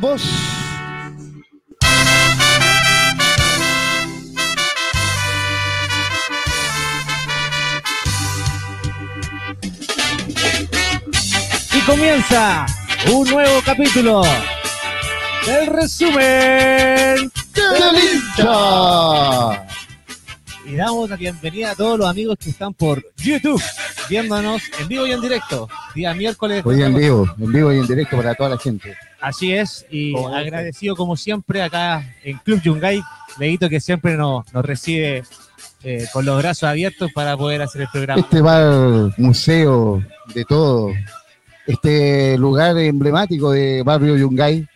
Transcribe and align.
Vamos. 0.00 0.22
Y 11.74 11.80
comienza 11.80 12.66
un 13.12 13.28
nuevo 13.28 13.60
capítulo 13.64 14.22
del 15.46 15.66
resumen 15.66 17.32
¡Del 17.54 17.96
hincha! 17.96 19.66
y 20.64 20.76
damos 20.76 21.10
la 21.10 21.16
bienvenida 21.16 21.72
a 21.72 21.74
todos 21.74 21.98
los 21.98 22.08
amigos 22.08 22.36
que 22.38 22.50
están 22.50 22.72
por 22.72 23.04
YouTube 23.16 23.60
viéndonos 24.08 24.62
en 24.80 24.88
vivo 24.88 25.06
y 25.06 25.12
en 25.12 25.20
directo 25.20 25.68
día 25.94 26.14
miércoles 26.14 26.62
Hoy 26.64 26.82
en 26.82 26.94
vivo, 26.94 27.26
en 27.38 27.52
vivo 27.52 27.72
y 27.72 27.78
en 27.78 27.86
directo 27.86 28.16
para 28.16 28.34
toda 28.34 28.50
la 28.50 28.58
gente. 28.58 28.96
así 29.20 29.52
es 29.52 29.86
y 29.90 30.12
Como 30.12 30.28
este. 30.30 30.40
agradecido 30.40 30.96
como 30.96 31.16
siempre 31.16 31.62
acá 31.62 32.04
en 32.24 32.38
Club 32.38 32.60
Yungay 32.62 33.02
Leito 33.38 33.68
que 33.68 33.80
siempre 33.80 34.16
nos, 34.16 34.52
nos 34.52 34.64
recibe 34.64 35.22
eh, 35.84 36.06
con 36.12 36.24
los 36.24 36.38
brazos 36.38 36.64
abiertos 36.64 37.10
para 37.14 37.36
poder 37.36 37.62
hacer 37.62 37.82
el 37.82 37.88
programa 37.88 38.20
Este 38.20 38.40
bar, 38.40 39.12
museo, 39.16 40.02
de 40.34 40.44
todo. 40.44 40.90
Este 41.66 42.36
lugar 42.36 42.76
emblemático 42.78 43.52
de 43.52 43.82
Barrio 43.84 44.16
Yungay. 44.16 44.66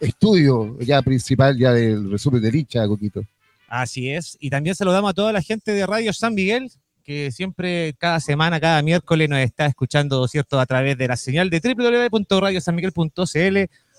Estudio 0.00 0.78
ya 0.80 1.02
principal 1.02 1.58
ya 1.58 1.72
del 1.72 2.10
resumen 2.10 2.40
de 2.40 2.56
hincha, 2.56 2.86
Coquito. 2.86 3.22
Así 3.68 4.10
es. 4.10 4.36
Y 4.40 4.48
también 4.48 4.74
saludamos 4.76 5.10
a 5.10 5.14
toda 5.14 5.32
la 5.32 5.42
gente 5.42 5.72
de 5.72 5.84
Radio 5.86 6.12
San 6.12 6.34
Miguel, 6.34 6.70
que 7.08 7.32
siempre, 7.32 7.94
cada 7.96 8.20
semana, 8.20 8.60
cada 8.60 8.82
miércoles 8.82 9.30
nos 9.30 9.38
está 9.38 9.64
escuchando, 9.64 10.28
¿cierto?, 10.28 10.60
a 10.60 10.66
través 10.66 10.98
de 10.98 11.08
la 11.08 11.16
señal 11.16 11.48
de 11.48 11.58
www.radiosanmiguel.cl 11.58 13.56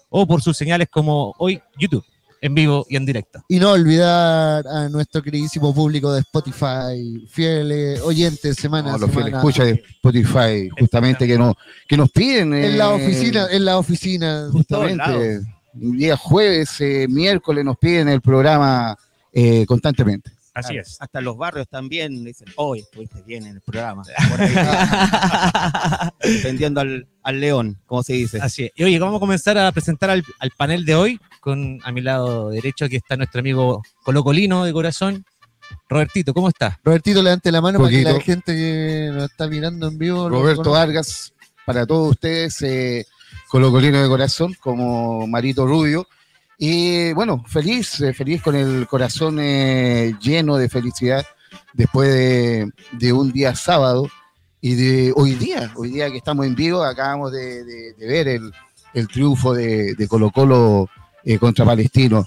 o 0.10 0.28
por 0.28 0.44
sus 0.44 0.56
señales 0.56 0.90
como 0.92 1.34
hoy 1.40 1.60
YouTube, 1.76 2.06
en 2.40 2.54
vivo 2.54 2.86
y 2.88 2.98
en 2.98 3.08
directo. 3.08 3.44
Y 3.48 3.58
no 3.58 3.72
olvidar 3.72 4.64
a 4.68 4.90
nuestro 4.90 5.24
queridísimo 5.24 5.74
público 5.74 6.14
de 6.14 6.20
Spotify, 6.20 7.26
fieles 7.28 8.00
oyentes 8.02 8.58
semana 8.58 8.90
No, 8.90 8.96
a 8.98 9.00
los 9.00 9.10
fieles 9.10 9.26
semana. 9.26 9.40
escuchas 9.40 9.66
de 9.66 9.84
Spotify, 9.90 10.70
justamente 10.80 11.26
que, 11.26 11.36
no, 11.36 11.58
que 11.88 11.98
nos 11.98 12.12
piden. 12.12 12.54
En 12.54 12.78
la 12.78 12.92
eh, 12.92 12.94
oficina, 12.94 13.48
en 13.50 13.66
la 13.66 13.80
oficina. 13.80 14.50
Justamente, 14.52 15.42
un 15.74 15.98
día 15.98 16.16
jueves, 16.16 16.80
eh, 16.80 17.08
miércoles 17.10 17.66
nos 17.66 17.80
piden 17.80 18.08
el 18.08 18.22
programa 18.22 18.96
eh, 19.34 19.66
constantemente. 19.66 20.30
Así 20.54 20.78
es. 20.78 20.98
Hasta 21.00 21.22
los 21.22 21.38
barrios 21.38 21.68
también 21.68 22.24
dicen, 22.24 22.48
hoy 22.56 22.80
estuviste 22.80 23.22
bien 23.24 23.46
en 23.46 23.56
el 23.56 23.62
programa. 23.62 24.04
Por 24.30 24.42
ahí, 24.42 24.54
defendiendo 26.22 26.82
al, 26.82 27.08
al 27.24 27.40
león, 27.40 27.80
como 27.86 28.04
se 28.04 28.14
dice. 28.14 28.40
Así 28.42 28.66
es. 28.66 28.72
Y 28.76 28.84
oye, 28.84 29.00
vamos 29.00 29.18
a 29.18 29.20
comenzar 29.20 29.58
a 29.58 29.72
presentar 29.72 30.10
al, 30.10 30.24
al 30.40 30.52
panel 30.58 30.86
de 30.86 30.96
hoy, 30.96 31.20
con 31.40 31.80
a 31.84 31.92
mi 31.92 32.02
lado 32.02 32.50
derecho 32.50 32.86
aquí 32.86 32.96
está 32.98 33.16
nuestro 33.16 33.40
amigo 33.40 33.82
Colocolino 34.04 34.64
de 34.66 34.74
corazón, 34.74 35.26
Robertito, 35.88 36.34
¿cómo 36.34 36.50
estás? 36.50 36.76
Robertito, 36.84 37.22
levante 37.22 37.52
la 37.52 37.62
mano 37.62 37.80
para 37.80 37.90
que 37.92 38.02
la 38.04 38.12
Poquito. 38.14 38.26
gente 38.26 38.56
que 38.56 39.10
nos 39.14 39.30
está 39.30 39.48
mirando 39.48 39.88
en 39.88 39.98
vivo. 39.98 40.30
Roberto. 40.30 40.72
Vargas, 40.72 41.34
para 41.66 41.86
todos 41.86 42.12
ustedes, 42.12 42.62
eh, 42.62 43.06
colocolino 43.50 44.02
de 44.02 44.08
corazón, 44.08 44.56
como 44.60 45.28
Marito 45.28 45.66
Rubio. 45.66 46.08
Y 46.62 47.14
bueno, 47.14 47.42
feliz, 47.48 48.02
eh, 48.02 48.14
feliz 48.14 48.42
con 48.42 48.54
el 48.54 48.86
corazón 48.86 49.40
eh, 49.40 50.14
lleno 50.20 50.58
de 50.58 50.68
felicidad 50.68 51.26
después 51.72 52.10
de, 52.10 53.14
un 53.14 53.32
día 53.32 53.56
sábado 53.56 54.10
y 54.60 54.76
de 54.76 55.14
hoy 55.16 55.36
día, 55.36 55.72
hoy 55.78 55.92
día 55.92 56.12
que 56.12 56.18
estamos 56.18 56.46
en 56.46 56.56
vivo, 56.56 56.84
acabamos 56.84 57.32
de, 57.32 57.96
ver 57.98 58.28
el, 58.28 59.08
triunfo 59.08 59.54
de, 59.54 59.96
Colo 60.10 60.32
Colo 60.32 60.90
eh, 61.24 61.40
contra 61.40 61.64
Palestino. 61.64 62.26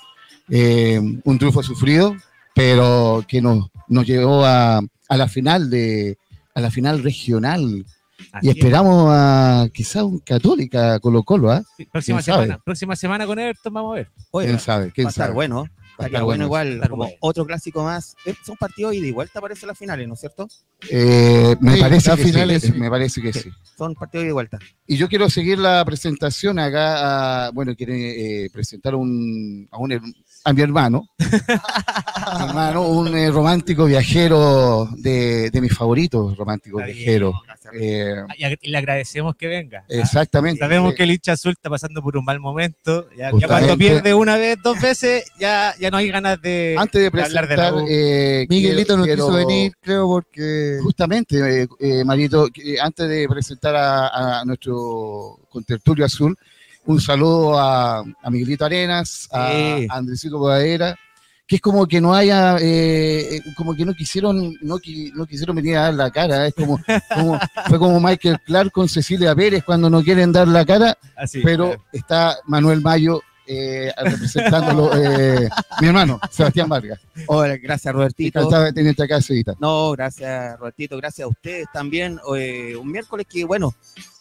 Un 0.49 1.39
triunfo 1.39 1.63
sufrido, 1.63 2.17
pero 2.55 3.23
que 3.29 3.43
nos, 3.43 3.69
nos 3.89 4.07
llevó 4.07 4.47
a, 4.47 4.79
a 4.79 5.17
la 5.19 5.29
final 5.29 5.69
de 5.69 6.17
a 6.55 6.61
la 6.61 6.71
final 6.71 7.03
regional 7.03 7.85
Así 8.33 8.47
y 8.47 8.51
es. 8.51 8.57
esperamos 8.57 9.07
a 9.11 9.67
quizá 9.73 10.05
un 10.05 10.19
Católica 10.21 10.99
Colo 11.01 11.23
Colo, 11.23 11.51
¿ah? 11.51 11.63
Sí, 11.77 11.87
Próxima 11.87 12.23
semana, 12.23 12.59
próxima 12.65 12.97
semana 12.97 13.27
con 13.27 13.39
Everton, 13.39 13.73
vamos 13.73 13.93
a 13.93 13.95
ver. 13.97 14.11
Oiga, 14.31 14.49
¿Quién 14.51 14.61
sabe? 14.61 14.93
¿Quién 14.93 15.07
va 15.07 15.09
a 15.09 15.11
estar 15.11 15.25
sabe? 15.27 15.35
bueno. 15.35 15.67
Va 16.01 16.05
a 16.05 16.07
Estaría 16.07 16.19
estar 16.19 16.25
bueno, 16.25 16.25
bueno, 16.25 16.45
igual, 16.47 16.73
estar 16.75 16.89
como 16.91 17.03
bueno. 17.05 17.17
otro 17.21 17.45
clásico 17.47 17.85
más. 17.85 18.17
Eh, 18.25 18.35
Son 18.47 18.57
partidos 18.57 18.95
ida 18.95 19.07
y 19.07 19.13
vuelta, 19.13 19.41
parece 19.43 19.67
las 19.67 19.77
finales, 19.79 20.09
¿no 20.09 20.15
es 20.15 20.21
cierto? 20.21 20.49
Eh, 20.91 21.55
me 21.61 21.75
Sí, 21.75 21.81
parece 21.81 22.11
que 22.11 22.17
sí, 22.17 22.23
finales, 22.33 22.63
sí. 22.63 22.73
me 22.73 22.89
parece 22.91 23.21
que 23.23 23.33
sí. 23.33 23.51
Son 23.77 23.95
partidos 23.95 24.25
ida 24.25 24.31
y 24.31 24.33
vuelta. 24.33 24.59
Y 24.87 24.97
yo 24.97 25.07
quiero 25.09 25.29
seguir 25.29 25.59
la 25.59 25.85
presentación 25.85 26.59
acá, 26.59 27.47
a- 27.47 27.51
bueno, 27.51 27.77
quiere 27.77 28.45
eh, 28.47 28.51
presentar 28.51 28.95
un, 28.95 29.69
a, 29.71 29.77
un 29.79 29.93
a 30.45 30.53
mi 30.53 30.63
hermano, 30.63 31.09
Mi 31.19 32.49
hermano, 32.49 32.83
un 32.89 33.17
eh, 33.17 33.31
romántico 33.31 33.85
viajero 33.85 34.89
de, 34.97 35.51
de 35.51 35.61
mis 35.61 35.73
favoritos 35.75 36.37
románticos 36.37 36.81
Está 36.83 36.87
bien, 36.93 36.99
viajeros. 36.99 37.35
Eh, 37.75 38.57
Y 38.63 38.71
le 38.71 38.79
agradecemos 38.79 39.37
que 39.37 39.47
venga. 39.47 39.85
exactamente. 39.89 40.59
Sabemos 40.61 40.93
Eh, 40.93 40.97
que 40.97 41.03
el 41.05 41.11
hincha 41.13 41.33
azul 41.33 41.53
está 41.53 41.69
pasando 41.71 42.03
por 42.03 42.17
un 42.17 42.25
mal 42.25 42.41
momento. 42.41 43.09
Ya, 43.17 43.31
cuando 43.31 43.77
pierde 43.77 44.15
una 44.15 44.37
vez, 44.37 44.57
dos 44.63 44.81
veces, 44.81 45.25
ya, 45.39 45.75
ya 45.79 45.91
no 45.91 45.99
hay 45.99 46.09
ganas 46.11 46.41
de. 46.41 46.75
antes 46.79 47.01
de 47.01 47.07
hablar 47.07 47.49
de 47.49 47.57
la 47.57 47.71
presentar, 47.71 47.85
eh, 47.89 48.47
Miguelito 48.49 48.97
no 48.97 49.05
quiso 49.05 49.29
quiero- 49.29 49.33
venir, 49.47 49.73
creo, 49.81 50.07
porque 50.07 50.79
Justamente, 50.83 51.63
eh, 51.63 51.69
eh, 51.81 52.05
Marito, 52.05 52.49
antes 52.83 53.09
de 53.09 53.29
presentar 53.29 53.77
a, 53.77 54.41
a 54.41 54.45
nuestro 54.45 55.39
contertulio 55.51 56.05
azul, 56.05 56.37
un 56.87 57.01
saludo 57.01 57.59
a, 57.59 58.01
a 58.01 58.31
Miguelito 58.31 58.65
Arenas, 58.65 59.29
a, 59.33 59.51
Sí. 59.53 59.87
a 59.91 59.95
Andresito 59.97 60.39
Bodadera, 60.39 60.97
que 61.47 61.57
es 61.57 61.63
como 61.63 61.87
que 61.87 62.01
no 62.01 62.15
haya, 62.15 62.57
eh, 62.59 63.37
eh, 63.37 63.41
como 63.57 63.75
que 63.75 63.85
no 63.85 63.93
quisieron, 63.95 64.55
no, 64.63 64.77
no 65.15 65.27
quisieron 65.27 65.57
venir 65.57 65.77
a 65.77 65.83
dar 65.83 65.95
la 65.95 66.11
cara, 66.11 66.47
es 66.47 66.55
como, 66.55 66.81
como- 67.15 67.39
fue 67.69 67.79
como 67.79 68.01
Michael 68.01 68.41
Clark 68.47 68.71
con 68.73 68.89
Cecilia 68.89 69.35
Pérez 69.35 69.63
cuando 69.65 69.91
no 69.91 70.03
quieren 70.03 70.33
dar 70.33 70.49
la 70.49 70.65
cara, 70.65 70.97
Así, 71.17 71.41
pero 71.43 71.67
claro. 71.67 71.85
está 71.93 72.37
Manuel 72.47 72.81
Mayo 72.81 73.21
eh, 73.47 73.93
representándolo, 73.97 74.91
eh, 74.97 75.49
mi 75.81 75.89
hermano, 75.89 76.21
Sebastián 76.31 76.69
Vargas. 76.69 77.01
Hola, 77.27 77.57
gracias, 77.57 77.95
Robertito. 77.95 78.49
De 78.49 78.73
tenerte 78.73 79.03
acá. 79.03 79.19
No, 79.59 79.93
gracias, 79.93 80.59
Robertito. 80.59 80.97
Gracias 80.97 81.25
a 81.25 81.29
ustedes 81.29 81.67
también. 81.73 82.21
Eh, 82.37 82.77
un 82.77 82.91
miércoles 82.91 83.27
que, 83.29 83.45
bueno, 83.45 83.75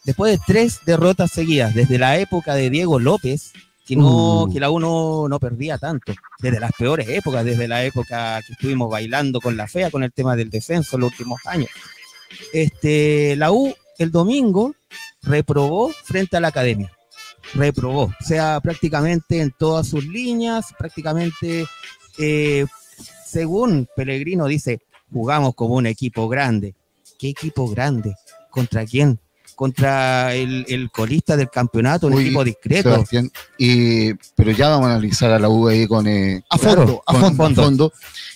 después 0.03 0.37
de 0.37 0.43
tres 0.45 0.79
derrotas 0.85 1.31
seguidas, 1.31 1.73
desde 1.73 1.97
la 1.97 2.17
época 2.17 2.55
de 2.55 2.69
Diego 2.69 2.99
López, 2.99 3.53
que, 3.85 3.95
no, 3.95 4.43
Uh. 4.43 4.53
que 4.53 4.59
la 4.59 4.69
uno 4.69 5.27
no 5.27 5.39
perdía 5.39 5.77
tanto, 5.77 6.13
desde 6.39 6.59
las 6.59 6.71
peores 6.77 7.07
épocas, 7.09 7.43
desde 7.43 7.67
la 7.67 7.83
época 7.83 8.41
que 8.45 8.53
estuvimos 8.53 8.89
bailando 8.89 9.41
con 9.41 9.57
la 9.57 9.67
fea 9.67 9.91
con 9.91 10.03
el 10.03 10.11
tema 10.11 10.35
del 10.35 10.49
descenso 10.49 10.95
en 10.95 11.01
los 11.01 11.11
últimos 11.11 11.41
años. 11.45 11.69
Este, 12.53 13.35
la 13.35 13.51
U 13.51 13.73
el 13.97 14.11
domingo 14.11 14.75
reprobó 15.21 15.91
frente 16.03 16.37
a 16.37 16.39
la 16.39 16.47
academia. 16.47 16.91
Reprobó, 17.53 18.03
o 18.03 18.23
sea, 18.25 18.59
prácticamente 18.61 19.41
en 19.41 19.51
todas 19.57 19.87
sus 19.87 20.05
líneas, 20.05 20.67
prácticamente, 20.77 21.65
eh, 22.17 22.65
según 23.25 23.87
Pellegrino 23.95 24.45
dice, 24.47 24.79
jugamos 25.11 25.53
como 25.55 25.75
un 25.75 25.85
equipo 25.85 26.29
grande. 26.29 26.75
¿Qué 27.19 27.29
equipo 27.29 27.67
grande? 27.69 28.15
¿Contra 28.49 28.85
quién? 28.85 29.19
Contra 29.55 30.33
el, 30.33 30.65
el 30.69 30.89
colista 30.91 31.35
del 31.35 31.49
campeonato, 31.49 32.07
un 32.07 32.13
Uy, 32.13 32.23
equipo 32.25 32.43
discreto. 32.43 32.89
Sebastián, 32.93 33.29
pero 34.35 34.51
ya 34.51 34.69
vamos 34.69 34.87
a 34.87 34.91
analizar 34.93 35.29
a 35.31 35.37
la 35.37 35.49
U 35.49 35.67
ahí 35.67 35.85
con, 35.87 36.07
eh, 36.07 36.41
A 36.49 36.57
fondo, 36.57 37.03
a 37.05 37.13
con- 37.19 37.35
fondo. 37.35 37.63
fondo. 37.63 37.93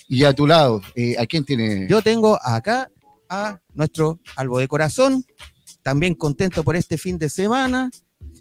Y 0.08 0.24
a 0.24 0.32
tu 0.34 0.46
lado, 0.46 0.82
eh, 0.94 1.16
¿a 1.18 1.26
quién 1.26 1.44
tiene? 1.44 1.88
Yo 1.88 2.02
tengo 2.02 2.38
acá 2.42 2.90
a 3.28 3.58
nuestro 3.74 4.20
algo 4.36 4.58
de 4.58 4.68
corazón, 4.68 5.24
también 5.82 6.14
contento 6.14 6.62
por 6.62 6.76
este 6.76 6.96
fin 6.98 7.18
de 7.18 7.28
semana, 7.28 7.90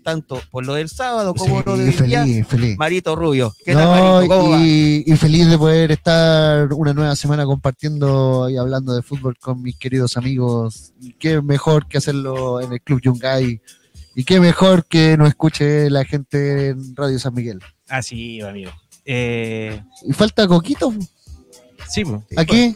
tanto 0.05 0.39
por 0.51 0.63
lo 0.65 0.75
del 0.75 0.87
sábado 0.87 1.33
como 1.33 1.63
lo 1.65 1.75
Sí, 1.75 1.81
del 1.85 2.05
día. 2.07 2.21
feliz, 2.21 2.47
feliz. 2.47 2.77
Marito 2.77 3.15
Rubio, 3.15 3.51
¿qué 3.65 3.73
tal, 3.73 3.87
Marito? 3.89 4.35
¿Cómo 4.35 4.51
va? 4.51 4.61
y, 4.61 5.03
y 5.05 5.15
feliz 5.17 5.47
de 5.49 5.57
poder 5.57 5.91
estar 5.91 6.71
una 6.73 6.93
nueva 6.93 7.15
semana 7.15 7.43
compartiendo 7.45 8.47
y 8.49 8.55
hablando 8.57 8.93
de 8.95 9.01
fútbol 9.01 9.35
con 9.39 9.63
mis 9.63 9.75
queridos 9.77 10.15
amigos. 10.15 10.93
Y 11.01 11.13
qué 11.13 11.41
mejor 11.41 11.87
que 11.87 11.97
hacerlo 11.97 12.61
en 12.61 12.71
el 12.73 12.81
Club 12.81 13.01
Yungay. 13.01 13.59
Y 14.15 14.23
qué 14.23 14.39
mejor 14.39 14.85
que 14.85 15.17
nos 15.17 15.27
escuche 15.29 15.89
la 15.89 16.05
gente 16.05 16.69
en 16.69 16.95
Radio 16.95 17.17
San 17.19 17.33
Miguel. 17.33 17.59
Así, 17.89 18.39
amigo. 18.41 18.71
Eh, 19.05 19.81
Y 20.07 20.13
falta 20.13 20.47
Coquito. 20.47 20.93
Sí. 21.89 22.03
Aquí, 22.37 22.73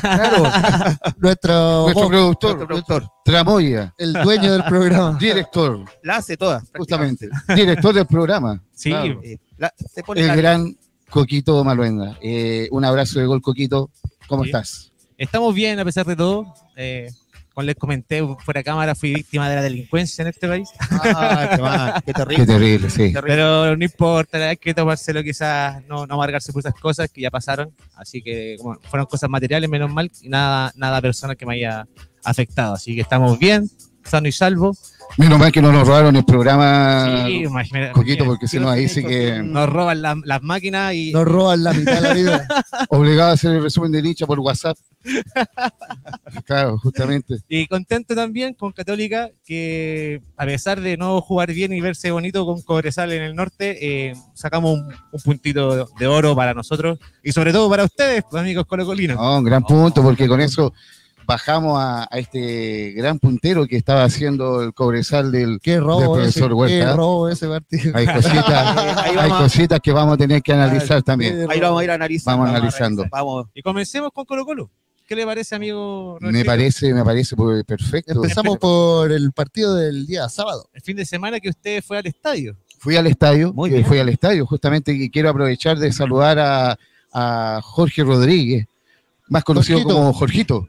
claro, 0.00 0.42
nuestro, 1.18 1.82
Nuestro 1.84 2.08
productor, 2.08 2.50
Nuestro 2.56 2.66
productor. 2.66 3.08
Tramoya, 3.24 3.94
el 3.98 4.12
dueño 4.12 4.52
del 4.52 4.64
programa. 4.64 5.16
director, 5.20 5.84
La 6.02 6.16
hace 6.16 6.36
toda. 6.36 6.62
justamente, 6.76 7.28
director 7.54 7.94
del 7.94 8.06
programa. 8.06 8.62
Sí, 8.74 8.90
Claro. 8.90 9.20
Eh, 9.22 9.38
la- 9.56 9.72
se 9.92 10.02
pone 10.02 10.20
El 10.22 10.26
la- 10.28 10.36
gran 10.36 10.76
Coquito 11.10 11.62
Maluenda. 11.62 12.18
Eh, 12.22 12.68
un 12.72 12.84
abrazo 12.84 13.18
de 13.20 13.26
gol, 13.26 13.42
Coquito. 13.42 13.90
¿Cómo 14.28 14.44
Sí. 14.44 14.48
estás? 14.50 14.92
estamos 15.18 15.54
bien 15.54 15.78
a 15.78 15.84
pesar 15.84 16.04
de 16.06 16.16
todo. 16.16 16.52
Eh, 16.74 17.08
como 17.54 17.66
les 17.66 17.76
comenté 17.76 18.22
fuera 18.38 18.60
de 18.60 18.64
cámara, 18.64 18.94
fui 18.94 19.14
víctima 19.14 19.48
de 19.48 19.56
la 19.56 19.62
delincuencia 19.62 20.22
en 20.22 20.28
este 20.28 20.48
país. 20.48 20.68
Ah, 20.90 22.00
qué 22.04 22.12
qué 22.12 22.12
terrible. 22.18 22.36
Qué 22.36 22.52
terrible, 22.52 22.90
sí. 22.90 23.12
Pero 23.20 23.76
no 23.76 23.84
importa, 23.84 24.48
hay 24.48 24.56
que 24.56 24.74
tomárselo 24.74 25.22
quizás, 25.22 25.82
no, 25.86 26.06
no 26.06 26.14
amargarse 26.14 26.52
por 26.52 26.60
esas 26.60 26.74
cosas 26.74 27.10
que 27.10 27.20
ya 27.20 27.30
pasaron. 27.30 27.74
Así 27.96 28.22
que 28.22 28.56
como 28.58 28.78
fueron 28.82 29.06
cosas 29.06 29.28
materiales, 29.28 29.68
menos 29.68 29.92
mal, 29.92 30.10
y 30.20 30.28
nada, 30.28 30.72
nada 30.76 31.00
personal 31.00 31.36
que 31.36 31.46
me 31.46 31.54
haya 31.54 31.86
afectado. 32.24 32.74
Así 32.74 32.94
que 32.94 33.02
estamos 33.02 33.38
bien, 33.38 33.68
sano 34.04 34.28
y 34.28 34.32
salvo. 34.32 34.76
Menos 35.18 35.38
mal 35.38 35.52
que 35.52 35.60
no 35.60 35.70
nos 35.72 35.86
robaron 35.86 36.16
el 36.16 36.24
programa, 36.24 37.24
Sí, 37.26 37.42
imagínate- 37.44 37.92
Coquito, 37.92 38.24
porque 38.24 38.48
si 38.48 38.58
no 38.58 38.70
ahí 38.70 38.88
sí 38.88 39.04
que 39.04 39.42
nos 39.42 39.68
roban 39.68 40.00
la- 40.00 40.16
las 40.24 40.42
máquinas 40.42 40.94
y 40.94 41.12
Nos 41.12 41.24
roban 41.26 41.62
la 41.62 41.72
mitad 41.74 41.94
de 41.94 42.00
la 42.00 42.14
vida. 42.14 42.48
obligado 42.88 43.30
a 43.30 43.32
hacer 43.34 43.52
el 43.52 43.62
resumen 43.62 43.92
de 43.92 44.00
dicha 44.02 44.26
por 44.26 44.40
WhatsApp. 44.40 44.76
Claro, 46.44 46.78
justamente. 46.78 47.36
Y 47.48 47.66
contento 47.66 48.14
también 48.14 48.54
con 48.54 48.72
Católica, 48.72 49.28
que 49.44 50.22
a 50.36 50.46
pesar 50.46 50.80
de 50.80 50.96
no 50.96 51.20
jugar 51.20 51.52
bien 51.52 51.72
y 51.72 51.80
verse 51.80 52.10
bonito 52.10 52.46
con 52.46 52.62
Cobresal 52.62 53.12
en 53.12 53.22
el 53.22 53.34
norte, 53.34 54.08
eh, 54.10 54.14
sacamos 54.34 54.78
un, 54.78 54.86
un 55.12 55.20
puntito 55.22 55.86
de 55.98 56.06
oro 56.06 56.34
para 56.34 56.54
nosotros 56.54 56.98
y 57.22 57.32
sobre 57.32 57.52
todo 57.52 57.68
para 57.68 57.84
ustedes, 57.84 58.24
amigos 58.32 58.64
colocolinos. 58.66 59.16
No, 59.16 59.38
un 59.38 59.44
gran 59.44 59.62
punto, 59.62 60.02
porque 60.02 60.26
con 60.26 60.40
eso 60.40 60.72
bajamos 61.32 61.78
a, 61.80 62.06
a 62.10 62.18
este 62.18 62.92
gran 62.92 63.18
puntero 63.18 63.66
que 63.66 63.76
estaba 63.76 64.04
haciendo 64.04 64.62
el 64.62 64.74
cobresal 64.74 65.32
del. 65.32 65.58
Qué 65.62 65.80
robo 65.80 66.16
Del 66.18 66.28
ese, 66.28 66.40
profesor 66.40 66.48
qué 66.50 66.54
Huerta. 66.78 66.96
robo 66.96 67.28
ese 67.28 67.48
partido. 67.48 67.96
Hay 67.96 68.06
cositas, 68.06 68.76
Ahí 68.98 69.10
hay 69.10 69.16
vamos, 69.16 69.38
cositas 69.42 69.80
que 69.80 69.92
vamos 69.92 70.14
a 70.14 70.16
tener 70.18 70.42
que 70.42 70.52
analizar 70.52 71.02
también. 71.02 71.46
Ahí 71.50 71.58
lo 71.58 71.66
vamos 71.68 71.80
a 71.80 71.84
ir 71.84 71.90
analizando. 71.90 72.38
Vamos 72.38 72.54
analizando. 72.56 73.04
Vamos. 73.10 73.46
Y 73.54 73.62
comencemos 73.62 74.10
con 74.12 74.24
Colo 74.24 74.44
Colo. 74.44 74.70
¿Qué 75.08 75.16
le 75.16 75.26
parece, 75.26 75.54
amigo? 75.54 76.16
Me 76.20 76.44
parece, 76.44 76.94
me 76.94 77.04
parece 77.04 77.34
pues, 77.36 77.64
perfecto. 77.64 78.12
Empezamos 78.12 78.58
por 78.58 79.10
el 79.12 79.32
partido 79.32 79.74
del 79.74 80.06
día 80.06 80.28
sábado. 80.28 80.68
El 80.72 80.80
fin 80.82 80.96
de 80.96 81.04
semana 81.04 81.40
que 81.40 81.48
usted 81.50 81.82
fue 81.82 81.98
al 81.98 82.06
estadio. 82.06 82.56
Fui 82.78 82.96
al 82.96 83.06
estadio, 83.06 83.52
Muy 83.52 83.70
bien. 83.70 83.84
fui 83.84 83.98
al 83.98 84.08
estadio, 84.08 84.44
justamente 84.46 84.92
y 84.92 85.08
quiero 85.10 85.30
aprovechar 85.30 85.78
de 85.78 85.92
saludar 85.92 86.38
a, 86.38 86.78
a 87.12 87.60
Jorge 87.62 88.02
Rodríguez, 88.02 88.66
más 89.28 89.44
conocido 89.44 89.78
Jorgito. 89.80 89.94
como 90.00 90.12
Jorgito. 90.12 90.68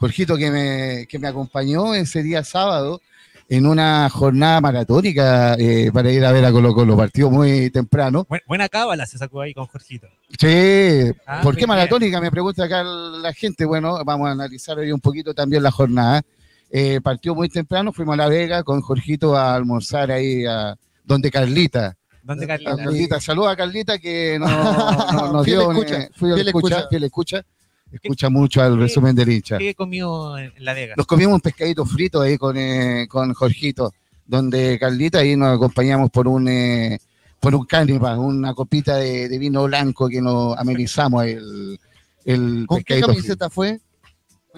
Jorgito 0.00 0.36
que 0.36 0.50
me, 0.50 1.06
que 1.06 1.18
me 1.18 1.28
acompañó 1.28 1.94
ese 1.94 2.22
día 2.22 2.42
sábado 2.42 3.00
en 3.48 3.66
una 3.66 4.08
jornada 4.08 4.60
maratónica 4.60 5.54
eh, 5.58 5.90
para 5.92 6.10
ir 6.10 6.24
a 6.24 6.32
ver 6.32 6.44
a 6.44 6.52
Colo 6.52 6.72
Colo, 6.72 6.96
partido 6.96 7.30
muy 7.30 7.68
temprano. 7.70 8.24
Buen- 8.28 8.42
buena 8.46 8.68
cábala 8.68 9.06
se 9.06 9.18
sacó 9.18 9.40
ahí 9.42 9.52
con 9.52 9.66
Jorgito. 9.66 10.06
Sí, 10.38 11.10
Ah, 11.26 11.40
¿por 11.42 11.54
qué 11.54 11.60
bien. 11.60 11.68
maratónica? 11.68 12.20
Me 12.20 12.30
pregunta 12.30 12.64
acá 12.64 12.82
la 12.84 13.32
gente. 13.32 13.64
Bueno, 13.64 14.02
vamos 14.04 14.28
a 14.28 14.32
analizar 14.32 14.78
hoy 14.78 14.90
un 14.92 15.00
poquito 15.00 15.34
también 15.34 15.62
la 15.62 15.70
jornada. 15.70 16.22
Eh, 16.70 17.00
partió 17.02 17.34
muy 17.34 17.48
temprano, 17.48 17.92
fuimos 17.92 18.14
a 18.14 18.16
La 18.18 18.28
Vega 18.28 18.62
con 18.62 18.80
Jorgito 18.80 19.36
a 19.36 19.54
almorzar 19.56 20.12
ahí 20.12 20.44
a 20.46 20.76
donde 21.04 21.30
Carlita. 21.30 21.96
¿Dónde 22.22 22.44
A 22.44 22.48
Carlita? 22.48 22.76
Carlita, 22.76 23.20
saluda 23.20 23.50
a 23.50 23.56
Carlita 23.56 23.98
que 23.98 24.38
no, 24.38 24.46
no- 24.46 25.32
nos 25.32 25.44
Fiel 25.44 25.58
dio, 25.58 25.72
escucha, 25.72 25.96
eh, 26.02 26.10
fui 26.14 26.30
a 26.30 26.34
fiel 26.36 26.46
escucha, 26.48 26.68
escucha. 26.76 26.88
fiel 26.88 27.04
escucha, 27.04 27.44
escucha 27.92 28.30
mucho 28.30 28.62
al 28.62 28.78
resumen 28.78 29.14
del 29.14 29.30
hincha. 29.30 29.58
¿Qué 29.58 29.74
comió 29.74 30.36
en 30.38 30.52
La 30.58 30.74
Vega? 30.74 30.94
Nos 30.96 31.06
comimos 31.06 31.34
un 31.34 31.40
pescadito 31.40 31.84
frito 31.84 32.20
ahí 32.20 32.38
con, 32.38 32.56
eh, 32.56 33.06
con 33.08 33.32
Jorgito, 33.34 33.92
donde 34.26 34.78
Carlita 34.78 35.18
ahí 35.18 35.36
nos 35.36 35.56
acompañamos 35.56 36.10
por 36.10 36.28
un 36.28 36.48
eh, 36.48 36.98
por 37.40 37.54
un 37.54 37.64
cánipa, 37.64 38.18
una 38.18 38.52
copita 38.54 38.96
de, 38.96 39.28
de 39.28 39.38
vino 39.38 39.64
blanco 39.64 40.08
que 40.08 40.20
nos 40.20 40.56
amenizamos 40.58 41.24
el, 41.24 41.80
el 42.24 42.64
¿Con 42.66 42.82
qué 42.82 42.94
frito. 42.94 43.08
camiseta 43.08 43.48
fue? 43.48 43.80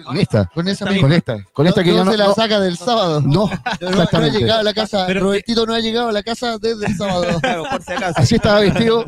Con 0.03 0.17
esta, 0.17 0.45
Con 0.53 0.67
esa 0.67 0.85
con 0.99 1.11
esta, 1.13 1.43
con 1.53 1.67
esta 1.67 1.81
No- 1.81 1.85
que 1.85 1.91
no 1.91 1.97
yo 1.97 2.05
no, 2.05 2.11
se 2.11 2.17
la 2.17 2.25
no- 2.27 2.33
saca 2.33 2.59
del 2.59 2.77
sábado. 2.77 3.21
no, 3.21 3.49
No, 3.79 3.91
no 3.91 4.01
ha 4.01 4.27
llegado 4.29 4.59
a 4.61 4.63
la 4.63 4.73
casa. 4.73 5.05
Pero- 5.05 5.19
Robertito 5.21 5.65
no 5.67 5.73
ha 5.75 5.79
llegado 5.79 6.09
a 6.09 6.11
la 6.11 6.23
casa 6.23 6.57
desde 6.57 6.87
el 6.87 6.95
sábado. 6.97 7.25
Claro, 7.41 7.63
por 7.69 7.81
si 7.83 7.91
acaso. 7.91 8.13
así 8.19 8.35
estaba 8.35 8.59
vestido. 8.61 9.05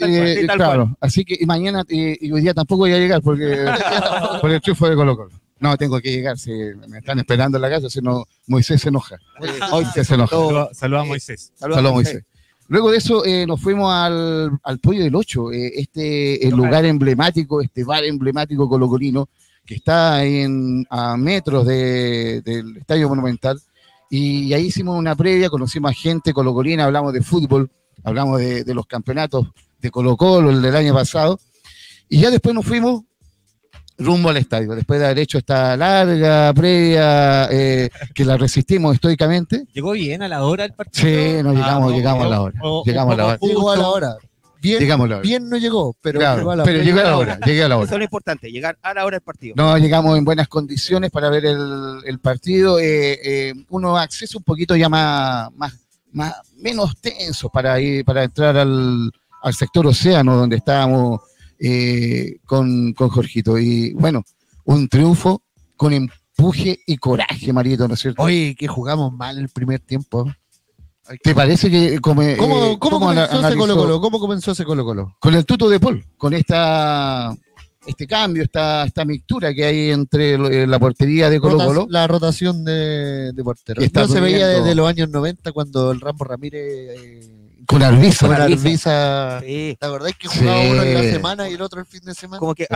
eh, 0.00 0.44
cual, 0.46 0.56
claro, 0.58 0.96
así 1.00 1.24
que 1.24 1.36
y 1.40 1.44
mañana 1.46 1.82
eh, 1.88 2.16
y 2.20 2.30
hoy 2.32 2.40
día 2.40 2.54
tampoco 2.54 2.80
voy 2.80 2.92
a 2.92 2.98
llegar 2.98 3.20
porque 3.22 3.64
por 4.40 4.50
el 4.50 4.60
triunfo 4.60 4.88
de 4.88 4.94
Colo 4.96 5.16
Colo. 5.16 5.30
No, 5.60 5.76
tengo 5.76 6.00
que 6.00 6.12
llegar, 6.12 6.38
si 6.38 6.52
me 6.86 6.98
están 6.98 7.18
esperando 7.18 7.58
en 7.58 7.62
la 7.62 7.70
casa, 7.70 7.90
si 7.90 8.00
no, 8.00 8.24
Moisés 8.46 8.80
se 8.80 8.90
enoja. 8.90 9.16
Hoy 9.72 9.84
se 9.86 10.14
enoja. 10.14 10.36
Saludos 10.36 10.68
saludos 10.72 11.02
a 11.02 11.04
Moisés. 11.04 11.52
Saludos, 11.56 11.92
Moisés. 11.92 12.22
Luego 12.68 12.92
de 12.92 12.98
eso 12.98 13.24
eh, 13.24 13.44
nos 13.46 13.60
fuimos 13.60 13.92
al, 13.92 14.50
al 14.62 14.78
Pollo 14.78 15.02
del 15.02 15.14
Ocho, 15.16 15.50
eh, 15.50 15.72
este 15.80 16.46
el 16.46 16.54
lugar 16.54 16.84
emblemático, 16.84 17.60
este 17.60 17.82
bar 17.82 18.04
emblemático 18.04 18.68
colocolino, 18.68 19.28
que 19.68 19.74
está 19.74 20.24
en, 20.24 20.86
a 20.88 21.18
metros 21.18 21.66
de- 21.66 22.40
del 22.40 22.78
Estadio 22.78 23.06
Monumental. 23.10 23.60
Y 24.08 24.50
ahí 24.54 24.66
hicimos 24.68 24.98
una 24.98 25.14
previa, 25.14 25.50
conocimos 25.50 25.90
a 25.90 25.94
gente 25.94 26.32
colocolina, 26.32 26.84
hablamos 26.86 27.12
de 27.12 27.20
fútbol, 27.20 27.70
hablamos 28.02 28.40
de, 28.40 28.64
de 28.64 28.74
los 28.74 28.86
campeonatos 28.86 29.46
de 29.78 29.90
Colo 29.90 30.16
Colo, 30.16 30.48
el 30.48 30.62
del 30.62 30.74
año 30.74 30.94
pasado. 30.94 31.38
Y 32.08 32.20
ya 32.20 32.30
después 32.30 32.54
nos 32.54 32.64
fuimos 32.64 33.02
rumbo 33.98 34.30
al 34.30 34.38
estadio, 34.38 34.74
después 34.74 35.00
de 35.00 35.06
haber 35.06 35.18
hecho 35.18 35.36
esta 35.36 35.76
larga 35.76 36.50
previa 36.54 37.48
eh, 37.50 37.90
que 38.14 38.24
la 38.24 38.38
resistimos 38.38 38.94
estoicamente. 38.94 39.64
¿Llegó 39.74 39.90
bien 39.92 40.22
a 40.22 40.28
la 40.28 40.44
hora 40.44 40.64
el 40.64 40.72
partido? 40.72 41.06
Sí, 41.06 41.42
no 41.42 41.52
llegamos, 41.52 41.92
Ah, 41.92 41.96
llegamos 41.96 42.24
a 42.24 42.28
la 42.30 42.40
hora. 42.40 42.58
o- 42.62 42.84
Llegamos 42.86 43.12
a 43.12 43.16
la 43.18 43.24
un 43.24 43.28
hora. 43.30 43.38
poco 43.38 43.48
Llegó 43.52 43.70
a 43.70 43.76
la 43.76 43.82
justo. 43.84 43.94
hora. 43.96 44.16
Bien, 44.60 44.80
Llegamos 44.80 45.04
a 45.06 45.08
la 45.08 45.16
hora. 45.16 45.22
bien 45.22 45.48
no 45.48 45.56
llegó, 45.56 45.96
pero 46.00 46.18
Claro, 46.18 46.38
llegó 46.38 46.50
a 46.50 46.56
la 46.56 46.64
pero 46.64 46.78
hora. 46.78 46.84
llegué 46.84 47.00
a 47.00 47.04
la 47.04 47.16
hora, 47.18 47.38
llegué 47.46 47.62
a 47.64 47.68
la 47.68 47.74
Eso 47.76 47.82
hora. 47.82 47.92
es 47.92 47.98
lo 47.98 48.04
importante, 48.04 48.50
llegar 48.50 48.78
a 48.82 48.94
la 48.94 49.04
hora 49.04 49.16
del 49.16 49.22
partido. 49.22 49.54
No, 49.56 49.78
llegamos 49.78 50.18
en 50.18 50.24
buenas 50.24 50.48
condiciones 50.48 51.10
para 51.10 51.30
ver 51.30 51.46
el, 51.46 51.98
el 52.04 52.18
partido. 52.18 52.78
eh, 52.80 53.18
eh, 53.22 53.54
unos 53.68 53.98
accesos 53.98 54.36
un 54.36 54.42
poquito 54.44 54.74
ya 54.76 54.88
más, 54.88 55.50
más, 55.54 55.72
más 56.12 56.34
menos 56.56 57.00
tensos 57.00 57.50
para 57.52 57.80
ir, 57.80 58.04
para 58.04 58.24
entrar 58.24 58.56
al, 58.56 59.10
al 59.42 59.54
sector 59.54 59.86
océano 59.86 60.36
donde 60.36 60.56
estábamos 60.56 61.20
eh, 61.60 62.38
con, 62.44 62.92
con 62.94 63.08
Jorgito. 63.10 63.58
Y 63.58 63.92
bueno, 63.94 64.24
un 64.64 64.88
triunfo 64.88 65.42
con 65.76 65.92
empuje 65.92 66.80
y 66.86 66.96
coraje, 66.96 67.52
Marito, 67.52 67.86
¿no 67.86 67.94
es 67.94 68.00
cierto? 68.00 68.22
Oye, 68.22 68.54
que 68.58 68.66
jugamos 68.68 69.12
mal 69.12 69.38
el 69.38 69.48
primer 69.48 69.78
tiempo. 69.80 70.30
¿Te 71.22 71.34
parece 71.34 71.70
que 71.70 71.98
como, 72.00 72.22
eh, 72.22 72.36
¿Cómo, 72.36 72.78
cómo 72.78 72.98
cómo 72.98 73.06
comenzó 73.06 73.46
ese? 73.46 73.56
Colo 73.56 73.76
Colo? 73.76 74.00
¿Cómo 74.00 74.18
comenzó 74.20 74.50
ese 74.52 74.64
Colo 74.64 74.84
Colo? 74.84 75.16
con 75.18 75.34
el 75.34 75.44
tuto 75.46 75.68
de 75.68 75.80
Paul, 75.80 76.04
con 76.16 76.34
esta 76.34 77.34
este 77.86 78.06
cambio, 78.06 78.42
esta, 78.42 78.84
esta 78.84 79.04
mixtura 79.06 79.54
que 79.54 79.64
hay 79.64 79.90
entre 79.92 80.34
eh, 80.34 80.66
la 80.66 80.78
portería 80.78 81.30
de 81.30 81.40
Colo 81.40 81.56
Colo. 81.56 81.86
La 81.88 82.06
rotación 82.06 82.62
de, 82.64 83.32
de 83.32 83.44
porteros. 83.44 83.82
No 83.94 84.08
se 84.08 84.20
veía 84.20 84.46
desde 84.46 84.74
los 84.74 84.86
años 84.86 85.08
90 85.08 85.52
cuando 85.52 85.90
el 85.92 86.00
Rambo 86.00 86.24
Ramírez 86.24 86.60
eh, 86.62 87.20
Con 87.66 87.82
Arbiza. 87.82 88.26
con 88.26 88.36
Arbiza. 88.36 89.40
Sí. 89.40 89.74
¿Te 89.80 89.86
acordás 89.86 90.12
que 90.18 90.28
jugaba 90.28 90.60
Sí. 90.62 90.68
uno 90.70 90.82
en 90.82 90.94
la 90.94 91.02
semana 91.02 91.48
y 91.48 91.54
el 91.54 91.62
otro 91.62 91.80
el 91.80 91.86
fin 91.86 92.00
de 92.04 92.12
semana? 92.14 92.40
Como 92.40 92.54
que 92.54 92.66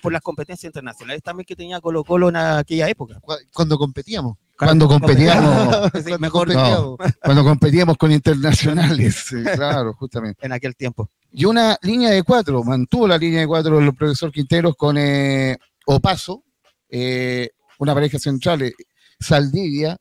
por 0.00 0.12
las 0.12 0.22
competencias 0.22 0.68
internacionales 0.68 1.22
también 1.24 1.44
que 1.44 1.56
tenía 1.56 1.80
Colo 1.80 2.04
Colo 2.04 2.28
en 2.28 2.36
aquella 2.36 2.88
época. 2.88 3.18
Cu- 3.20 3.34
Cuando 3.52 3.76
competíamos. 3.78 4.36
Cuando 4.58 4.86
competíamos, 4.86 5.90
Sí, 6.04 6.12
mejor 6.20 6.46
competíamos. 6.52 6.96
cuando 7.22 7.44
competíamos 7.44 7.96
con 7.96 8.12
internacionales, 8.12 9.26
claro, 9.54 9.94
justamente. 9.94 10.44
en 10.46 10.52
aquel 10.52 10.76
tiempo. 10.76 11.10
Y 11.32 11.44
una 11.46 11.76
línea 11.82 12.10
de 12.10 12.22
cuatro, 12.22 12.62
mantuvo 12.62 13.08
la 13.08 13.18
línea 13.18 13.40
de 13.40 13.46
cuatro 13.46 13.78
el 13.80 13.94
profesor 13.94 14.30
Quinteros 14.30 14.76
con 14.76 14.96
eh, 14.98 15.56
Opaso, 15.86 16.44
eh, 16.88 17.50
una 17.78 17.94
pareja 17.94 18.18
central, 18.18 18.62
eh, 18.62 18.72
Saldivia, 19.18 19.96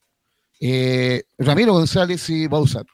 eh, 0.59 1.23
Ramiro 1.37 1.73
González 1.73 2.29
y 2.29 2.47
Bausat. 2.47 2.85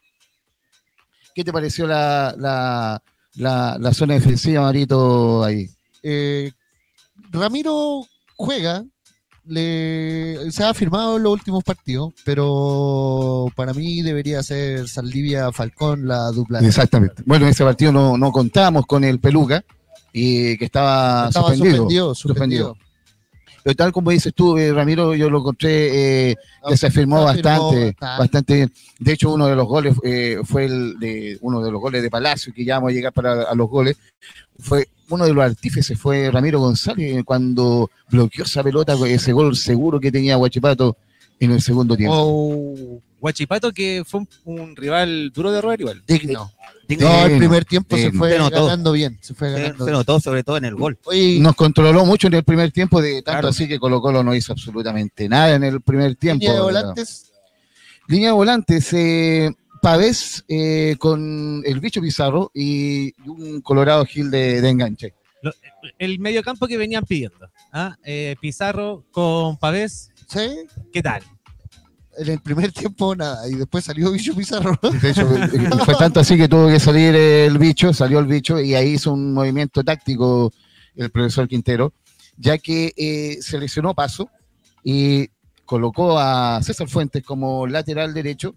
¿Qué 1.35 1.43
te 1.43 1.51
pareció 1.51 1.85
la, 1.87 2.33
la, 2.37 3.01
la, 3.35 3.77
la 3.79 3.93
zona 3.93 4.13
defensiva, 4.15 4.61
Marito, 4.61 5.43
ahí? 5.43 5.69
Eh, 6.03 6.51
Ramiro 7.31 8.05
juega, 8.35 8.83
le, 9.47 10.51
se 10.51 10.63
ha 10.63 10.73
firmado 10.73 11.17
en 11.17 11.23
los 11.23 11.33
últimos 11.33 11.63
partidos, 11.63 12.13
pero 12.25 13.47
para 13.55 13.73
mí 13.73 14.01
debería 14.01 14.43
ser 14.43 14.87
Saldivia 14.87 15.51
Falcón 15.51 16.07
la 16.07 16.31
dupla. 16.31 16.59
Exactamente. 16.59 17.23
Bueno, 17.25 17.45
en 17.45 17.51
ese 17.51 17.63
partido 17.63 17.91
no, 17.91 18.17
no 18.17 18.31
contábamos 18.31 18.85
con 18.85 19.03
el 19.03 19.19
Peluca, 19.19 19.63
y 20.13 20.57
que 20.57 20.65
estaba, 20.65 21.27
Estaba 21.27 21.49
suspendido. 21.49 21.75
suspendido, 21.75 22.15
suspendido. 22.15 22.77
Pero 23.63 23.75
tal 23.75 23.91
como 23.91 24.11
dices 24.11 24.33
tú, 24.33 24.57
eh, 24.57 24.71
Ramiro, 24.73 25.13
yo 25.13 25.29
lo 25.29 25.39
encontré, 25.39 26.29
eh, 26.31 26.35
se 26.73 26.73
afirmó 26.73 26.77
Se 26.77 26.87
afirmó 26.87 27.23
bastante, 27.23 27.85
bastante. 27.85 27.95
bastante 27.99 28.55
bien. 28.55 28.73
De 28.99 29.11
hecho, 29.13 29.33
uno 29.33 29.47
de 29.47 29.55
los 29.55 29.67
goles 29.67 29.95
eh, 30.03 30.39
fue 30.45 30.65
el 30.65 30.97
de 30.99 31.37
uno 31.41 31.61
de 31.61 31.71
los 31.71 31.81
goles 31.81 32.01
de 32.01 32.09
Palacio, 32.09 32.53
que 32.53 32.63
ya 32.63 32.75
vamos 32.75 32.91
a 32.91 32.93
llegar 32.93 33.11
para 33.11 33.43
a 33.43 33.53
los 33.55 33.69
goles. 33.69 33.97
Fue 34.57 34.87
uno 35.09 35.25
de 35.25 35.33
los 35.33 35.43
artífices, 35.43 35.99
fue 35.99 36.29
Ramiro 36.31 36.59
González, 36.59 37.17
eh, 37.17 37.23
cuando 37.23 37.89
bloqueó 38.09 38.43
esa 38.45 38.63
pelota, 38.63 38.95
con 38.95 39.07
ese 39.09 39.31
gol 39.33 39.55
seguro 39.55 39.99
que 39.99 40.11
tenía 40.11 40.35
Guachipato 40.35 40.97
en 41.39 41.51
el 41.51 41.61
segundo 41.61 41.95
tiempo. 41.95 42.15
Oh, 42.17 43.01
Guachipato 43.19 43.71
que 43.71 44.03
fue 44.05 44.21
un, 44.21 44.27
un 44.45 44.75
rival 44.75 45.31
duro 45.33 45.51
de 45.51 45.61
roer 45.61 45.79
igual. 45.81 46.03
digno. 46.07 46.51
No, 46.99 47.25
el 47.25 47.37
primer 47.37 47.65
tiempo 47.65 47.97
se 47.97 48.07
eh, 48.07 48.11
fue 48.11 48.31
se 48.33 48.37
notó. 48.37 48.63
ganando 48.65 48.91
bien. 48.93 49.17
Se 49.21 49.33
fue 49.33 49.51
ganando 49.51 49.77
se 49.79 49.83
bien. 49.91 49.93
notó 49.93 50.19
sobre 50.19 50.43
todo 50.43 50.55
en 50.57 50.65
el 50.65 50.75
gol. 50.75 50.97
Oye, 51.05 51.37
Nos 51.39 51.55
controló 51.55 52.05
mucho 52.05 52.27
en 52.27 52.35
el 52.35 52.43
primer 52.43 52.71
tiempo, 52.71 53.01
de 53.01 53.15
tanto 53.21 53.31
Claro. 53.31 53.47
así 53.49 53.67
que 53.67 53.77
Colo 53.79 54.01
Colo 54.01 54.23
no 54.23 54.33
hizo 54.35 54.53
absolutamente 54.53 55.27
nada 55.27 55.55
en 55.55 55.63
el 55.63 55.81
primer 55.81 56.15
tiempo. 56.15 56.41
línea 56.43 56.55
de 56.55 56.61
volantes. 56.61 57.31
Línea 58.07 58.29
de 58.29 58.33
volantes, 58.35 58.93
eh, 58.93 59.51
Pavés 59.81 60.43
eh, 60.47 60.95
con 60.99 61.61
el 61.65 61.79
bicho 61.79 62.01
Pizarro 62.01 62.51
y 62.53 63.13
un 63.29 63.61
Colorado 63.61 64.05
Gil 64.05 64.31
de, 64.31 64.61
de 64.61 64.69
enganche. 64.69 65.13
El 65.99 66.19
mediocampo 66.19 66.67
que 66.67 66.77
venían 66.77 67.05
pidiendo. 67.05 67.49
¿ah? 67.71 67.95
Eh, 68.03 68.35
Pizarro 68.41 69.05
con 69.11 69.57
Pavés, 69.57 70.11
Sí, 70.27 70.67
¿qué 70.91 71.01
tal? 71.01 71.23
en 72.17 72.29
el 72.29 72.39
primer 72.41 72.71
tiempo 72.71 73.15
nada. 73.15 73.47
Y 73.47 73.53
después 73.55 73.85
salió 73.85 74.11
Bicho 74.11 74.35
Pizarro. 74.35 74.77
De 74.81 75.09
hecho, 75.11 75.29
eh, 75.35 75.69
fue 75.85 75.95
tanto 75.95 76.19
así 76.19 76.35
que 76.35 76.47
tuvo 76.47 76.67
que 76.67 76.79
salir 76.79 77.15
el 77.15 77.57
bicho, 77.57 77.93
salió 77.93 78.19
el 78.19 78.25
bicho 78.25 78.59
y 78.59 78.73
ahí 78.75 78.93
hizo 78.93 79.13
un 79.13 79.33
movimiento 79.33 79.83
táctico 79.83 80.51
el 80.95 81.11
profesor 81.11 81.47
Quintero, 81.47 81.93
ya 82.37 82.57
que 82.57 82.91
eh, 82.97 83.37
seleccionó 83.41 83.93
paso 83.93 84.29
y 84.83 85.29
colocó 85.63 86.17
a 86.17 86.59
César 86.63 86.89
Fuentes 86.89 87.23
como 87.23 87.67
lateral 87.67 88.13
derecho 88.15 88.55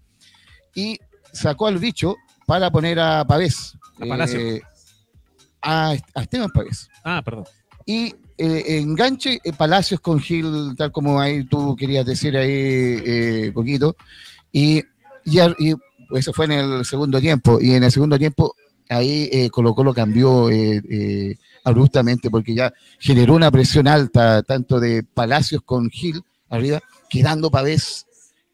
y 0.74 0.98
sacó 1.32 1.66
al 1.66 1.78
bicho 1.78 2.16
para 2.46 2.70
poner 2.70 2.98
a 3.00 3.24
Pavés. 3.24 3.76
A 4.00 4.06
Palacio. 4.06 4.38
eh, 4.40 4.62
a, 5.62 5.90
a 6.14 6.22
Esteban 6.22 6.50
Pavés. 6.50 6.88
Ah, 7.04 7.22
perdón. 7.24 7.44
Y 7.86 8.14
eh, 8.38 8.78
enganche 8.80 9.40
eh, 9.44 9.52
Palacios 9.52 10.00
con 10.00 10.20
Gil, 10.20 10.74
tal 10.76 10.92
como 10.92 11.20
ahí 11.20 11.44
tú 11.44 11.76
querías 11.76 12.06
decir 12.06 12.36
ahí 12.36 12.48
eh, 12.50 13.50
poquito. 13.52 13.96
Y, 14.52 14.78
y, 15.24 15.40
y 15.58 15.74
eso 16.14 16.32
fue 16.32 16.46
en 16.46 16.52
el 16.52 16.84
segundo 16.84 17.20
tiempo. 17.20 17.60
Y 17.60 17.74
en 17.74 17.84
el 17.84 17.92
segundo 17.92 18.18
tiempo 18.18 18.54
ahí 18.88 19.28
eh, 19.32 19.50
Colo 19.50 19.74
Colo 19.74 19.94
cambió 19.94 20.50
eh, 20.50 20.82
eh, 20.90 21.36
abruptamente 21.64 22.30
porque 22.30 22.54
ya 22.54 22.72
generó 22.98 23.34
una 23.34 23.50
presión 23.50 23.86
alta, 23.86 24.42
tanto 24.42 24.80
de 24.80 25.02
Palacios 25.04 25.62
con 25.64 25.90
Gil 25.90 26.22
arriba, 26.48 26.80
quedando 27.08 27.50
Pavés 27.50 28.06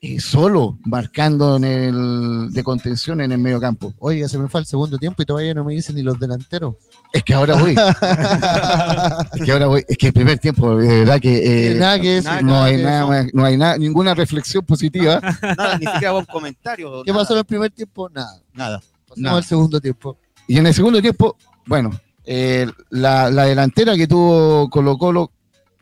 eh, 0.06 0.20
solo, 0.20 0.78
marcando 0.84 1.56
en 1.56 1.64
el 1.64 2.52
de 2.52 2.62
contención 2.62 3.20
en 3.20 3.32
el 3.32 3.38
medio 3.38 3.60
campo. 3.60 3.92
Oiga, 3.98 4.28
se 4.28 4.38
me 4.38 4.48
fue 4.48 4.60
el 4.60 4.66
segundo 4.66 4.98
tiempo 4.98 5.20
y 5.22 5.26
todavía 5.26 5.52
no 5.52 5.64
me 5.64 5.74
dicen 5.74 5.96
ni 5.96 6.02
los 6.02 6.18
delanteros. 6.20 6.76
Es 7.12 7.24
que 7.24 7.34
ahora 7.34 7.56
voy, 7.56 7.74
es 9.34 9.42
que 9.42 9.50
ahora 9.52 9.66
voy, 9.66 9.84
es 9.88 9.98
que 9.98 10.06
el 10.08 10.12
primer 10.12 10.38
tiempo, 10.38 10.76
de 10.76 11.00
verdad 11.00 11.20
que... 11.20 11.72
eh, 11.72 11.74
nada 11.74 11.98
que 11.98 12.14
decir. 12.14 12.30
nada, 12.30 12.42
no 12.42 12.62
hay 12.62 12.76
que 12.76 12.82
nada, 12.84 13.26
no 13.32 13.44
hay 13.44 13.56
nada, 13.56 13.78
ninguna 13.78 14.14
reflexión 14.14 14.64
positiva. 14.64 15.20
Nada, 15.42 15.78
ni 15.78 15.86
siquiera 15.86 16.14
un 16.14 16.24
comentario. 16.24 17.02
¿Qué 17.02 17.10
nada, 17.10 17.22
pasó 17.22 17.34
en 17.34 17.38
el 17.40 17.44
primer 17.44 17.70
tiempo? 17.72 18.08
Nada. 18.08 18.40
Nada. 18.52 18.78
Pasamos 18.78 19.18
Nada. 19.18 19.36
al 19.38 19.44
segundo 19.44 19.80
tiempo. 19.80 20.18
Y 20.46 20.58
en 20.58 20.66
el 20.66 20.74
segundo 20.74 21.00
tiempo, 21.02 21.36
bueno, 21.66 21.90
eh, 22.24 22.66
la, 22.90 23.30
la 23.30 23.44
delantera 23.44 23.96
que 23.96 24.06
tuvo 24.06 24.70
Colo 24.70 24.96
Colo, 24.98 25.32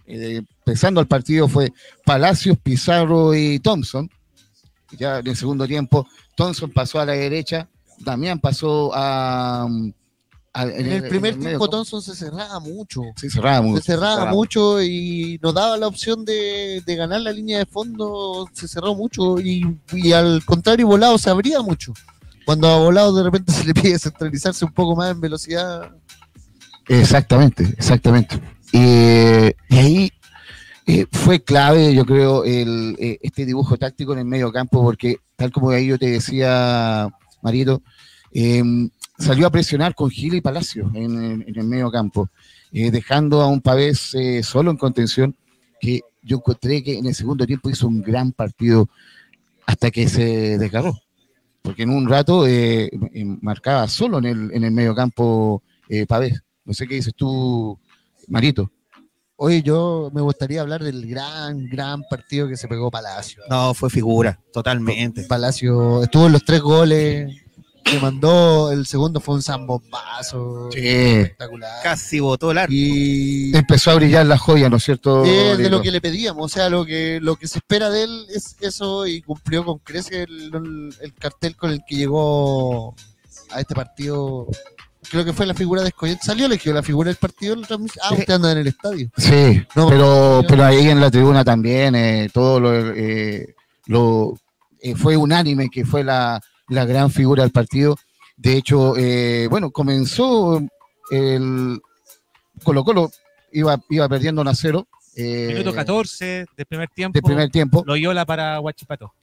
eh, 0.07 0.43
empezando 0.66 1.00
el 1.00 1.06
partido, 1.06 1.47
fue 1.49 1.73
Palacios, 2.04 2.56
Pizarro 2.62 3.35
y 3.35 3.59
Thompson. 3.61 4.09
Ya 4.99 5.18
en 5.18 5.26
el 5.26 5.37
segundo 5.37 5.66
tiempo, 5.66 6.06
Thompson 6.37 6.71
pasó 6.71 7.00
a 7.00 7.06
la 7.06 7.12
derecha, 7.12 7.68
Damián 7.99 8.38
pasó 8.40 8.92
a... 8.94 9.66
a- 10.54 10.62
En 10.62 10.87
el 10.90 11.09
primer 11.09 11.38
tiempo. 11.38 11.68
Thompson 11.68 12.00
se 12.00 12.14
cerraba 12.14 12.61
mucho. 12.61 13.02
Sí, 13.16 13.28
cerraba 13.28 13.61
mucho. 13.61 13.83
Se 13.83 13.92
cerraba 13.92 14.14
cerraba 14.14 14.33
mucho 14.33 14.80
y 14.83 15.38
nos 15.42 15.52
daba 15.52 15.76
la 15.76 15.87
opción 15.88 16.25
de, 16.25 16.83
de 16.87 16.97
ganar 16.97 17.21
la 17.23 17.33
línea 17.33 17.59
de 17.59 17.66
fondo. 17.66 18.49
Se 18.52 18.66
cerró 18.68 18.94
mucho 18.94 19.38
y, 19.40 19.64
y 19.92 20.12
al 20.12 20.44
contrario, 20.44 20.87
Volado 20.87 21.18
se 21.18 21.28
abría 21.28 21.61
mucho. 21.61 21.92
Cuando 22.47 22.68
a 22.68 22.78
Volado 22.78 23.14
de 23.14 23.23
repente 23.25 23.52
se 23.52 23.64
le 23.64 23.75
pide 23.75 23.99
centralizarse 23.99 24.64
un 24.64 24.73
poco 24.73 24.94
más 24.97 25.11
en 25.11 25.21
velocidad. 25.21 25.90
Exactamente, 26.87 27.64
exactamente. 27.76 28.40
Eh, 28.73 29.54
y 29.68 29.76
ahí 29.78 30.12
eh, 30.87 31.07
fue 31.11 31.43
clave, 31.43 31.95
yo 31.95 32.05
creo, 32.05 32.45
el, 32.45 32.97
eh, 32.99 33.19
este 33.23 33.47
dibujo 33.47 33.76
táctico 33.76 34.12
en 34.12 34.21
el 34.21 34.25
medio 34.26 34.53
campo, 34.53 34.83
porque 34.83 35.17
tal 35.37 35.50
como 35.50 35.71
ahí 35.71 35.87
yo 35.87 35.99
te 35.99 36.07
decía, 36.11 37.09
Marito, 37.43 37.83
eh, 38.33 38.62
salió 39.19 39.47
a 39.47 39.50
presionar 39.50 39.95
con 39.95 40.11
Gil 40.11 40.35
y 40.35 40.41
Palacio 40.41 40.91
en, 40.95 41.45
el- 41.47 41.64
medio 41.64 41.91
campo, 41.91 42.29
eh, 42.73 42.91
dejando 42.91 43.41
a 43.41 43.47
un 43.47 43.61
Pavés 43.61 44.14
solo 44.43 44.71
en 44.71 44.76
contención, 44.76 45.35
que 45.81 46.00
yo 46.23 46.38
encontré 46.38 46.83
que 46.83 46.99
en 46.99 47.07
el 47.07 47.14
segundo 47.14 47.47
tiempo 47.47 47.71
hizo 47.71 47.87
un 47.87 48.03
gran 48.03 48.33
partido 48.33 48.88
hasta 49.67 49.91
que 49.91 50.09
se 50.09 50.59
desgarró. 50.59 50.99
Porque 51.62 51.85
en 51.85 51.91
un 51.91 52.09
rato 52.09 52.45
marcaba 53.41 53.88
solo 53.88 54.19
en 54.19 54.25
el, 54.26 54.50
en 54.53 54.64
el 54.64 54.71
medio 54.71 54.95
campo 54.95 55.62
Pavés. 56.09 56.43
No 56.64 56.73
sé 56.75 56.87
qué 56.87 56.97
dices 56.97 57.14
tú, 57.14 57.79
Marito. 58.29 58.71
Oye, 59.37 59.62
yo 59.62 60.11
me 60.14 60.21
gustaría 60.21 60.61
hablar 60.61 60.83
del 60.85 61.07
gran, 61.09 61.69
gran 61.69 62.03
partido 62.09 62.47
que 62.49 62.57
se 62.57 62.69
pegó 62.69 62.91
Palacio. 62.91 63.43
No, 63.50 63.75
fue 63.75 63.91
figura, 63.91 64.38
totalmente. 64.53 65.25
Palacio 65.25 66.05
estuvo 66.05 66.26
en 66.26 66.33
los 66.33 66.45
tres 66.45 66.61
goles, 66.61 67.35
que 67.83 67.99
mandó, 67.99 68.71
el 68.71 68.87
segundo 68.87 69.21
fue 69.21 69.35
un 69.35 69.43
zambombazo 69.43 70.71
Sí. 70.73 70.79
espectacular. 70.87 71.83
Casi 71.83 72.21
botó 72.21 72.53
el 72.53 72.59
arco. 72.59 72.73
Y 72.73 73.55
Empezó 73.57 73.91
a 73.91 73.95
brillar 73.97 74.25
la 74.25 74.38
joya, 74.38 74.71
¿no 74.71 74.76
es 74.76 74.85
cierto? 74.85 75.25
es 75.25 75.59
de 75.59 75.69
lo 75.69 75.83
que 75.83 75.91
le 75.91 76.00
pedíamos, 76.00 76.45
o 76.45 76.49
sea, 76.49 76.69
lo 76.71 76.87
que, 76.87 77.19
lo 77.21 77.35
que 77.37 77.49
se 77.49 77.59
espera 77.59 77.91
de 77.91 78.05
él 78.05 78.26
es 78.33 78.57
eso 78.61 79.05
y 79.07 79.21
cumplió 79.21 79.64
con 79.64 79.79
creces 79.81 80.12
el, 80.29 80.55
el- 80.55 80.95
el 81.00 81.12
cartel 81.14 81.57
con 81.57 81.73
el 81.73 81.81
que 81.87 81.97
llegó 81.97 82.95
a 83.50 83.61
este 83.61 83.75
partido. 83.75 84.47
Creo 85.11 85.25
que 85.25 85.33
fue 85.33 85.47
la 85.47 85.55
figura 85.55 85.83
de 85.83 85.89
Escoyet. 85.89 86.21
Salió 86.23 86.47
elegido 86.47 86.75
la 86.75 86.83
figura 86.83 87.09
del 87.09 87.17
partido. 87.17 87.57
Ah, 88.03 88.13
usted 88.13 88.35
anda 88.35 88.53
en 88.53 88.59
el 88.59 88.67
estadio. 88.69 89.11
Sí, 89.17 89.63
No, 89.75 89.89
pero, 89.89 90.43
pero 90.49 90.65
ahí 90.65 90.89
en 90.89 91.01
la 91.01 91.11
tribuna 91.11 91.45
también, 91.45 91.95
eh, 91.95 92.29
todo 92.33 92.61
lo, 92.61 92.75
eh, 92.75 93.55
lo 93.87 94.39
eh, 94.81 94.95
fue 94.95 95.17
unánime 95.17 95.69
que 95.71 95.85
fue 95.85 96.05
la, 96.05 96.41
la 96.69 96.85
gran 96.85 97.11
figura 97.11 97.43
del 97.43 97.53
partido. 97.53 97.97
De 98.37 98.57
hecho, 98.57 98.95
eh, 98.97 99.47
bueno, 99.49 99.71
comenzó 99.71 100.61
el 101.11 101.81
Colo 102.63 102.85
Colo, 102.85 103.11
iba, 103.53 103.81
iba 103.91 104.09
perdiendo 104.09 104.43
1 104.43 104.51
a 104.51 104.55
0. 104.55 104.89
Eh, 105.16 105.47
Minuto 105.49 105.73
14 105.75 106.47
del 106.56 106.66
primer 106.66 106.88
tiempo. 106.90 107.16
de 107.16 107.23
primer 107.23 107.50
tiempo. 107.50 107.83
Loyola 107.87 108.25
para 108.26 108.61
Huachipato. 108.61 109.14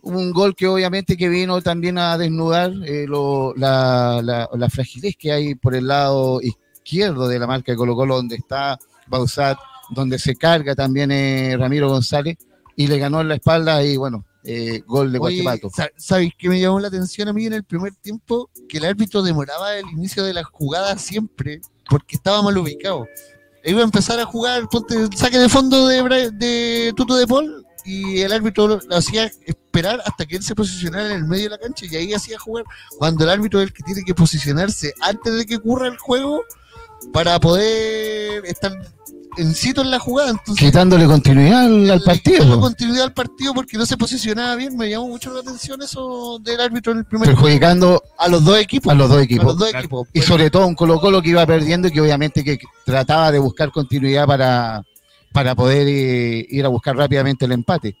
un 0.00 0.30
gol 0.32 0.54
que 0.54 0.66
obviamente 0.68 1.16
que 1.16 1.28
vino 1.28 1.60
también 1.60 1.98
a 1.98 2.16
desnudar 2.16 2.72
eh, 2.84 3.04
lo- 3.08 3.52
la, 3.56 4.20
la- 4.22 4.48
la 4.52 4.70
fragilez 4.70 5.16
que 5.18 5.32
hay 5.32 5.54
por 5.56 5.74
el 5.74 5.88
lado 5.88 6.40
izquierdo 6.40 7.26
de 7.28 7.38
la 7.38 7.46
marca 7.46 7.72
de 7.72 7.76
Colo 7.76 7.96
Colo, 7.96 8.16
donde 8.16 8.36
está 8.36 8.78
Bausat, 9.08 9.58
donde 9.90 10.18
se 10.18 10.36
carga 10.36 10.74
también 10.74 11.10
eh, 11.10 11.56
Ramiro 11.58 11.88
González, 11.88 12.36
y 12.76 12.86
le 12.86 12.98
ganó 12.98 13.20
en 13.20 13.28
la 13.28 13.34
espalda 13.34 13.82
y 13.82 13.96
bueno, 13.96 14.24
eh, 14.44 14.82
gol 14.86 15.10
de 15.12 15.18
Guachipato. 15.18 15.68
sa- 15.74 15.90
¿Sabes 15.96 16.30
qué 16.38 16.48
me 16.48 16.60
llamó 16.60 16.78
la 16.78 16.88
atención 16.88 17.26
a 17.28 17.32
mí 17.32 17.46
en 17.46 17.54
el 17.54 17.64
primer 17.64 17.92
tiempo? 17.96 18.50
Que 18.68 18.78
el 18.78 18.84
árbitro 18.84 19.22
demoraba 19.22 19.76
el 19.76 19.86
inicio 19.90 20.22
de 20.24 20.32
la 20.32 20.44
jugada 20.44 20.96
siempre 20.96 21.60
porque 21.90 22.14
estaba 22.16 22.40
mal 22.40 22.56
ubicado. 22.56 23.06
Iba 23.68 23.82
a 23.82 23.84
empezar 23.84 24.18
a 24.18 24.24
jugar, 24.24 24.66
ponte, 24.68 24.94
saque 25.14 25.38
de 25.38 25.48
fondo 25.48 25.86
de, 25.88 26.30
de 26.32 26.92
Tuto 26.96 27.16
de 27.16 27.26
Paul 27.26 27.66
y 27.84 28.20
el 28.22 28.32
árbitro 28.32 28.66
lo 28.66 28.96
hacía 28.96 29.30
esperar 29.44 30.00
hasta 30.04 30.24
que 30.24 30.36
él 30.36 30.42
se 30.42 30.54
posicionara 30.54 31.06
en 31.10 31.16
el 31.16 31.24
medio 31.24 31.44
de 31.44 31.50
la 31.50 31.58
cancha 31.58 31.84
y 31.84 31.96
ahí 31.96 32.14
hacía 32.14 32.38
jugar. 32.38 32.64
Cuando 32.98 33.24
el 33.24 33.30
árbitro 33.30 33.60
es 33.60 33.68
el 33.68 33.72
que 33.74 33.82
tiene 33.82 34.02
que 34.04 34.14
posicionarse 34.14 34.94
antes 35.00 35.34
de 35.34 35.44
que 35.44 35.56
ocurra 35.56 35.88
el 35.88 35.98
juego 35.98 36.42
para 37.12 37.38
poder 37.40 38.44
estar 38.46 38.72
en 39.38 39.54
sitio 39.54 39.82
en 39.82 39.90
la 39.90 39.98
jugada. 39.98 40.30
Entonces, 40.30 40.64
Quitándole 40.66 41.06
continuidad 41.06 41.64
al, 41.64 42.00
partido, 42.02 42.60
continuidad 42.60 43.04
al 43.04 43.12
partido 43.14 43.54
porque 43.54 43.78
no 43.78 43.86
se 43.86 43.96
posicionaba 43.96 44.54
bien. 44.56 44.76
Me 44.76 44.90
llamó 44.90 45.08
mucho 45.08 45.32
la 45.32 45.40
atención 45.40 45.80
eso 45.82 46.38
del 46.42 46.60
árbitro 46.60 46.92
en 46.92 46.98
el 46.98 47.04
primer 47.06 47.28
perjudicando 47.28 48.02
a 48.18 48.28
los 48.28 48.44
dos 48.44 48.58
equipos. 48.58 48.92
a 48.92 48.94
los 48.96 49.08
dos 49.08 49.18
A 49.18 49.22
equipos. 49.22 49.44
los 49.46 49.58
dos 49.58 49.68
Claro. 49.70 49.84
equipos. 49.84 50.08
Y 50.12 50.20
sobre 50.20 50.50
todo 50.50 50.66
un 50.66 50.74
Colo 50.74 51.00
Colo 51.00 51.22
que 51.22 51.30
iba 51.30 51.46
perdiendo 51.46 51.88
y 51.88 51.92
que 51.92 52.00
obviamente 52.00 52.44
que 52.44 52.58
trataba 52.84 53.30
de 53.32 53.38
buscar 53.38 53.70
continuidad 53.70 54.26
para, 54.26 54.82
para 55.32 55.54
poder 55.54 55.86
eh, 55.88 56.46
ir 56.50 56.64
a 56.64 56.68
buscar 56.68 56.96
rápidamente 56.96 57.44
el 57.46 57.52
empate. 57.52 57.96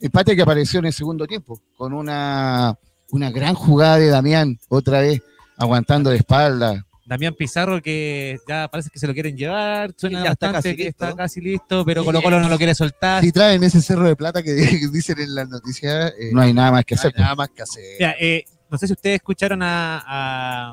Empate 0.00 0.36
que 0.36 0.42
apareció 0.42 0.80
en 0.80 0.86
el 0.86 0.92
segundo 0.92 1.26
tiempo, 1.26 1.58
con 1.76 1.92
una, 1.92 2.76
una 3.10 3.30
gran 3.30 3.54
jugada 3.54 3.96
de 3.98 4.08
Damián, 4.08 4.58
otra 4.68 5.00
vez 5.00 5.22
aguantando 5.56 6.10
de 6.10 6.16
espalda. 6.16 6.84
Damián 7.06 7.34
Pizarro 7.34 7.82
que 7.82 8.38
ya 8.48 8.68
parece 8.68 8.88
que 8.90 8.98
se 8.98 9.06
lo 9.06 9.12
quieren 9.12 9.36
llevar, 9.36 9.92
suena 9.96 10.24
ya 10.24 10.30
está 10.32 10.46
bastante 10.52 10.68
casi 10.70 10.76
que 10.76 10.84
listo. 10.84 11.04
está 11.04 11.16
casi 11.16 11.40
listo, 11.40 11.84
pero 11.84 12.04
Colo 12.04 12.22
Colo 12.22 12.40
no 12.40 12.48
lo 12.48 12.56
quiere 12.56 12.74
soltar. 12.74 13.22
Si 13.22 13.30
traen 13.32 13.62
ese 13.62 13.82
cerro 13.82 14.04
de 14.06 14.16
plata 14.16 14.42
que, 14.42 14.54
que 14.54 14.88
dicen 14.92 15.20
en 15.20 15.34
las 15.34 15.48
noticias, 15.48 16.12
eh, 16.18 16.30
No 16.32 16.40
hay 16.40 16.52
nada 16.54 16.72
más 16.72 16.84
que 16.84 16.94
no 16.94 17.00
hay 17.02 17.08
hacer. 17.08 17.20
nada 17.20 17.34
más 17.34 17.48
que 17.50 17.62
hacer. 17.62 17.84
Mira, 17.98 18.14
eh, 18.18 18.44
no 18.70 18.78
sé 18.78 18.86
si 18.86 18.94
ustedes 18.94 19.16
escucharon 19.16 19.62
a, 19.62 20.02
a- 20.06 20.70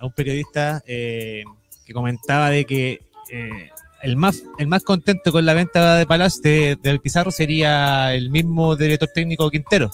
a 0.00 0.06
un 0.06 0.12
periodista 0.12 0.82
eh, 0.86 1.42
que 1.84 1.92
comentaba 1.92 2.50
de 2.50 2.64
que 2.64 3.00
eh, 3.30 3.70
el 4.02 4.16
más 4.16 4.44
el 4.58 4.68
más 4.68 4.84
contento 4.84 5.32
con 5.32 5.44
la 5.44 5.54
venta 5.54 5.96
de 5.96 6.06
Palacio 6.06 6.40
de, 6.42 6.78
del 6.80 7.00
Pizarro 7.00 7.30
sería 7.32 8.14
el 8.14 8.30
mismo 8.30 8.76
director 8.76 9.08
técnico 9.12 9.50
Quintero. 9.50 9.90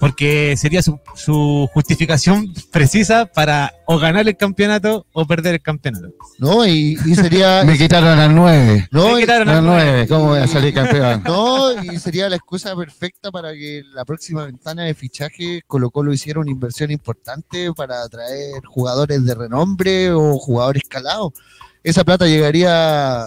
Porque 0.00 0.56
sería 0.56 0.82
su, 0.82 0.98
su 1.14 1.68
justificación 1.72 2.52
precisa 2.70 3.26
para 3.26 3.72
o 3.86 3.98
ganar 3.98 4.26
el 4.28 4.36
campeonato 4.36 5.06
o 5.12 5.26
perder 5.26 5.54
el 5.54 5.62
campeonato. 5.62 6.08
¿No? 6.38 6.66
Y, 6.66 6.98
y 7.06 7.14
sería. 7.14 7.62
Me 7.66 7.78
quitaron 7.78 8.18
al 8.18 8.34
9. 8.34 8.88
no, 8.90 9.14
Me 9.14 9.20
quitaron 9.20 9.48
Al 9.48 9.56
al 9.56 9.64
9, 9.64 10.08
¿cómo 10.08 10.26
voy 10.26 10.40
a 10.40 10.46
salir 10.46 10.74
campeón? 10.74 11.22
No, 11.24 11.72
y 11.82 11.98
sería 11.98 12.28
la 12.28 12.36
excusa 12.36 12.74
perfecta 12.76 13.30
para 13.30 13.52
que 13.52 13.78
en 13.78 13.94
la 13.94 14.04
próxima 14.04 14.44
ventana 14.44 14.84
de 14.84 14.94
fichaje 14.94 15.62
Colo 15.66 15.90
Colo 15.90 16.12
hiciera 16.12 16.40
una 16.40 16.50
inversión 16.50 16.90
importante 16.90 17.72
para 17.72 18.02
atraer 18.02 18.62
jugadores 18.66 19.24
de 19.24 19.34
renombre 19.34 20.12
o 20.12 20.38
jugadores 20.38 20.82
calados. 20.88 21.32
Esa 21.82 22.04
plata 22.04 22.26
llegaría 22.26 23.26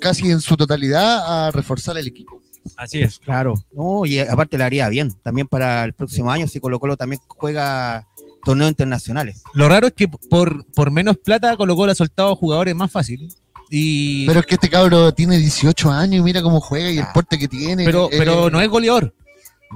casi 0.00 0.30
en 0.30 0.40
su 0.40 0.56
totalidad 0.56 1.46
a 1.46 1.50
reforzar 1.50 1.96
el 1.98 2.06
equipo. 2.06 2.40
Así 2.76 3.00
es. 3.00 3.18
Claro. 3.18 3.54
No, 3.72 4.04
y 4.06 4.18
aparte 4.18 4.58
le 4.58 4.64
haría 4.64 4.88
bien. 4.88 5.12
También 5.22 5.46
para 5.48 5.84
el 5.84 5.92
próximo 5.92 6.30
año, 6.30 6.46
si 6.46 6.60
Colo 6.60 6.78
Colo 6.78 6.96
también 6.96 7.20
juega 7.26 8.06
torneos 8.44 8.70
internacionales. 8.70 9.42
Lo 9.54 9.68
raro 9.68 9.88
es 9.88 9.92
que 9.94 10.08
por, 10.08 10.64
por 10.72 10.90
menos 10.90 11.16
plata 11.18 11.56
Colo 11.56 11.74
Colo 11.76 11.92
ha 11.92 11.94
soltado 11.94 12.34
jugadores 12.36 12.74
más 12.74 12.90
fácil. 12.90 13.28
Y, 13.70 14.26
Pero 14.26 14.40
es 14.40 14.46
que 14.46 14.54
este 14.54 14.70
cabro 14.70 15.12
tiene 15.12 15.36
18 15.36 15.90
años 15.90 16.20
y 16.20 16.22
mira 16.22 16.40
cómo 16.40 16.58
juega 16.60 16.90
y 16.90 16.96
el 16.98 17.04
Ah. 17.04 17.12
porte 17.12 17.38
que 17.38 17.48
tiene. 17.48 17.84
pero, 17.84 18.06
Eh, 18.10 18.16
pero 18.16 18.48
no 18.48 18.60
es 18.62 18.68
goleador. 18.68 19.14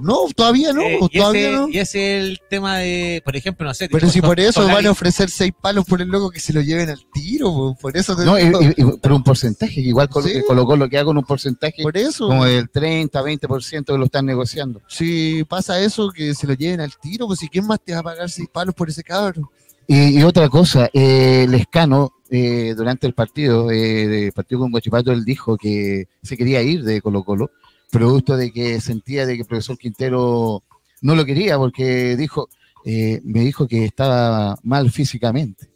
No, 0.01 0.21
todavía 0.35 0.73
no, 0.73 0.81
Eh, 0.83 0.99
y, 1.11 1.19
todavía 1.19 1.49
ese, 1.49 1.53
no. 1.57 1.69
y 1.69 1.79
ese 1.79 2.17
es 2.19 2.25
el 2.25 2.41
tema 2.49 2.79
de, 2.79 3.21
por 3.25 3.37
ejemplo, 3.37 3.67
no 3.67 3.75
sé. 3.75 3.89
Pero 3.91 4.09
si 4.09 4.23
por 4.23 4.41
eso 4.41 4.63
Solari- 4.63 4.75
van 4.75 4.87
a 4.87 4.91
ofrecer 4.93 5.29
seis 5.29 5.53
palos 5.61 5.85
por 5.85 6.01
el 6.01 6.09
loco 6.09 6.31
que 6.31 6.41
se 6.41 6.53
lo 6.55 6.63
lleven 6.63 6.89
al 6.91 7.01
tiro, 7.13 7.53
po, 7.53 7.77
por 7.81 7.97
eso 7.97 8.17
te 8.17 8.25
No, 8.25 8.39
y- 8.39 8.45
digo. 8.47 8.63
y- 8.63 8.67
y- 8.77 8.99
pero 9.03 9.17
un 9.17 9.23
porcentaje, 9.23 9.75
que 9.75 9.81
igual 9.89 10.09
Colo- 10.09 10.29
Sí. 10.29 10.43
colocó 10.47 10.77
lo 10.77 10.89
que 10.89 10.97
haga 10.97 11.05
con 11.07 11.19
un 11.19 11.25
porcentaje 11.25 11.83
por 11.83 11.97
eso. 11.97 12.27
como 12.29 12.45
del 12.47 12.71
30, 12.71 13.21
20% 13.23 13.93
que 13.93 13.99
lo 13.99 14.07
están 14.07 14.25
negociando. 14.27 14.81
si 14.89 15.45
pasa 15.45 15.79
eso, 15.81 16.11
que 16.11 16.35
se 16.35 16.47
lo 16.47 16.55
lleven 16.55 16.81
al 16.81 16.93
tiro, 17.01 17.27
pues 17.27 17.41
si 17.41 17.49
quién 17.49 17.67
más 17.67 17.79
te 17.85 17.93
va 17.93 17.99
a 18.01 18.03
pagar 18.03 18.31
seis 18.31 18.49
palos 18.51 18.75
por 18.75 18.89
ese 18.89 19.03
cabrón. 19.03 19.47
Y, 19.87 20.19
y 20.19 20.23
otra 20.23 20.49
cosa, 20.49 20.89
eh, 20.95 21.45
Lescano, 21.49 22.13
eh, 22.31 22.73
durante 22.77 23.07
el 23.07 23.13
partido, 23.15 23.71
eh, 23.71 24.07
de 24.07 24.33
partido 24.33 24.61
con 24.63 24.71
Guachipato, 24.71 25.13
él 25.13 25.25
dijo 25.25 25.59
que 25.59 26.07
se 26.23 26.37
quería 26.37 26.63
ir 26.63 26.83
de 26.85 27.03
Colo 27.03 27.25
Colo, 27.25 27.51
producto 27.93 28.37
de 28.37 28.51
que 28.51 28.81
sentía 28.81 29.27
de 29.27 29.35
que 29.35 29.43
el 29.43 29.47
profesor 29.47 29.77
Quintero 29.79 30.63
no 31.03 31.15
lo 31.15 31.25
quería, 31.27 31.59
porque 31.59 32.17
dijo, 32.17 32.49
eh, 32.85 33.21
me 33.23 33.41
dijo 33.41 33.69
que 33.69 33.85
estaba 33.85 34.57
mal 34.63 34.91
físicamente. 34.91 35.69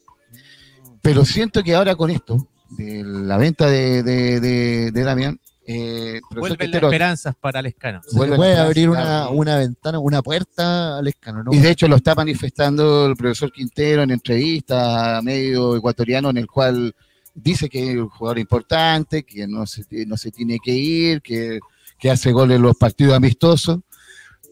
Pero 1.02 1.25
siento 1.25 1.62
que 1.62 1.75
ahora 1.75 1.94
con 1.94 2.11
esto, 2.11 2.49
de 2.70 3.04
la 3.04 3.37
venta 3.37 3.68
de, 3.68 4.02
de, 4.02 4.40
de, 4.40 4.90
de 4.90 5.02
Damián, 5.02 5.38
eh, 5.68 6.20
Vuelven 6.30 6.50
las 6.58 6.58
Quintero- 6.68 6.87
esperanzas 6.88 7.35
para 7.37 7.61
Lescano. 7.61 8.00
Se 8.02 8.16
puede 8.16 8.56
a 8.56 8.62
abrir 8.64 8.88
una, 8.88 9.28
una 9.28 9.58
ventana, 9.58 9.99
una 9.99 10.23
puerta 10.23 10.99
al 10.99 11.08
escano, 11.08 11.42
¿no? 11.42 11.52
Y 11.52 11.58
de 11.58 11.70
hecho 11.70 11.87
lo 11.88 11.96
está 11.96 12.14
manifestando 12.14 13.06
el 13.06 13.16
profesor 13.16 13.52
Quintero 13.52 14.02
en 14.04 14.12
entrevista 14.12 15.18
a 15.18 15.23
medio 15.23 15.76
ecuatoriano 15.76 16.30
en 16.30 16.38
el 16.38 16.46
cual 16.46 16.94
dice 17.35 17.68
que 17.68 17.90
es 17.90 17.96
un 17.96 18.08
jugador 18.08 18.38
importante, 18.38 19.25
que 19.25 19.46
no 19.49 19.66
se, 19.66 19.85
no 20.06 20.16
se 20.16 20.30
tiene 20.30 20.58
que 20.64 20.70
ir, 20.73 21.20
que, 21.20 21.58
que 21.98 22.10
hace 22.10 22.32
goles 22.32 22.56
en 22.56 22.62
los 22.62 22.76
partidos 22.76 23.14
amistosos. 23.14 23.80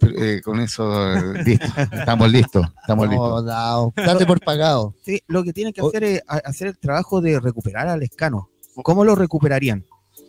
Pero, 0.01 0.23
eh, 0.23 0.41
con 0.43 0.61
eso, 0.61 1.15
eh, 1.15 1.45
listo, 1.45 1.67
estamos 1.93 2.31
listos, 2.31 2.67
estamos 2.81 3.09
listos. 3.09 3.45
No, 3.45 3.93
por 4.27 4.41
pagado. 4.41 4.95
Sí, 5.05 5.23
lo 5.29 5.45
que 5.45 5.53
tienen 5.53 5.73
que 5.73 5.81
hacer 5.81 6.05
es 6.05 6.23
hacer 6.27 6.69
el 6.69 6.79
trabajo 6.79 7.21
de 7.21 7.39
recuperar 7.41 7.89
al 7.89 8.03
escano. 8.03 8.51
¿Cómo 8.83 9.05
lo 9.05 9.15
recuperarían? 9.15 9.85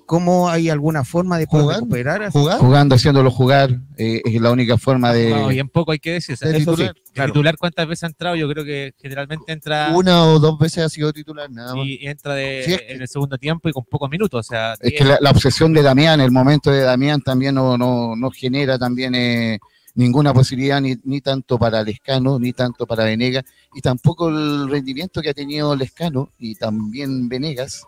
¿Cómo 0.05 0.49
hay 0.49 0.69
alguna 0.69 1.03
forma 1.03 1.37
de 1.39 1.47
poder 1.47 1.77
recuperar? 1.77 2.23
a- 2.23 2.31
¿Jugar? 2.31 2.59
Jugando, 2.59 2.93
haciéndolo 2.95 3.31
jugar, 3.31 3.79
eh, 3.97 4.21
es 4.23 4.39
la 4.39 4.51
única 4.51 4.77
forma 4.77 5.11
de... 5.11 5.31
No, 5.31 5.47
bien 5.47 5.67
poco 5.67 5.91
hay 5.91 5.99
que 5.99 6.11
decir. 6.13 6.33
o 6.33 6.37
sea, 6.37 6.49
De 6.49 6.59
sí, 6.59 6.65
titular, 6.65 6.93
el 6.95 7.11
claro. 7.13 7.33
titular 7.33 7.57
cuántas 7.57 7.87
veces 7.87 8.03
ha 8.03 8.07
entrado, 8.07 8.35
yo 8.35 8.47
creo 8.47 8.63
que 8.63 8.93
generalmente 9.01 9.51
entra 9.51 9.91
Una 9.95 10.23
o 10.25 10.37
dos 10.39 10.59
veces 10.59 10.83
ha 10.85 10.89
sido 10.89 11.11
titular, 11.11 11.49
nada 11.49 11.73
más. 11.75 11.85
y 11.87 12.05
entra 12.05 12.35
de, 12.35 12.63
Sí, 12.65 12.73
es 12.73 12.81
que- 12.81 12.93
en 12.93 13.01
el 13.01 13.07
segundo 13.07 13.37
tiempo 13.37 13.67
y 13.67 13.71
con 13.71 13.83
pocos 13.85 14.09
minutos. 14.09 14.39
O 14.45 14.47
sea, 14.47 14.75
Es 14.79 14.93
que 14.93 15.03
la, 15.03 15.17
la 15.19 15.31
obsesión 15.31 15.73
de 15.73 15.81
Damián, 15.81 16.21
el 16.21 16.31
momento 16.31 16.69
de 16.71 16.81
Damián 16.81 17.21
también 17.21 17.55
no, 17.55 17.75
no, 17.77 18.15
no 18.15 18.29
genera 18.29 18.77
también 18.77 19.15
eh, 19.15 19.57
ninguna 19.95 20.33
posibilidad 20.35 20.79
ni, 20.81 20.95
ni 21.03 21.21
tanto 21.21 21.57
para 21.57 21.81
Lescano, 21.81 22.37
ni 22.37 22.53
tanto 22.53 22.85
para 22.85 23.05
Venegas, 23.05 23.43
y 23.73 23.81
tampoco 23.81 24.29
el 24.29 24.69
rendimiento 24.69 25.21
que 25.21 25.29
ha 25.29 25.33
tenido 25.33 25.75
Lescano 25.75 26.29
y 26.37 26.53
también 26.55 27.27
Venegas, 27.27 27.85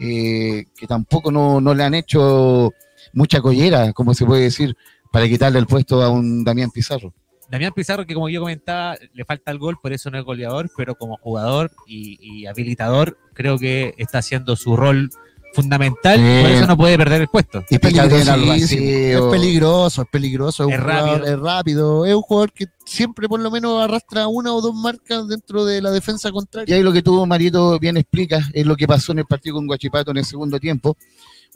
eh, 0.00 0.64
que 0.76 0.86
tampoco 0.86 1.30
no, 1.30 1.60
no 1.60 1.74
le 1.74 1.84
han 1.84 1.94
hecho 1.94 2.72
mucha 3.12 3.40
collera, 3.40 3.92
como 3.92 4.14
se 4.14 4.24
puede 4.24 4.44
decir, 4.44 4.76
para 5.12 5.28
quitarle 5.28 5.58
el 5.58 5.66
puesto 5.66 6.02
a 6.02 6.08
un 6.08 6.42
Damián 6.44 6.70
Pizarro. 6.70 7.12
Damián 7.50 7.72
Pizarro, 7.74 8.06
que 8.06 8.14
como 8.14 8.28
yo 8.28 8.40
comentaba, 8.40 8.96
le 9.12 9.24
falta 9.24 9.50
el 9.50 9.58
gol, 9.58 9.78
por 9.82 9.92
eso 9.92 10.10
no 10.10 10.18
es 10.18 10.24
goleador, 10.24 10.70
pero 10.76 10.94
como 10.94 11.16
jugador 11.16 11.72
y, 11.86 12.16
y 12.20 12.46
habilitador, 12.46 13.18
creo 13.34 13.58
que 13.58 13.94
está 13.98 14.18
haciendo 14.18 14.54
su 14.54 14.76
rol 14.76 15.10
fundamental, 15.54 16.16
Sí. 16.18 16.42
por 16.42 16.50
eso 16.52 16.66
no 16.66 16.76
puede 16.76 16.96
perder 16.96 17.22
el 17.22 17.28
puesto. 17.28 17.64
Y 17.70 17.74
Es 17.74 17.80
peligrosísimo, 17.80 18.46
vacío. 18.46 19.26
es 19.26 19.32
peligroso, 19.38 20.02
es 20.02 20.08
peligroso, 20.08 20.62
es, 20.62 20.66
un 20.68 20.72
Es 20.74 20.80
jugador- 20.80 21.08
rápido. 21.20 21.34
es 21.34 21.40
rápido, 21.40 22.06
es 22.06 22.14
un 22.14 22.22
jugador 22.22 22.52
que 22.52 22.66
siempre 22.84 23.28
por 23.28 23.40
lo 23.40 23.50
menos 23.50 23.82
arrastra 23.82 24.26
una 24.28 24.52
o 24.54 24.60
dos 24.60 24.74
marcas 24.74 25.26
dentro 25.28 25.64
de 25.64 25.82
la 25.82 25.90
defensa 25.90 26.28
Y 26.28 26.32
contraria. 26.32 26.76
ahí 26.76 26.82
lo 26.82 26.92
que 26.92 27.02
tú, 27.02 27.24
Marito, 27.26 27.78
bien 27.78 27.96
explicas, 27.96 28.46
es 28.52 28.64
lo 28.66 28.76
que 28.76 28.86
pasó 28.86 29.12
en 29.12 29.20
el 29.20 29.26
partido 29.26 29.56
con 29.56 29.66
Guachipato 29.66 30.10
en 30.12 30.18
el 30.18 30.24
segundo 30.24 30.58
tiempo. 30.60 30.96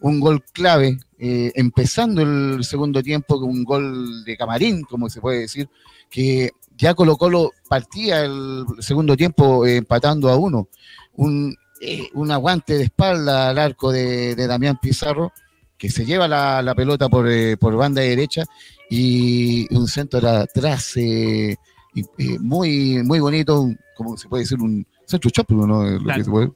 Un 0.01 0.19
gol 0.19 0.43
clave, 0.53 0.99
eh, 1.19 1.53
empezando 1.55 2.21
el 2.23 2.65
segundo 2.65 3.01
tiempo 3.03 3.39
con 3.41 3.49
un 3.49 3.63
gol 3.65 4.25
de 4.25 4.37
camarín, 4.37 4.83
como 4.83 5.09
se 5.09 5.21
puede 5.21 5.41
decir, 5.41 5.69
que 6.11 6.51
ya 6.77 6.95
Colo 6.95 7.17
Colo 7.17 7.53
partía 7.69 8.25
el 8.25 8.65
segundo 8.81 9.17
tiempo 9.17 9.65
eh, 9.65 9.77
empatando 9.77 10.29
a 10.31 10.37
uno. 10.37 10.69
Un, 11.15 11.57
eh, 11.81 12.09
un 12.15 12.31
aguante 12.31 12.77
de 12.79 12.85
espalda 12.85 13.51
al 13.51 13.59
arco 13.59 13.91
de, 13.93 14.35
de 14.35 14.47
Damián 14.47 14.79
Pizarro, 14.81 15.33
que 15.77 15.91
se 15.91 16.05
lleva 16.07 16.29
la, 16.29 16.63
la 16.63 16.75
pelota 16.75 17.09
por, 17.09 17.29
eh, 17.29 17.57
por 17.57 17.77
banda 17.77 18.01
derecha 18.03 18.45
y 18.89 19.67
un 19.75 19.87
centro 19.89 20.21
de 20.21 20.29
atrás 20.29 20.97
eh, 20.97 21.57
eh, 21.95 22.39
muy, 22.41 23.03
muy 23.03 23.21
bonito, 23.21 23.61
un- 23.63 23.79
como 23.97 24.17
se 24.17 24.29
puede 24.29 24.45
decir, 24.45 24.61
un 24.61 24.87
centro 25.07 25.31
choplo, 25.31 25.67
¿no? 25.67 25.85
Lo 25.85 26.03
Claro. 26.03 26.19
que 26.19 26.25
se 26.25 26.31
puede- 26.31 26.53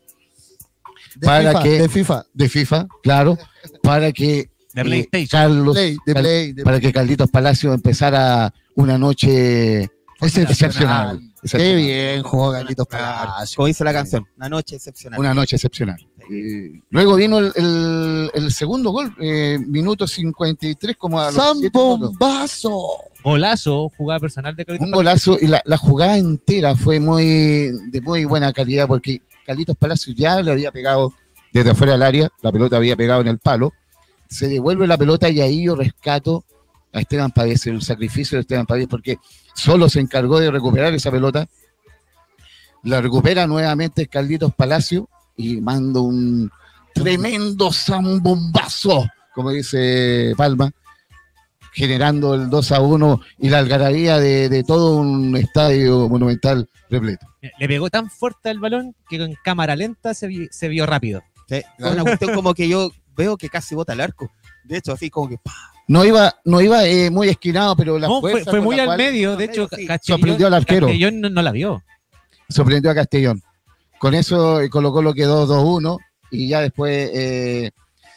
De 1.16 1.26
para 1.26 1.50
FIFA, 1.50 1.62
que- 1.62 1.70
de 1.82 1.88
FIFA. 1.88 2.26
de 2.34 2.48
FIFA, 2.48 2.86
claro, 3.02 3.38
para 3.82 4.12
que 4.12 4.50
De 4.74 5.08
eh. 5.12 5.28
Carlos, 5.28 5.74
Play, 5.76 5.96
de 6.06 6.12
Cal- 6.14 6.22
Play, 6.22 6.52
de 6.52 6.62
para 6.62 6.80
que 6.80 6.92
Carlitos 6.92 7.30
Palacio 7.30 7.72
empezara 7.72 8.52
una 8.76 8.96
noche 8.98 9.90
Excepcional. 10.20 11.20
Qué 11.50 11.74
bien 11.76 12.22
jugó 12.22 12.52
Carlitos 12.52 12.86
Claro, 12.86 13.30
Palacio. 13.32 13.56
Como 13.56 13.66
dice 13.68 13.84
la 13.84 13.92
canción, 13.92 14.26
una 14.36 14.48
noche 14.48 14.76
excepcional. 14.76 15.20
Una 15.20 15.34
noche 15.34 15.56
excepcional. 15.56 15.98
Eh, 16.30 16.80
luego 16.90 17.16
vino 17.16 17.38
el, 17.38 17.52
el- 17.56 18.30
el 18.34 18.52
segundo 18.52 18.90
gol, 18.90 19.14
eh, 19.20 19.58
minuto 19.66 20.06
53, 20.06 20.96
como 20.96 21.20
a 21.20 21.30
los. 21.30 21.36
¡Zambombazo! 21.36 22.80
Golazo, 23.24 23.90
jugada 23.96 24.20
personal 24.20 24.54
de 24.54 24.64
Carlitos 24.64 24.86
un 24.86 24.92
golazo 24.92 25.36
y 25.40 25.48
la, 25.48 25.60
la 25.64 25.76
jugada 25.76 26.16
entera 26.16 26.76
fue 26.76 27.00
muy 27.00 27.72
de 27.90 28.00
muy 28.00 28.24
buena 28.24 28.52
calidad 28.52 28.86
porque 28.86 29.20
Carlitos 29.44 29.76
Palacios 29.76 30.14
ya 30.16 30.40
le 30.40 30.52
había 30.52 30.70
pegado 30.70 31.12
desde 31.52 31.70
afuera 31.70 31.94
del 31.94 32.02
área, 32.02 32.28
la 32.42 32.52
pelota 32.52 32.76
había 32.76 32.94
pegado 32.96 33.20
en 33.22 33.28
el 33.28 33.38
palo, 33.38 33.72
se 34.28 34.46
devuelve 34.48 34.86
la 34.86 34.96
pelota 34.96 35.28
y 35.30 35.40
ahí 35.40 35.64
yo 35.64 35.74
rescato 35.74 36.44
a 36.92 37.00
Esteban 37.00 37.30
Pávez, 37.32 37.66
el 37.66 37.82
sacrificio 37.82 38.36
de 38.36 38.42
Esteban 38.42 38.66
Pávez 38.66 38.86
porque 38.88 39.16
solo 39.58 39.88
se 39.88 40.00
encargó 40.00 40.38
de 40.40 40.50
recuperar 40.50 40.94
esa 40.94 41.10
pelota, 41.10 41.46
la 42.84 43.00
recupera 43.00 43.46
nuevamente 43.46 44.06
Carlitos 44.06 44.54
Palacio 44.54 45.08
y 45.36 45.60
manda 45.60 46.00
un 46.00 46.50
tremendo 46.94 47.72
zambombazo, 47.72 49.06
como 49.34 49.50
dice 49.50 50.32
Palma, 50.36 50.70
generando 51.72 52.34
el 52.34 52.48
2 52.50 52.72
a 52.72 52.80
1 52.80 53.20
y 53.38 53.50
la 53.50 53.58
algarabía 53.58 54.18
de, 54.18 54.48
de 54.48 54.62
todo 54.64 54.96
un 54.96 55.36
estadio 55.36 56.08
monumental 56.08 56.68
repleto. 56.90 57.26
Le 57.58 57.68
pegó 57.68 57.90
tan 57.90 58.10
fuerte 58.10 58.48
al 58.50 58.58
balón 58.58 58.94
que 59.08 59.16
en 59.16 59.34
cámara 59.44 59.76
lenta 59.76 60.14
se, 60.14 60.26
vi- 60.26 60.48
se 60.50 60.68
vio 60.68 60.86
rápido. 60.86 61.22
Sí, 61.48 61.62
una 61.78 62.02
cuestión 62.02 62.34
como 62.34 62.52
que 62.54 62.68
yo 62.68 62.90
veo 63.16 63.36
que 63.36 63.48
casi 63.48 63.74
bota 63.74 63.92
el 63.92 64.00
arco. 64.00 64.30
De 64.68 64.76
hecho, 64.78 64.92
así 64.92 65.10
como 65.10 65.28
que 65.28 65.38
¡pah! 65.38 65.52
No 65.88 66.04
iba, 66.04 66.34
no 66.44 66.60
iba 66.60 66.84
eh, 66.84 67.10
muy 67.10 67.28
esquinado, 67.30 67.74
pero 67.74 67.98
la 67.98 68.06
No, 68.08 68.20
fue, 68.20 68.44
fue 68.44 68.60
muy 68.60 68.76
la 68.76 68.82
al 68.82 68.88
cual 68.88 68.98
medio, 68.98 69.36
de 69.36 69.44
hecho, 69.46 69.66
sí. 69.74 69.86
Castellón, 69.86 70.18
Sorprendió 70.20 70.46
al 70.46 70.54
arquero. 70.54 70.86
Castellón 70.86 71.20
no, 71.22 71.30
no 71.30 71.40
la 71.42 71.50
vio. 71.50 71.82
sorprendió 72.48 72.90
a 72.90 72.94
Castellón. 72.94 73.42
Con 73.98 74.14
eso 74.14 74.60
eh, 74.60 74.68
Colo 74.68 74.92
Colo 74.92 75.14
quedó 75.14 75.46
2-1 75.48 75.98
y 76.30 76.48
ya 76.48 76.60
después 76.60 77.10
eh, 77.14 77.70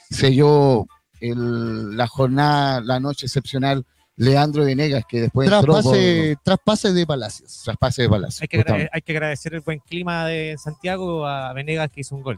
selló 0.09 0.85
el- 1.21 1.95
la 1.95 2.07
jornada, 2.07 2.81
la 2.81 2.99
noche 2.99 3.25
excepcional 3.27 3.85
Leandro 4.17 4.65
Venegas, 4.65 5.03
que 5.07 5.21
después 5.21 5.49
entró 5.49 5.61
por 5.73 5.81
Traspase, 5.81 6.35
traspase 6.43 6.93
de 6.93 7.07
Palacios. 7.07 7.61
traspase 7.63 8.01
de 8.03 8.09
Palacio. 8.09 8.43
Hay 8.43 8.47
que, 8.49 8.89
hay 8.91 9.01
que 9.01 9.11
agradecer 9.13 9.53
el 9.55 9.61
buen 9.61 9.79
clima 9.79 10.25
de 10.27 10.57
Santiago 10.61 11.25
a 11.25 11.53
Venegas 11.53 11.89
que 11.89 12.01
hizo 12.01 12.15
un 12.15 12.21
gol. 12.21 12.37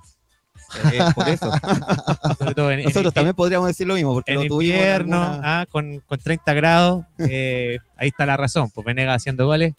Eh, 0.91 0.99
por 1.15 1.29
eso. 1.29 1.51
Sobre 2.39 2.55
todo 2.55 2.71
en, 2.71 2.79
en- 2.79 2.85
Nosotros 2.85 3.11
en- 3.11 3.13
también 3.13 3.35
podríamos 3.35 3.67
decir 3.67 3.87
lo 3.87 3.95
mismo, 3.95 4.13
porque 4.13 4.31
en 4.33 4.39
lo 4.41 4.47
tuvimos 4.47 4.75
invierno, 4.77 5.21
alguna- 5.23 5.61
ah, 5.61 5.65
con, 5.69 5.99
con 6.01 6.19
30 6.19 6.53
grados, 6.53 7.05
eh, 7.19 7.77
ahí 7.97 8.07
está 8.09 8.25
la 8.25 8.37
razón. 8.37 8.69
Pues 8.73 8.85
Venega 8.85 9.13
haciendo 9.13 9.45
goles, 9.45 9.73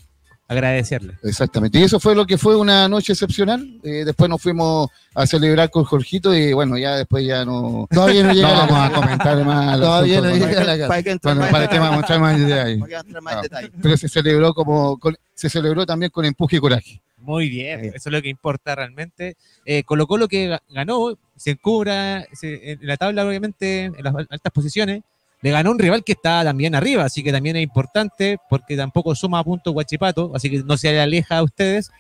agradecerle. 0.49 1.15
Exactamente. 1.23 1.79
Y 1.79 1.83
eso 1.83 1.99
fue 1.99 2.15
lo 2.15 2.27
que 2.27 2.37
fue 2.39 2.57
una 2.57 2.87
noche 2.89 3.13
excepcional. 3.13 3.81
Eh, 3.83 4.05
después 4.05 4.29
nos 4.29 4.41
fuimos 4.43 4.89
a 5.15 5.27
celebrar 5.27 5.71
con 5.71 5.85
Jorgito 5.85 6.35
y 6.35 6.53
bueno, 6.53 6.77
ya 6.77 6.97
después 6.97 7.25
ya 7.27 7.45
no, 7.45 7.87
Todavía 7.91 8.23
no 8.23 8.29
no 8.29 8.35
llega 8.35 8.49
vamos 8.53 8.71
la 8.73 8.85
a 8.87 8.93
comentar 8.93 9.45
más. 9.45 9.79
Todavía 9.81 10.21
no 10.21 10.31
llega 10.31 10.61
a 10.61 10.65
la 10.65 10.77
casa. 10.77 10.89
Para 10.89 11.03
que 11.03 11.11
entre 11.11 11.29
bueno, 11.31 11.41
más 11.43 11.51
para 11.51 11.69
que 11.69 11.77
en 11.77 11.81
vamos 11.83 11.97
a 11.97 12.01
entrar 12.01 12.21
más 12.21 12.37
en 12.37 12.47
detalle. 12.49 12.79
para 12.79 12.89
que 12.89 12.97
entre 13.09 13.21
más 13.21 13.33
en 13.33 13.39
Ah. 13.39 13.43
detalle. 13.43 13.71
Pero 13.83 13.97
se 13.97 14.09
celebró 14.09 14.55
como 14.55 14.99
con- 14.99 15.17
se 15.35 15.49
celebró 15.51 15.87
también 15.87 16.11
con 16.11 16.25
empuje 16.25 16.57
y 16.57 16.61
coraje. 16.61 17.01
Muy 17.19 17.49
bien, 17.49 17.81
Sí. 17.81 17.87
eso 17.95 18.11
es 18.11 18.13
lo 18.13 18.21
que 18.21 18.29
importa 18.29 18.75
realmente. 18.75 19.37
Eh, 19.65 19.83
Colo 19.85 20.07
Colo 20.07 20.29
que 20.29 20.51
ga- 20.51 20.61
ganó, 20.69 21.17
se 21.37 21.53
encubra 21.53 22.27
se- 22.35 22.73
en 22.73 22.79
la 22.83 22.99
tabla, 22.99 23.25
obviamente, 23.27 23.85
en 23.85 23.95
las 24.05 24.15
al- 24.15 24.27
altas 24.29 24.53
posiciones. 24.53 25.03
Le 25.45 25.51
ganó 25.51 25.73
un 25.73 25.79
rival 25.79 26.03
que 26.03 26.13
está 26.13 26.43
también 26.43 26.75
arriba, 26.75 27.05
así 27.05 27.23
que 27.23 27.31
también 27.31 27.55
es 27.57 27.63
importante 27.63 28.39
porque 28.49 28.79
tampoco 28.79 29.15
suma 29.15 29.45
puntos 29.45 29.75
Guachipato, 29.75 30.33
así 30.35 30.49
que 30.49 30.63
no 30.63 30.79
se 30.79 30.91
le 30.91 31.03
aleja 31.03 31.37
a 31.37 31.43
ustedes 31.43 31.91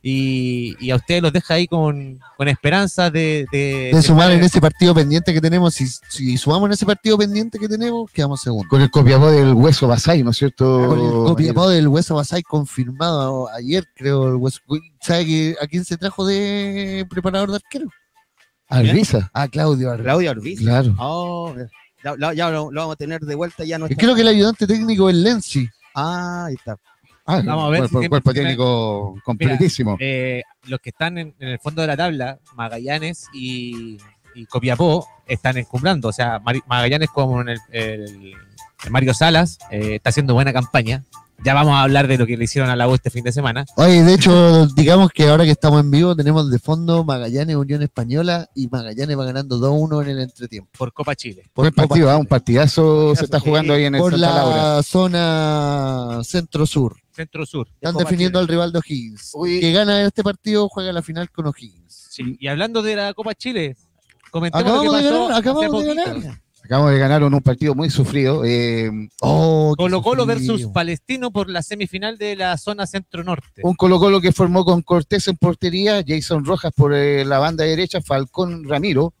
y, 0.00 0.76
y 0.78 0.92
a 0.92 0.94
ustedes 0.94 1.20
los 1.20 1.32
deja 1.32 1.54
ahí 1.54 1.66
con, 1.66 2.20
con 2.36 2.46
esperanzas 2.46 3.12
de, 3.12 3.44
de, 3.50 3.90
de 3.92 4.02
sumar 4.02 4.30
en 4.30 4.44
ese 4.44 4.60
partido 4.60 4.94
pendiente 4.94 5.34
que 5.34 5.40
tenemos. 5.40 5.74
Si, 5.74 5.88
si 5.88 6.36
sumamos 6.36 6.68
en 6.68 6.74
ese 6.74 6.86
partido 6.86 7.18
pendiente 7.18 7.58
que 7.58 7.66
tenemos, 7.66 8.08
quedamos 8.12 8.40
segundos. 8.40 8.68
Con 8.68 8.80
el 8.80 8.88
copiapó 8.88 9.32
del 9.32 9.52
hueso 9.52 9.88
Basay, 9.88 10.22
¿no 10.22 10.30
es 10.30 10.36
cierto? 10.36 10.86
Con 10.86 11.00
el 11.00 11.10
Copiapó 11.10 11.68
del 11.68 11.88
Hueso 11.88 12.14
Basay 12.14 12.44
confirmado 12.44 13.48
ayer, 13.50 13.84
creo. 13.96 14.28
El 14.28 14.36
Hueso, 14.36 14.60
¿Sabe 15.00 15.26
que, 15.26 15.56
a 15.60 15.66
quién 15.66 15.84
se 15.84 15.96
trajo 15.96 16.24
de 16.24 17.04
preparador 17.10 17.50
de 17.50 17.56
arquero? 17.56 17.88
Alvisa. 18.68 19.28
A 19.34 19.48
Claudio 19.48 19.90
Arre. 19.90 20.04
Claudio 20.04 20.30
Orbiz. 20.30 20.60
Claro. 20.60 20.94
Oh, 21.00 21.52
ya, 22.04 22.14
ya- 22.18 22.32
ya 22.34 22.50
lo, 22.50 22.70
lo 22.70 22.80
vamos 22.82 22.94
a 22.94 22.96
tener 22.96 23.20
de 23.20 23.34
vuelta 23.34 23.64
ya 23.64 23.78
no 23.78 23.86
está. 23.86 24.00
creo 24.00 24.14
que 24.14 24.20
el 24.22 24.28
ayudante 24.28 24.66
técnico 24.66 25.08
es 25.10 25.16
Lenzi. 25.16 25.68
Ah, 25.94 26.46
ahí 26.46 26.54
está. 26.54 26.76
Ah, 27.24 27.40
Vamos 27.44 27.66
a 27.66 27.68
ver 27.70 27.78
cuerpo, 27.80 28.02
si- 28.02 28.08
cuerpo 28.08 28.34
técnico 28.34 29.14
completísimo. 29.24 29.96
eh, 30.00 30.42
los 30.64 30.80
que 30.80 30.90
están 30.90 31.18
en, 31.18 31.34
en 31.38 31.48
el 31.50 31.58
fondo 31.60 31.80
de 31.82 31.86
la 31.88 31.96
tabla, 31.96 32.38
Magallanes 32.56 33.26
y, 33.32 33.98
y 34.34 34.46
Copiapó, 34.46 35.06
están 35.26 35.56
encumbrando. 35.56 36.08
O 36.08 36.12
sea, 36.12 36.40
Magallanes 36.66 37.10
como 37.10 37.40
en 37.42 37.50
el, 37.50 37.58
el- 37.70 38.32
el 38.84 38.90
Mario 38.90 39.14
Salas 39.14 39.58
eh, 39.70 39.94
está 39.96 40.10
haciendo 40.10 40.34
buena 40.34 40.52
campaña. 40.52 41.04
Ya 41.44 41.54
vamos 41.54 41.74
a 41.74 41.82
hablar 41.82 42.06
de 42.06 42.16
lo 42.18 42.24
que 42.24 42.36
le 42.36 42.44
hicieron 42.44 42.70
a 42.70 42.76
la 42.76 42.86
U 42.88 42.94
este 42.94 43.10
fin 43.10 43.24
de 43.24 43.32
semana. 43.32 43.64
Oye, 43.76 44.04
de 44.04 44.14
hecho, 44.14 44.66
digamos 44.76 45.10
que 45.10 45.28
ahora 45.28 45.44
que 45.44 45.50
estamos 45.50 45.80
en 45.80 45.90
vivo, 45.90 46.14
tenemos 46.14 46.48
de 46.48 46.60
fondo 46.60 47.02
Magallanes 47.02 47.56
Unión 47.56 47.82
Española 47.82 48.48
y 48.54 48.68
Magallanes 48.68 49.18
va 49.18 49.24
ganando 49.24 49.58
2-1 49.58 50.02
en 50.02 50.08
el 50.10 50.20
entretiempo. 50.20 50.70
por 50.78 50.92
Copa 50.92 51.16
Chile. 51.16 51.42
Por 51.52 51.64
Buen 51.64 51.72
Copa 51.74 51.88
partido, 51.88 52.10
ah, 52.10 52.16
un 52.16 52.26
partidazo 52.26 53.16
se 53.16 53.24
está 53.24 53.40
jugando 53.40 53.72
ahí 53.74 53.86
en 53.86 53.96
el 53.96 54.00
por 54.00 54.12
Santa 54.12 54.26
Laura. 54.34 54.56
la 54.76 54.82
zona 54.84 56.20
centro-sur. 56.22 56.96
Centro 57.10 57.44
Sur. 57.44 57.66
de 57.66 57.72
Están 57.74 57.92
Copa 57.94 58.04
definiendo 58.04 58.38
Chile. 58.38 58.42
al 58.44 58.48
rival 58.48 58.72
de 58.72 58.78
O'Higgins. 58.78 59.32
Que 59.60 59.72
gana 59.72 60.02
este 60.02 60.22
partido 60.22 60.68
juega 60.68 60.92
la 60.92 61.02
final 61.02 61.28
con 61.30 61.46
O'Higgins. 61.46 62.06
Sí, 62.10 62.36
Y 62.38 62.46
hablando 62.46 62.82
de 62.82 62.94
la 62.94 63.14
Copa 63.14 63.34
Chile, 63.34 63.76
comentemos 64.30 64.62
Acabamos 64.64 64.86
lo 64.86 64.92
que 64.92 65.04
de 65.04 65.10
pasó 65.10 65.22
ganar, 65.24 65.32
hace 65.32 65.40
acabamos 65.40 65.82
de 65.84 65.94
ganar. 65.94 66.40
Acabamos 66.64 66.92
de 66.92 66.98
ganar 66.98 67.22
en 67.22 67.34
un 67.34 67.40
partido 67.40 67.74
muy 67.74 67.90
sufrido. 67.90 68.44
eh, 68.44 68.90
Oh, 69.20 69.74
Colo 69.76 70.00
Colo 70.02 70.22
sufrido. 70.24 70.54
versus 70.54 70.72
Palestino 70.72 71.30
por 71.32 71.50
la 71.50 71.62
semifinal 71.62 72.16
de 72.18 72.36
la 72.36 72.56
zona 72.56 72.86
centro-norte. 72.86 73.62
un 73.64 73.74
Colo 73.74 73.98
Colo 73.98 74.20
que 74.20 74.32
formó 74.32 74.64
con 74.64 74.82
Cortés 74.82 75.26
en 75.28 75.36
portería, 75.36 76.02
Jason 76.06 76.44
Rojas 76.44 76.72
por 76.74 76.94
eh, 76.94 77.24
la 77.24 77.38
banda 77.38 77.64
derecha, 77.64 78.00
Falcón 78.00 78.68
Ramiro, 78.68 79.12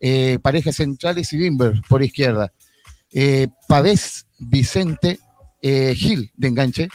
eh, 0.00 0.38
parejas 0.42 0.76
centrales 0.76 1.32
y 1.32 1.36
Bimber 1.36 1.80
por 1.88 2.02
izquierda. 2.02 2.52
Eh, 3.12 3.48
Pavés 3.68 4.26
Vicente 4.38 5.18
Gil 5.62 6.30
de 6.36 6.48
enganche. 6.48 6.88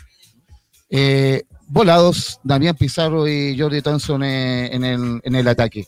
Volados, 1.68 2.40
Damián 2.44 2.76
Pizarro 2.76 3.28
y 3.28 3.58
Jordi 3.58 3.82
Thompson 3.82 4.24
en, 4.24 4.84
el, 4.84 5.20
en 5.24 5.36
el 5.36 5.48
ataque. 5.48 5.86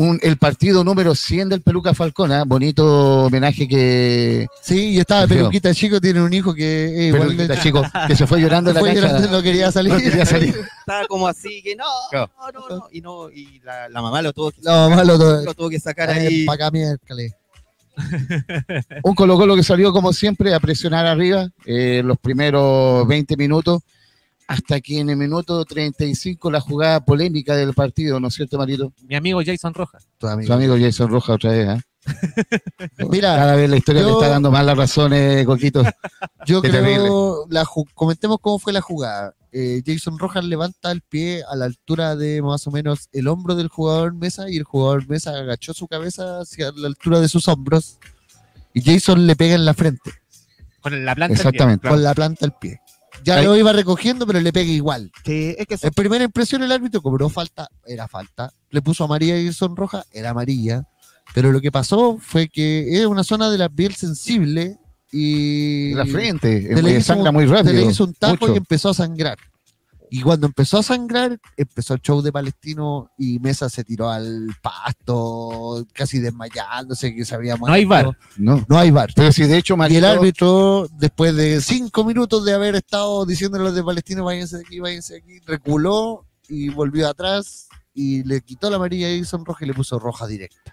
Un, 0.00 0.18
el 0.22 0.38
partido 0.38 0.82
número 0.82 1.14
100 1.14 1.50
del 1.50 1.60
Peluca 1.60 1.92
Falcón, 1.92 2.32
¿ah? 2.32 2.44
bonito 2.46 3.24
homenaje 3.26 3.68
que 3.68 4.46
Sí, 4.62 4.92
y 4.92 4.98
estaba. 4.98 5.26
Peluquita 5.26 5.74
Chico, 5.74 6.00
tiene 6.00 6.22
un 6.22 6.32
hijo 6.32 6.54
que 6.54 7.10
Peluquita 7.12 7.60
chico, 7.60 7.82
que 8.06 8.16
se 8.16 8.26
fue 8.26 8.40
llorando 8.40 8.72
la 8.72 8.80
cancha. 8.82 8.94
llorando, 8.94 9.28
no 9.30 9.42
quería 9.42 9.70
salir. 9.70 9.92
No 9.92 9.98
quería 9.98 10.24
salir. 10.24 10.54
Estaba 10.80 11.06
como 11.06 11.28
así, 11.28 11.60
que 11.62 11.76
no, 11.76 11.84
no, 12.12 12.28
no, 12.50 12.76
no. 12.76 12.88
Y, 12.90 13.02
no, 13.02 13.30
y 13.30 13.60
la, 13.60 13.90
la 13.90 14.00
mamá 14.00 14.22
lo 14.22 14.32
tuvo 14.32 14.50
que, 14.52 14.62
No, 14.62 14.88
malo 14.88 15.18
todo. 15.18 15.44
lo 15.44 15.52
tuvo 15.52 15.68
que 15.68 15.78
sacar 15.78 16.08
ahí. 16.08 16.46
Para 16.46 16.54
acá 16.66 16.70
miércoles. 16.70 17.34
Un 19.02 19.14
Colo 19.14 19.36
Colo 19.36 19.54
que 19.54 19.62
salió 19.62 19.92
como 19.92 20.14
siempre 20.14 20.54
a 20.54 20.60
presionar 20.60 21.04
arriba 21.04 21.50
eh, 21.66 22.00
los 22.02 22.16
primeros 22.16 23.06
20 23.06 23.36
minutos, 23.36 23.82
hasta 24.50 24.80
que 24.80 24.98
en 24.98 25.10
el 25.10 25.16
minuto 25.16 25.64
35 25.64 26.50
la 26.50 26.60
jugada 26.60 27.04
polémica 27.04 27.54
del 27.56 27.72
partido, 27.72 28.18
¿no 28.18 28.28
es 28.28 28.34
cierto, 28.34 28.58
Marito? 28.58 28.92
Mi 29.06 29.14
amigo 29.14 29.40
Jason 29.44 29.72
Rojas. 29.74 30.08
Tu 30.18 30.26
amigo. 30.26 30.46
Su 30.48 30.52
amigo 30.52 30.76
Jason 30.78 31.08
Rojas 31.08 31.36
otra 31.36 31.50
vez, 31.52 31.68
¿ah? 31.68 31.80
Mira, 33.10 33.36
Cada 33.36 33.56
vez 33.56 33.68
la 33.70 33.76
historia 33.76 34.02
le 34.02 34.08
yo- 34.08 34.14
está 34.20 34.28
dando 34.32 34.50
más 34.50 34.64
las 34.64 34.76
razones, 34.76 35.44
Coquito. 35.46 35.82
Yo 36.46 36.62
Qué 36.62 36.70
creo, 36.70 37.46
la 37.50 37.64
comentemos 37.94 38.38
cómo 38.40 38.58
fue 38.58 38.72
la 38.72 38.80
jugada. 38.80 39.34
Eh, 39.52 39.82
Jason 39.86 40.18
Rojas 40.18 40.44
levanta 40.44 40.90
el 40.90 41.02
pie 41.02 41.42
a 41.48 41.54
la 41.56 41.66
altura 41.66 42.16
de 42.16 42.40
más 42.40 42.66
o 42.66 42.70
menos 42.70 43.08
el 43.12 43.28
hombro 43.28 43.54
del 43.54 43.68
jugador 43.68 44.14
Mesa 44.14 44.48
y 44.48 44.56
el 44.56 44.64
jugador 44.64 45.06
Mesa 45.08 45.30
agachó 45.36 45.74
su 45.74 45.86
cabeza 45.88 46.40
hacia 46.40 46.72
la 46.74 46.86
altura 46.88 47.20
de 47.20 47.28
sus 47.28 47.46
hombros 47.48 47.98
y 48.72 48.80
Jason 48.82 49.26
le 49.26 49.36
pega 49.36 49.54
en 49.56 49.64
la 49.64 49.74
frente 49.74 50.12
Con 50.80 51.04
la 51.04 51.14
planta. 51.14 51.34
del 51.34 51.42
pie. 51.42 51.50
Exactamente. 51.50 51.88
con 51.88 52.02
la 52.02 52.14
planta 52.14 52.38
del 52.46 52.52
pie. 52.60 52.80
Ya 53.24 53.36
Ahí- 53.36 53.44
lo 53.44 53.56
iba 53.56 53.72
recogiendo, 53.72 54.26
pero 54.26 54.40
le 54.40 54.52
pega 54.52 54.70
igual. 54.70 55.10
Sí, 55.24 55.54
es 55.58 55.66
que 55.66 55.76
son- 55.76 55.88
En 55.88 55.94
primera 55.94 56.24
impresión 56.24 56.62
el 56.62 56.72
árbitro 56.72 57.02
cobró 57.02 57.28
falta, 57.28 57.68
era 57.86 58.08
falta. 58.08 58.50
Le 58.70 58.80
puso 58.82 59.04
amarilla 59.04 59.34
a 59.36 59.42
Jason 59.44 59.76
Rojas, 59.76 60.06
era 60.12 60.30
amarilla. 60.30 60.82
Pero 61.34 61.52
lo 61.52 61.60
que 61.60 61.70
pasó 61.70 62.18
fue 62.20 62.48
que 62.48 62.96
era 62.98 63.08
una 63.08 63.22
zona 63.22 63.50
de 63.50 63.58
la 63.58 63.68
piel 63.68 63.94
sensible 63.94 64.78
y 65.12 65.92
La 65.94 66.06
frente, 66.06 66.60
le 66.82 66.96
eh, 66.96 67.00
sangra 67.02 67.30
un- 67.30 67.36
muy 67.36 67.46
se 67.46 67.52
rápido. 67.52 67.72
le 67.74 67.82
hizo 67.84 68.04
un 68.04 68.14
tapo 68.14 68.46
mucho. 68.46 68.54
y 68.54 68.56
empezó 68.58 68.88
a 68.90 68.94
sangrar. 68.94 69.38
Y 70.10 70.22
cuando 70.22 70.46
empezó 70.48 70.78
a 70.78 70.82
sangrar, 70.82 71.38
empezó 71.56 71.94
el 71.94 72.00
show 72.00 72.20
de 72.20 72.32
Palestino 72.32 73.10
y 73.16 73.38
Mesa 73.38 73.68
se 73.68 73.84
tiró 73.84 74.10
al 74.10 74.48
pasto, 74.60 75.86
casi 75.92 76.18
desmayándose, 76.18 77.14
que 77.14 77.24
se 77.24 77.34
había 77.34 77.56
No 77.56 77.66
hay. 77.68 77.84
VAR. 77.84 78.16
No. 78.36 78.64
No 78.68 78.78
hay 78.78 78.90
bar. 78.90 79.10
Pero 79.14 79.32
si 79.32 79.44
de 79.44 79.56
hecho, 79.58 79.76
Y 79.88 79.96
el 79.96 80.04
árbitro, 80.04 80.88
después 80.98 81.34
de 81.36 81.60
cinco 81.60 82.04
minutos 82.04 82.44
de 82.44 82.52
haber 82.54 82.74
estado 82.74 83.24
diciéndole 83.24 83.62
a 83.62 83.66
los 83.68 83.74
de 83.76 83.84
Palestino, 83.84 84.24
váyanse 84.24 84.56
de 84.58 84.62
aquí, 84.64 84.80
váyanse 84.80 85.14
de 85.14 85.18
aquí, 85.20 85.38
reculó 85.46 86.26
y 86.48 86.68
volvió 86.70 87.08
atrás 87.08 87.68
y 87.94 88.24
le 88.24 88.40
quitó 88.40 88.68
la 88.70 88.76
amarilla 88.76 89.06
a 89.06 89.10
Edison 89.10 89.44
Roja 89.44 89.64
y 89.64 89.68
le 89.68 89.74
puso 89.74 89.98
roja 89.98 90.26
directa. 90.26 90.72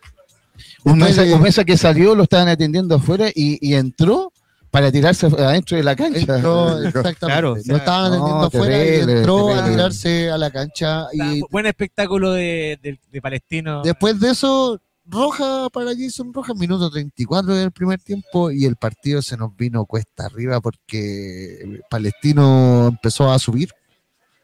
un 0.83 0.97
mesa, 0.97 1.23
de- 1.23 1.33
un 1.33 1.41
mesa 1.41 1.63
que 1.63 1.77
salió, 1.77 2.15
lo 2.15 2.23
estaban 2.23 2.47
atendiendo 2.47 2.95
afuera 2.95 3.29
y, 3.33 3.57
y 3.61 3.75
entró 3.75 4.31
para 4.77 4.91
tirarse 4.91 5.25
adentro 5.25 5.75
de 5.77 5.83
la 5.83 5.95
cancha. 5.95 6.35
Entró, 6.35 6.77
exactamente. 6.83 7.19
Claro, 7.19 7.51
o 7.53 7.55
lo 7.55 7.61
sea, 7.63 7.77
estaban 7.77 8.11
no, 8.11 8.15
atendiendo 8.17 8.45
afuera 8.45 8.77
y 8.77 8.87
terrible, 8.87 9.17
entró 9.17 9.49
a 9.55 9.65
tirarse 9.69 10.29
a 10.31 10.37
la 10.37 10.51
cancha. 10.51 11.07
Y 11.13 11.41
Buen 11.49 11.65
espectáculo 11.65 12.31
de, 12.31 12.77
de- 12.81 12.99
de 13.11 13.21
Palestino. 13.21 13.81
después 13.83 14.19
de 14.19 14.29
eso, 14.31 14.79
roja 15.05 15.69
para 15.71 15.91
Jason 15.97 16.31
Roja, 16.33 16.53
minuto 16.53 16.89
34 16.91 17.55
del 17.55 17.71
primer 17.71 17.99
tiempo 17.99 18.51
y 18.51 18.65
el 18.65 18.75
partido 18.75 19.21
se 19.21 19.35
nos 19.37 19.55
vino 19.55 19.85
cuesta 19.85 20.25
arriba 20.25 20.61
porque 20.61 21.81
Palestino 21.89 22.87
empezó 22.89 23.31
a 23.31 23.39
subir. 23.39 23.71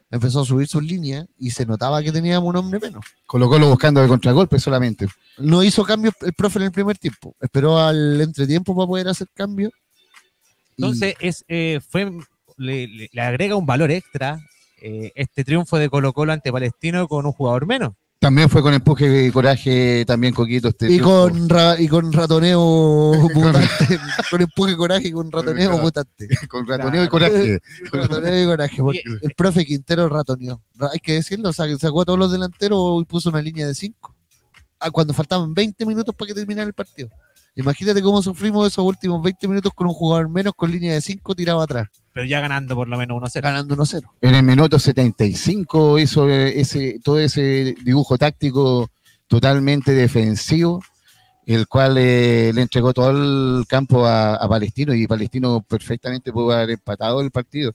Empezó 0.10 0.41
a 0.41 0.46
subir 0.46 0.67
sus 0.67 0.84
líneas 0.84 1.26
y 1.39 1.50
se 1.50 1.65
notaba 1.65 2.04
que 2.04 2.12
teníamos 2.12 2.48
un 2.48 2.56
hombre 2.58 2.80
menos. 2.80 3.04
Colo 3.26 3.50
Colo 3.50 3.67
buscando 3.67 4.00
el 4.00 4.08
contragolpe 4.08 4.60
solamente. 4.60 5.08
No 5.39 5.63
hizo 5.63 5.84
cambios 5.84 6.13
el 6.22 6.34
profe 6.34 6.60
en 6.60 6.65
el 6.65 6.72
primer 6.72 7.00
tiempo. 7.00 7.36
Esperó 7.41 7.80
al 7.80 8.22
entretiempo 8.22 8.76
para 8.76 8.88
poder 8.88 9.08
hacer 9.08 9.28
cambios. 9.34 9.72
Y 10.76 10.84
Entonces, 10.84 11.16
es, 11.20 11.46
eh, 11.48 11.80
fue, 11.88 12.12
le, 12.58 12.88
le- 12.88 13.10
le 13.12 13.22
agrega 13.22 13.56
un 13.56 13.66
valor 13.66 13.92
extra 13.92 14.40
eh, 14.82 15.12
este 15.16 15.44
triunfo 15.44 15.78
de 15.78 15.90
Colo 15.90 16.14
Colo 16.14 16.34
ante 16.34 16.52
Palestino 16.52 17.08
con 17.08 17.26
un 17.26 17.32
jugador 17.32 17.66
menos. 17.66 17.94
También 18.20 18.50
fue 18.50 18.62
con 18.62 18.74
empuje 18.74 19.26
y 19.26 19.32
coraje, 19.32 20.06
también 20.08 20.34
Coquito. 20.34 20.70
Este 20.70 20.86
y, 20.86 20.98
triunfo. 21.00 21.30
con 21.30 21.50
ra- 21.50 21.76
y 21.80 21.90
con 21.90 22.12
ratoneo 22.14 22.60
mutante. 23.34 24.00
con 24.32 24.42
empuje, 24.42 24.78
coraje 24.78 25.08
y 25.10 25.12
con 25.12 25.30
ratoneo 25.30 25.78
mutante. 25.78 26.30
con 26.48 26.66
ratoneo 26.66 27.04
y 27.04 27.08
coraje. 27.10 27.60
Ratoneo 27.92 28.44
y 28.44 28.46
coraje. 28.46 28.78
Porque 28.82 29.02
el 29.22 29.32
profe 29.36 29.66
Quintero 29.66 30.08
ratoneó. 30.08 30.62
Ra- 30.76 30.90
Hay 30.94 31.00
que 31.00 31.14
decirlo, 31.16 31.52
sa- 31.52 31.78
sacó 31.78 32.02
a 32.04 32.06
todos 32.06 32.18
los 32.20 32.32
delanteros 32.32 33.02
y 33.02 33.06
puso 33.06 33.30
una 33.30 33.42
línea 33.42 33.68
de 33.68 33.76
5. 33.76 34.16
Cuando 34.94 35.14
faltaban 35.14 35.54
20 35.54 35.86
minutos 35.86 36.16
para 36.16 36.28
que 36.30 36.34
terminara 36.34 36.68
el 36.68 36.74
partido. 36.74 37.10
Imagínate 37.56 38.02
cómo 38.02 38.22
sufrimos 38.24 38.68
esos 38.68 38.84
últimos 38.84 39.22
20 39.22 39.48
minutos 39.48 39.72
con 39.76 39.88
un 39.88 39.94
jugador 39.94 40.28
menos 40.30 40.54
con 40.56 40.72
línea 40.72 40.94
de 40.94 41.02
5 41.02 41.36
tirado 41.36 41.62
atrás, 41.62 41.88
Pero 42.13 42.26
ya 42.26 42.39
ganando 42.39 42.76
por 42.76 42.88
lo 42.88 42.98
menos 42.98 43.22
1-0. 43.22 43.42
ganando 43.42 43.76
1-0. 43.76 44.02
En 44.22 44.36
el 44.36 44.44
minuto 44.44 44.80
75 44.80 46.00
hizo 46.00 46.28
eh, 46.30 46.60
ese, 46.60 47.00
todo 47.04 47.20
ese 47.20 47.76
dibujo 47.84 48.18
táctico 48.18 48.89
totalmente 49.28 49.92
defensivo, 49.92 50.84
el 51.46 51.68
cual 51.68 51.98
eh, 52.00 52.52
le 52.54 52.62
entregó 52.62 52.94
todo 52.94 53.12
el 53.12 53.66
campo 53.68 54.06
a, 54.06 54.36
a 54.36 54.50
Palestino 54.50 54.94
y 54.96 55.06
Palestino 55.06 55.62
perfectamente 55.62 56.32
pudo 56.32 56.54
haber 56.54 56.72
empatado 56.72 57.22
el 57.22 57.30
partido. 57.32 57.74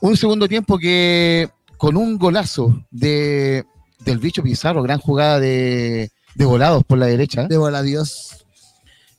Un 0.00 0.16
segundo 0.16 0.48
tiempo 0.48 0.78
que 0.78 1.48
con 1.76 1.96
un 1.96 2.18
golazo 2.18 2.84
de, 2.90 3.64
del 4.00 4.18
bicho 4.18 4.42
Pizarro, 4.42 4.82
gran 4.82 4.98
jugada 4.98 5.38
de, 5.38 6.10
de 6.34 6.44
volados 6.44 6.82
por 6.84 6.98
la 6.98 7.06
derecha, 7.06 7.46
De 7.46 7.56
bola 7.56 7.82
Dios. 7.82 8.43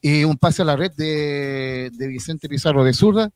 Y 0.08 0.24
un 0.24 0.38
pase 0.38 0.62
a 0.62 0.66
la 0.66 0.76
red 0.76 0.92
de, 0.96 1.90
de 1.94 2.08
Vicente 2.08 2.48
Pizarro 2.48 2.84
de 2.84 2.94
zurda. 2.94 3.30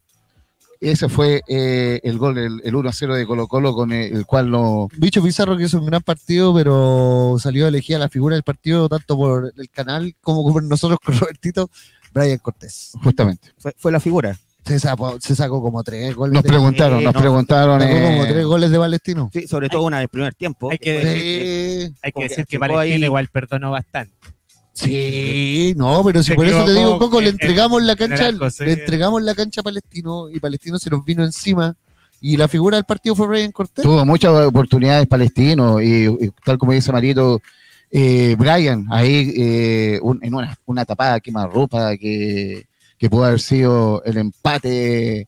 Ese 0.81 1.09
fue 1.09 1.41
eh, 1.49 1.99
el 2.03 2.17
gol, 2.17 2.37
el, 2.37 2.61
el 2.63 2.73
1-0 2.73 3.13
de 3.15 3.25
Colo 3.25 3.47
Colo, 3.47 3.73
con 3.73 3.91
el, 3.91 4.15
el 4.15 4.25
cual 4.25 4.49
no, 4.49 4.87
Bicho 4.95 5.21
Pizarro 5.21 5.57
que 5.57 5.63
hizo 5.63 5.77
un 5.79 5.87
gran 5.87 6.01
partido, 6.01 6.53
pero 6.53 7.35
salió 7.37 7.67
elegida 7.67 7.97
la 7.99 8.07
figura 8.07 8.35
del 8.35 8.43
partido 8.43 8.87
tanto 8.87 9.17
por 9.17 9.51
el 9.57 9.69
canal 9.69 10.15
como 10.21 10.53
por 10.53 10.63
nosotros 10.63 10.99
con 11.03 11.17
Robertito, 11.19 11.69
Brian 12.13 12.37
Cortés. 12.37 12.91
justamente. 13.03 13.49
Fue, 13.57 13.73
fue 13.77 13.91
la 13.91 13.99
figura. 13.99 14.37
Se 14.65 14.79
sacó, 14.79 15.19
se 15.19 15.35
sacó 15.35 15.61
como 15.61 15.83
tres 15.83 16.15
goles. 16.15 16.33
Nos 16.35 16.43
de, 16.43 16.49
preguntaron, 16.49 16.99
eh, 16.99 17.03
nos 17.05 17.13
no, 17.15 17.19
preguntaron. 17.19 17.81
sacó 17.81 17.93
como 17.93 18.23
eh, 18.23 18.27
tres 18.29 18.45
goles 18.45 18.69
de 18.71 18.77
Palestino. 18.77 19.29
Sí, 19.33 19.47
sobre 19.47 19.67
todo 19.67 19.83
una 19.83 19.99
del 19.99 20.09
primer 20.09 20.35
tiempo. 20.35 20.69
Hay 20.71 20.77
que 20.77 20.91
decir 20.93 21.87
Sí, 21.89 21.95
Hay 22.03 22.11
que 22.11 22.23
decir 22.23 22.45
que 22.45 22.51
que 22.55 22.59
Palestino 22.59 22.95
ahí- 22.95 23.03
igual 23.03 23.27
perdonó 23.29 23.71
bastante. 23.71 24.13
Sí, 24.83 25.73
no, 25.77 26.03
pero 26.03 26.21
si 26.23 26.29
Se 26.29 26.35
por 26.35 26.45
eso 26.45 26.65
te 26.65 26.73
digo, 26.73 26.97
Coco, 26.99 27.19
le 27.21 27.27
en- 27.29 27.33
entregamos 27.35 27.83
la 27.83 27.95
cancha, 27.95 28.31
le 28.31 28.73
entregamos 28.73 29.21
la 29.21 29.35
cancha 29.35 29.61
a 29.61 29.63
Palestino 29.63 30.29
y 30.29 30.39
Palestino 30.39 30.79
se 30.79 30.89
nos 30.89 31.03
vino 31.05 31.23
encima. 31.23 31.75
Y 32.21 32.35
la 32.35 32.47
figura 32.49 32.75
del 32.77 32.83
partido 32.85 33.15
fue 33.15 33.27
Brian 33.27 33.51
Cortés. 33.51 33.83
tuvo 33.83 34.05
muchas 34.05 34.31
oportunidades 34.45 35.07
palestinos 35.07 35.81
y, 35.81 36.05
y 36.05 36.31
tal 36.43 36.57
como 36.57 36.73
dice 36.73 36.91
Marito, 36.91 37.41
eh, 37.91 38.35
Brian, 38.37 38.85
ahí 38.91 39.33
eh, 39.37 39.99
un- 40.01 40.19
en 40.21 40.33
una, 40.33 40.57
una 40.65 40.83
tapada 40.85 41.19
quemarropa 41.21 41.95
que, 41.97 42.65
que 42.97 43.09
pudo 43.09 43.23
haber 43.25 43.39
sido 43.39 44.03
el 44.03 44.17
empate. 44.17 45.27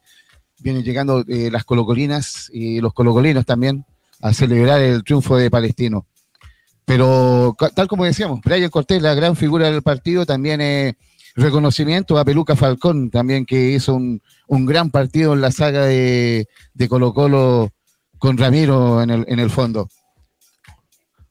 Vienen 0.59 0.83
llegando 0.83 1.23
eh, 1.27 1.49
las 1.49 1.63
colocolinas 1.63 2.49
y 2.53 2.81
los 2.81 2.93
colocolinos 2.93 3.45
también 3.45 3.85
a 4.21 4.33
celebrar 4.33 4.81
el 4.81 5.03
triunfo 5.03 5.37
de 5.37 5.49
Palestino. 5.49 6.05
Pero 6.91 7.55
tal 7.73 7.87
como 7.87 8.03
decíamos, 8.03 8.41
Brian 8.41 8.69
Cortés, 8.69 9.01
la 9.01 9.13
gran 9.13 9.37
figura 9.37 9.71
del 9.71 9.81
partido, 9.81 10.25
también 10.25 10.59
eh, 10.59 10.95
reconocimiento 11.35 12.19
a 12.19 12.25
Peluca 12.25 12.57
Falcón, 12.57 13.09
también 13.09 13.45
que 13.45 13.71
hizo 13.71 13.95
un, 13.95 14.21
un 14.47 14.65
gran 14.65 14.91
partido 14.91 15.31
en 15.31 15.39
la 15.39 15.51
saga 15.51 15.85
de, 15.85 16.49
de 16.73 16.89
Colo 16.89 17.13
Colo 17.13 17.69
con 18.17 18.37
Ramiro 18.37 19.01
en 19.01 19.09
el, 19.09 19.25
en 19.29 19.39
el 19.39 19.49
fondo. 19.49 19.87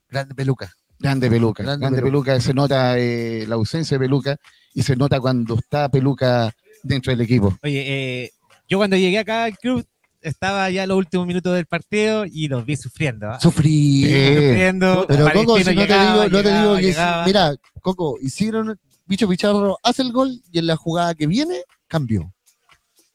Grande 0.09 0.33
peluca. 0.33 0.73
Grande 0.97 1.29
Peluca. 1.29 1.61
Grande 1.61 1.85
Grande, 1.85 2.01
Peluca. 2.01 2.41
se 2.41 2.55
nota 2.55 2.97
eh, 2.97 3.45
la 3.47 3.53
ausencia 3.53 3.99
de 3.99 4.03
Peluca 4.03 4.37
y 4.73 4.81
se 4.81 4.95
nota 4.95 5.19
cuando 5.19 5.59
está 5.59 5.89
Peluca 5.89 6.51
dentro 6.81 7.11
del 7.11 7.21
equipo. 7.21 7.55
Oye, 7.61 7.83
eh, 8.23 8.31
yo 8.67 8.79
cuando 8.79 8.97
llegué 8.97 9.19
acá 9.19 9.43
al 9.43 9.57
club 9.59 9.85
estaba 10.21 10.69
ya 10.69 10.83
en 10.83 10.89
los 10.89 10.97
últimos 10.97 11.27
minutos 11.27 11.53
del 11.55 11.65
partido 11.65 12.25
y 12.25 12.47
los 12.47 12.65
vi 12.65 12.75
sufriendo. 12.75 13.29
¿ah? 13.29 13.39
Sufrí. 13.39 14.05
Eh, 14.05 14.35
Sufriendo. 14.49 15.05
Pero 15.07 15.31
Coco, 15.33 15.57
si 15.57 15.63
no 15.63 15.69
te 15.71 15.75
llegaba, 15.75 16.25
digo, 16.25 16.37
no 16.37 16.43
te 16.43 16.59
digo 16.59 16.75
que 16.75 16.81
llegaba. 16.81 17.25
mira, 17.25 17.55
Coco, 17.81 18.17
hicieron 18.21 18.79
Bicho 19.05 19.27
Picharro 19.27 19.77
hace 19.83 20.01
el 20.03 20.11
gol 20.11 20.41
y 20.51 20.59
en 20.59 20.67
la 20.67 20.75
jugada 20.75 21.15
que 21.15 21.27
viene 21.27 21.61
cambió. 21.87 22.33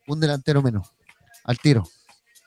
Un 0.06 0.20
delantero 0.20 0.62
menos. 0.62 0.88
Al 1.44 1.58
tiro. 1.58 1.88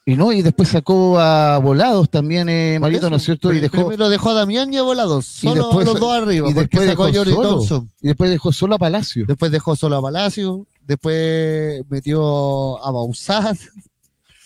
Y 0.06 0.16
no, 0.16 0.32
y 0.32 0.42
después 0.42 0.70
sacó 0.70 1.20
a 1.20 1.60
Volados 1.60 2.10
también, 2.10 2.50
eh, 2.50 2.80
Marito, 2.80 3.10
¿no 3.12 3.18
es 3.18 3.24
cierto? 3.24 3.54
Y 3.54 3.60
dejó, 3.60 3.88
Primero 3.90 4.10
dejó 4.10 4.32
a 4.32 4.34
Damián 4.34 4.74
y 4.74 4.78
a 4.78 4.82
Volados. 4.82 5.44
Y 5.44 5.48
Solo 5.48 5.66
después- 5.68 5.86
los 5.86 6.00
dos 6.00 6.14
arriba. 6.14 6.50
y 6.50 6.54
porque 6.54 6.80
después 6.80 6.90
sacó 6.90 7.04
a 7.06 7.14
solo. 7.14 7.42
Thompson. 7.42 7.92
y 8.02 8.08
después 8.08 8.30
dejó 8.32 8.52
solo 8.52 8.76
a 8.76 8.80
Palacio. 8.80 9.26
Después 9.28 9.52
dejó 9.52 9.76
solo 9.76 9.98
a 9.98 10.02
Palacio. 10.02 10.66
Después 10.82 11.84
metió 11.90 12.84
a 12.84 12.92
Bausat. 12.92 13.58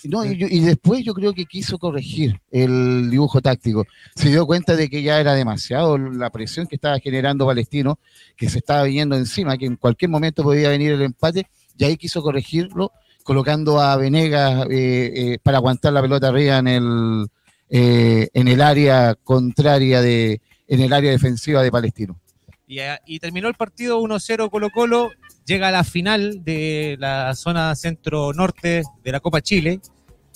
No, 0.10 0.26
y, 0.26 0.32
y 0.32 0.60
después 0.60 1.04
yo 1.04 1.14
creo 1.14 1.34
que 1.34 1.46
quiso 1.46 1.78
corregir 1.78 2.42
el 2.52 3.10
dibujo 3.10 3.42
táctico. 3.42 3.86
Se 4.16 4.30
dio 4.30 4.46
cuenta 4.46 4.76
de 4.76 4.90
que 4.90 5.02
ya 5.02 5.20
era 5.20 5.34
demasiado 5.34 5.98
la 5.98 6.30
presión 6.30 6.68
que 6.68 6.76
estaba 6.76 7.00
generando 7.00 7.46
Palestino, 7.46 8.00
que 8.36 8.50
se 8.50 8.60
estaba 8.60 8.84
viniendo 8.84 9.16
encima, 9.16 9.58
que 9.58 9.66
en 9.66 9.76
cualquier 9.76 10.10
momento 10.10 10.44
podía 10.44 10.70
venir 10.70 10.92
el 10.92 11.02
empate, 11.02 11.48
y 11.78 11.84
ahí 11.86 11.98
quiso 11.98 12.22
corregirlo, 12.22 12.92
colocando 13.24 13.80
a 13.80 13.96
Venegas 13.98 14.68
eh, 14.70 15.12
eh, 15.16 15.38
para 15.42 15.58
aguantar 15.58 15.94
la 15.94 16.02
pelota 16.02 16.28
arriba 16.28 16.58
en 16.58 16.68
el, 16.68 17.28
eh, 17.70 18.30
en 18.34 18.48
el 18.48 18.62
área 18.62 19.16
contraria 19.16 20.02
de, 20.02 20.42
en 20.68 20.82
el 20.82 20.94
área 20.94 21.12
defensiva 21.12 21.64
de 21.64 21.72
Palestino. 21.72 22.20
Y, 22.68 22.80
eh, 22.80 23.00
y 23.06 23.20
terminó 23.20 23.48
el 23.48 23.56
partido 23.56 24.00
1-0 24.02 24.50
Colo 24.50 24.70
Colo, 24.70 25.12
llega 25.46 25.68
a 25.68 25.72
la 25.72 25.84
final 25.84 26.44
de 26.44 26.96
la 27.00 27.36
zona 27.36 27.76
centro-norte 27.76 28.84
de 29.04 29.12
la 29.12 29.20
Copa 29.20 29.42
Chile 29.42 29.80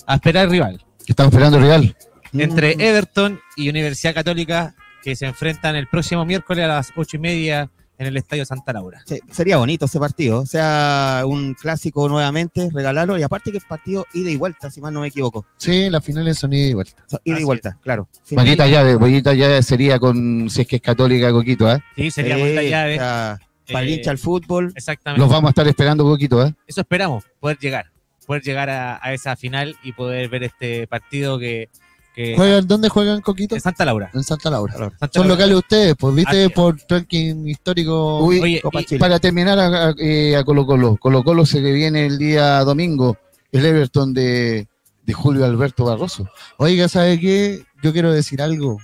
a 0.05 0.15
esperar 0.15 0.45
el 0.45 0.51
rival. 0.51 0.83
Estamos 1.05 1.31
esperando 1.31 1.57
el 1.57 1.63
Real. 1.63 1.95
Entre 2.33 2.75
Mm. 2.75 2.81
Everton 2.81 3.39
y 3.55 3.69
Universidad 3.69 4.13
Católica 4.13 4.75
que 5.03 5.15
se 5.15 5.25
enfrentan 5.25 5.75
el 5.75 5.87
próximo 5.87 6.25
miércoles 6.25 6.65
a 6.65 6.67
las 6.67 6.91
ocho 6.95 7.15
y 7.15 7.19
media 7.19 7.69
en 7.97 8.07
el 8.07 8.17
Estadio 8.17 8.45
Santa 8.45 8.73
Laura. 8.73 9.01
Sí, 9.05 9.19
sería 9.31 9.57
bonito 9.57 9.85
ese 9.85 9.97
partido. 9.99 10.41
O 10.41 10.45
sea, 10.45 11.23
un 11.25 11.53
clásico 11.55 12.07
nuevamente, 12.09 12.69
regalarlo. 12.71 13.17
Y 13.17 13.23
aparte 13.23 13.51
que 13.51 13.57
es 13.57 13.63
partido 13.65 14.05
ida 14.13 14.29
y 14.29 14.35
vuelta, 14.35 14.69
si 14.69 14.81
mal 14.81 14.93
no 14.93 15.01
me 15.01 15.07
equivoco. 15.07 15.45
Sí, 15.57 15.89
las 15.89 16.03
finales 16.03 16.37
son 16.37 16.53
ida 16.53 16.67
y 16.67 16.73
vuelta. 16.73 17.01
O 17.07 17.09
sea, 17.09 17.19
ida 17.23 17.35
Así 17.35 17.41
y 17.43 17.45
vuelta, 17.45 17.77
claro. 17.81 18.07
Bonita 18.31 18.67
llave, 18.67 18.95
bonita 18.95 19.33
llave 19.33 19.63
sería 19.63 19.97
con, 19.97 20.47
si 20.49 20.61
es 20.61 20.67
que 20.67 20.75
es 20.75 20.81
católica, 20.81 21.31
Coquito, 21.31 21.71
¿eh? 21.71 21.79
Sí, 21.95 22.11
sería 22.11 22.35
sí, 22.35 22.41
o 22.41 22.61
llave. 22.61 22.95
sea, 22.97 23.39
para 23.71 23.85
el 23.85 23.89
Eh, 23.89 23.95
hincha 23.95 24.11
al 24.11 24.17
fútbol. 24.17 24.71
Exactamente. 24.75 25.19
Los 25.21 25.29
vamos 25.29 25.49
a 25.49 25.51
estar 25.51 25.67
esperando, 25.67 26.03
Coquito, 26.03 26.45
¿eh? 26.45 26.53
Eso 26.65 26.81
esperamos, 26.81 27.23
poder 27.39 27.57
llegar. 27.59 27.91
Poder 28.25 28.41
llegar 28.43 28.69
a, 28.69 28.99
a 29.01 29.13
esa 29.13 29.35
final 29.35 29.75
y 29.83 29.93
poder 29.93 30.27
ver 30.29 30.43
este 30.43 30.85
partido 30.87 31.39
que, 31.39 31.69
que 32.13 32.35
¿Juegan, 32.35 32.67
¿Dónde 32.67 32.89
juegan, 32.89 33.21
Coquito? 33.21 33.55
en 33.55 33.61
Santa 33.61 33.85
Laura. 33.85 34.09
En 34.13 34.23
Santa 34.23 34.49
Laura. 34.49 34.73
Santa 34.73 35.09
Son 35.13 35.27
Laura. 35.27 35.35
locales 35.35 35.55
ustedes, 35.57 35.95
pues 35.97 36.13
viste 36.15 36.49
por 36.49 36.77
ranking 36.89 37.47
histórico. 37.47 38.19
Uy, 38.25 38.39
Oye, 38.41 38.61
Copa 38.61 38.81
y- 38.81 38.85
Chile. 38.85 38.99
Para 38.99 39.19
terminar 39.19 39.57
a, 39.59 39.89
a- 39.89 39.95
eh, 39.97 40.35
a 40.35 40.43
Colo 40.43 40.65
Colo, 40.65 40.97
Colo 40.97 41.23
Colo 41.23 41.45
se 41.45 41.61
le 41.61 41.71
viene 41.71 42.05
el 42.05 42.17
día 42.17 42.59
domingo, 42.65 43.17
el 43.51 43.65
Everton 43.65 44.13
de, 44.13 44.67
de 45.05 45.13
Julio 45.13 45.45
Alberto 45.45 45.85
Barroso. 45.85 46.27
Oiga, 46.57 46.89
¿sabe 46.89 47.17
qué? 47.19 47.63
Yo 47.81 47.93
quiero 47.93 48.11
decir 48.11 48.41
algo. 48.41 48.77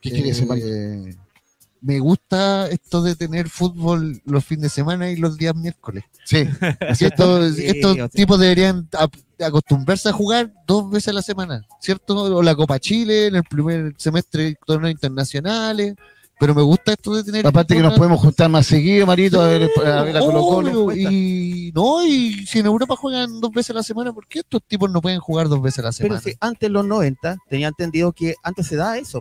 ¿Qué 0.00 0.10
quiere 0.10 0.28
decir? 0.28 0.48
Eh, 0.56 1.14
Me 1.80 2.00
gusta 2.00 2.68
esto 2.68 3.02
de 3.02 3.14
tener 3.14 3.48
fútbol 3.48 4.20
los 4.24 4.44
fines 4.44 4.62
de 4.64 4.68
semana 4.70 5.10
y 5.10 5.16
los 5.16 5.36
días 5.36 5.54
miércoles. 5.54 6.04
Sí, 6.24 6.44
Así 6.88 7.04
estos, 7.04 7.54
Sí, 7.54 7.72
tipos 8.12 8.38
deberían 8.40 8.88
acostumbrarse 9.40 10.08
a 10.08 10.12
jugar 10.12 10.52
dos 10.66 10.90
veces 10.90 11.08
a 11.08 11.12
la 11.12 11.22
semana, 11.22 11.64
¿cierto? 11.80 12.36
O 12.36 12.42
la 12.42 12.54
Copa 12.54 12.78
Chile 12.80 13.28
en 13.28 13.36
el 13.36 13.44
primer 13.44 13.94
semestre 13.96 14.42
de 14.44 14.56
torneos 14.66 14.92
internacionales. 14.92 15.94
Pero 16.40 16.54
me 16.54 16.62
gusta 16.62 16.92
esto 16.92 17.14
de 17.16 17.24
tener. 17.24 17.44
aparte 17.44 17.74
que 17.74 17.82
nos 17.82 17.98
podemos 17.98 18.20
juntar 18.20 18.48
más 18.48 18.64
seguido, 18.64 19.04
Marito, 19.06 19.40
a 19.42 19.48
ver, 19.48 19.68
a 19.84 20.02
ver 20.04 20.16
a 20.16 20.20
Colo 20.20 20.40
Colo. 20.46 20.94
Y 20.94 21.72
no, 21.74 22.06
y 22.06 22.46
si 22.46 22.60
en 22.60 22.66
Europa 22.66 22.94
juegan 22.94 23.40
dos 23.40 23.50
veces 23.50 23.70
a 23.70 23.74
la 23.74 23.82
semana, 23.82 24.12
¿por 24.12 24.24
qué 24.28 24.38
estos 24.40 24.62
tipos 24.64 24.88
no 24.88 25.00
pueden 25.00 25.18
jugar 25.18 25.48
dos 25.48 25.60
veces 25.60 25.80
a 25.80 25.82
la 25.82 25.88
Pero 25.90 25.96
semana? 26.16 26.20
si 26.20 26.34
antes 26.38 26.68
en 26.68 26.74
los 26.74 26.86
90 26.86 27.38
tenía 27.48 27.66
entendido 27.66 28.12
que 28.12 28.36
antes 28.44 28.68
se 28.68 28.76
daba 28.76 28.98
eso. 28.98 29.20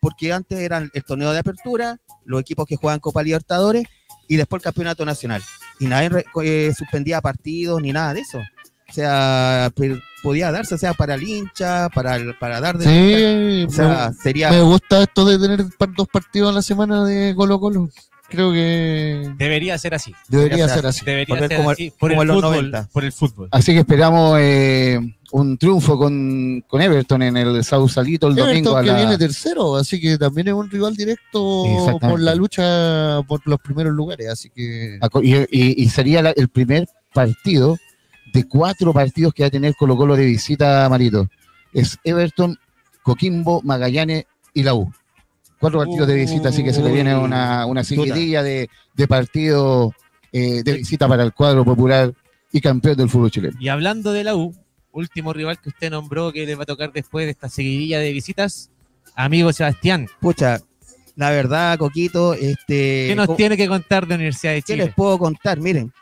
Porque 0.00 0.32
antes 0.32 0.58
eran 0.58 0.90
el 0.94 1.04
torneo 1.04 1.32
de 1.32 1.38
apertura, 1.38 1.98
los 2.24 2.40
equipos 2.40 2.66
que 2.66 2.76
juegan 2.76 3.00
Copa 3.00 3.22
Libertadores 3.22 3.84
y 4.28 4.36
después 4.36 4.60
el 4.60 4.64
campeonato 4.64 5.04
nacional. 5.04 5.42
Y 5.78 5.86
nadie 5.86 6.10
eh, 6.42 6.72
suspendía 6.76 7.20
partidos 7.20 7.80
ni 7.82 7.92
nada 7.92 8.14
de 8.14 8.20
eso. 8.20 8.38
O 8.38 8.92
sea, 8.92 9.70
podía 10.22 10.50
darse, 10.50 10.74
o 10.74 10.78
sea, 10.78 10.94
para 10.94 11.14
el 11.14 11.22
hincha, 11.22 11.88
para, 11.90 12.16
el- 12.16 12.34
para 12.38 12.60
dar 12.60 12.76
de... 12.76 12.84
Sí, 12.86 13.64
o 13.68 13.70
sea, 13.70 14.12
sería... 14.12 14.50
me 14.50 14.62
gusta 14.62 15.02
esto 15.02 15.24
de 15.24 15.38
tener 15.38 15.64
dos 15.96 16.08
partidos 16.08 16.50
a 16.50 16.54
la 16.54 16.62
semana 16.62 17.04
de 17.04 17.32
Colo 17.36 17.60
Colo. 17.60 17.88
Creo 18.28 18.52
que 18.52 19.32
Debería 19.38 19.76
ser 19.78 19.94
así. 19.94 20.14
debería 20.28 20.68
ser 20.68 20.86
así. 20.86 21.04
Debería 21.04 21.36
ser 21.38 21.56
como- 21.56 21.70
así 21.70 21.92
por 21.98 22.10
como 22.10 22.22
el 22.22 22.28
fútbol. 22.28 22.42
90. 22.42 22.88
Por 22.92 23.04
el 23.04 23.12
fútbol. 23.12 23.48
Así 23.52 23.72
que 23.72 23.80
esperamos 23.80 24.38
eh, 24.40 24.98
un 25.32 25.56
triunfo 25.58 25.96
con, 25.98 26.64
con 26.66 26.80
Everton 26.82 27.22
en 27.22 27.36
el 27.36 27.62
Sausalito 27.64 28.26
el 28.28 28.34
domingo 28.34 28.70
Everton 28.70 28.76
a 28.78 28.80
que 28.82 28.86
la- 28.88 28.96
viene 28.96 29.18
tercero, 29.18 29.76
así 29.76 30.00
que 30.00 30.18
también 30.18 30.48
es 30.48 30.54
un 30.54 30.68
rival 30.70 30.94
directo 30.96 31.64
por 32.10 32.20
la 32.20 32.34
lucha 32.34 33.20
por 33.28 33.40
los 33.46 33.60
primeros 33.60 33.92
lugares, 33.94 34.28
así 34.28 34.50
que 34.50 34.98
y, 35.22 35.34
y- 35.36 35.82
y 35.84 35.88
sería 35.88 36.22
la- 36.22 36.30
el 36.30 36.48
primer 36.48 36.88
partido 37.14 37.76
de 38.32 38.44
cuatro 38.46 38.92
partidos 38.92 39.32
que 39.34 39.42
va 39.42 39.48
a 39.48 39.50
tener 39.50 39.74
Colo 39.76 39.96
Colo 39.96 40.16
de 40.16 40.24
visita, 40.26 40.88
Marito. 40.88 41.28
Es 41.72 41.98
Everton, 42.04 42.56
Coquimbo, 43.02 43.60
Magallanes 43.62 44.24
y 44.54 44.62
la 44.62 44.74
U. 44.74 44.92
Cuatro 45.58 45.80
partidos 45.80 46.06
de 46.08 46.14
visita, 46.14 46.48
así 46.48 46.64
que 46.64 46.72
se 46.72 46.82
le 46.82 46.90
viene 46.92 47.14
una, 47.16 47.66
una 47.66 47.84
seguidilla 47.84 48.42
de, 48.42 48.68
de 48.94 49.08
partidos 49.08 49.92
eh, 50.32 50.62
de 50.64 50.72
visita 50.74 51.06
para 51.08 51.22
el 51.22 51.32
cuadro 51.34 51.64
popular 51.64 52.12
y 52.52 52.60
campeón 52.60 52.96
del 52.96 53.08
fútbol 53.10 53.30
chileno. 53.30 53.56
Y 53.60 53.68
hablando 53.68 54.12
de 54.12 54.24
la 54.24 54.34
U, 54.36 54.54
último 54.92 55.32
rival 55.32 55.60
que 55.60 55.68
usted 55.70 55.90
nombró 55.90 56.32
que 56.32 56.46
le 56.46 56.54
va 56.54 56.62
a 56.64 56.66
tocar 56.66 56.92
después 56.92 57.26
de 57.26 57.30
esta 57.32 57.48
seguidilla 57.48 57.98
de 57.98 58.12
visitas, 58.12 58.70
amigo 59.14 59.52
Sebastián. 59.52 60.08
Pucha, 60.20 60.60
La 61.16 61.30
verdad, 61.30 61.78
Coquito, 61.78 62.34
este. 62.34 63.06
¿Qué 63.08 63.14
nos 63.16 63.36
tiene 63.36 63.56
que 63.56 63.68
contar 63.68 64.04
de 64.04 64.10
la 64.10 64.14
Universidad 64.16 64.52
de 64.52 64.62
¿Qué 64.62 64.76
les 64.76 64.86
Chile? 64.86 64.94
puedo 64.96 65.18
contar? 65.18 65.58
Miren, 65.60 65.92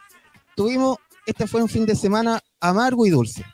tuvimos, 0.55 0.99
este 1.27 1.47
fue 1.47 1.63
un 1.63 1.69
fin 1.69 1.87
de 1.87 1.95
semana 1.97 2.41
amargo 2.61 3.07
y 3.07 3.11
dulce. 3.11 3.45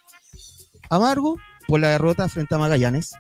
Amargo 0.91 1.39
por 1.67 1.81
la 1.81 1.89
derrota 1.91 2.29
frente 2.29 2.55
a 2.55 2.59
Magallanes 2.59 3.13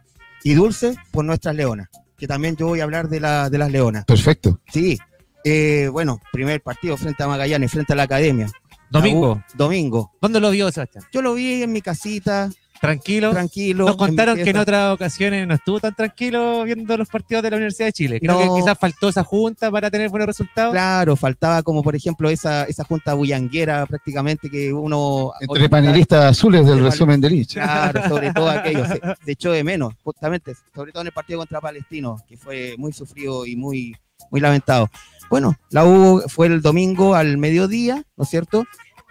y 0.42 0.54
dulce 0.54 0.96
por 1.10 1.24
nuestras 1.24 1.54
leonas, 1.54 1.88
que 2.18 2.26
también 2.26 2.56
yo 2.56 2.66
voy 2.66 2.80
a 2.80 2.84
hablar 2.84 3.08
de, 3.08 3.20
la, 3.20 3.48
de 3.48 3.58
las 3.58 3.70
leonas. 3.70 4.04
Perfecto. 4.04 4.60
Sí, 4.70 4.98
eh, 5.44 5.88
bueno, 5.90 6.20
primer 6.32 6.60
partido 6.60 6.96
frente 6.96 7.22
a 7.22 7.26
Magallanes, 7.28 7.70
frente 7.70 7.94
a 7.94 7.96
la 7.96 8.02
academia. 8.04 8.50
Domingo, 8.90 9.42
domingo. 9.54 10.12
¿dónde 10.20 10.40
lo 10.40 10.50
vio 10.50 10.70
Sebastián? 10.70 11.04
Yo 11.12 11.22
lo 11.22 11.34
vi 11.34 11.62
en 11.62 11.72
mi 11.72 11.80
casita, 11.80 12.50
Tranquilo. 12.80 13.30
tranquilo. 13.30 13.86
Nos 13.86 13.96
contaron 13.96 14.36
que 14.36 14.50
en 14.50 14.58
otras 14.58 14.92
ocasiones 14.92 15.46
no 15.48 15.54
estuvo 15.54 15.80
tan 15.80 15.94
tranquilo 15.94 16.64
viendo 16.64 16.96
los 16.98 17.08
partidos 17.08 17.42
de 17.42 17.50
la 17.50 17.56
Universidad 17.56 17.86
de 17.88 17.92
Chile. 17.94 18.20
Creo 18.20 18.32
No. 18.32 18.54
que 18.54 18.60
quizás 18.60 18.78
faltó 18.78 19.08
esa 19.08 19.24
junta 19.24 19.70
para 19.70 19.90
tener 19.90 20.10
buenos 20.10 20.26
resultados. 20.26 20.72
Claro, 20.72 21.16
faltaba 21.16 21.62
como 21.62 21.82
por 21.82 21.96
ejemplo 21.96 22.28
esa, 22.28 22.64
esa 22.64 22.84
junta 22.84 23.14
bullanguera 23.14 23.86
prácticamente 23.86 24.50
que 24.50 24.70
uno... 24.72 25.32
Entre 25.40 25.68
panelistas 25.68 26.24
azules 26.32 26.66
del 26.66 26.82
resumen 26.82 27.20
de 27.22 27.30
Lich. 27.30 27.54
Claro, 27.54 28.06
sobre 28.08 28.32
todo 28.34 28.50
aquello, 28.50 28.84
se, 28.86 29.00
se 29.24 29.32
echó 29.32 29.52
de 29.52 29.64
menos, 29.64 29.94
justamente, 30.02 30.52
sobre 30.74 30.92
todo 30.92 31.00
en 31.02 31.06
el 31.06 31.12
partido 31.14 31.38
contra 31.38 31.60
Palestino, 31.62 32.18
que 32.28 32.36
fue 32.36 32.74
muy 32.76 32.92
sufrido 32.92 33.46
y 33.46 33.56
muy, 33.56 33.96
muy 34.30 34.40
lamentado. 34.40 34.90
Bueno, 35.30 35.56
la 35.70 35.84
U 35.84 36.22
fue 36.28 36.46
el 36.46 36.62
domingo 36.62 37.14
al 37.14 37.38
mediodía, 37.38 38.04
¿no 38.16 38.24
es 38.24 38.30
cierto? 38.30 38.64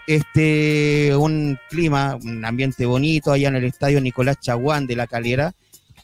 Este, 0.07 1.15
un 1.15 1.57
clima, 1.69 2.17
un 2.21 2.43
ambiente 2.45 2.85
bonito 2.85 3.31
allá 3.31 3.47
en 3.47 3.55
el 3.55 3.65
estadio 3.65 4.01
Nicolás 4.01 4.37
Chaguán 4.39 4.85
de 4.85 4.95
la 4.95 5.07
Calera. 5.07 5.53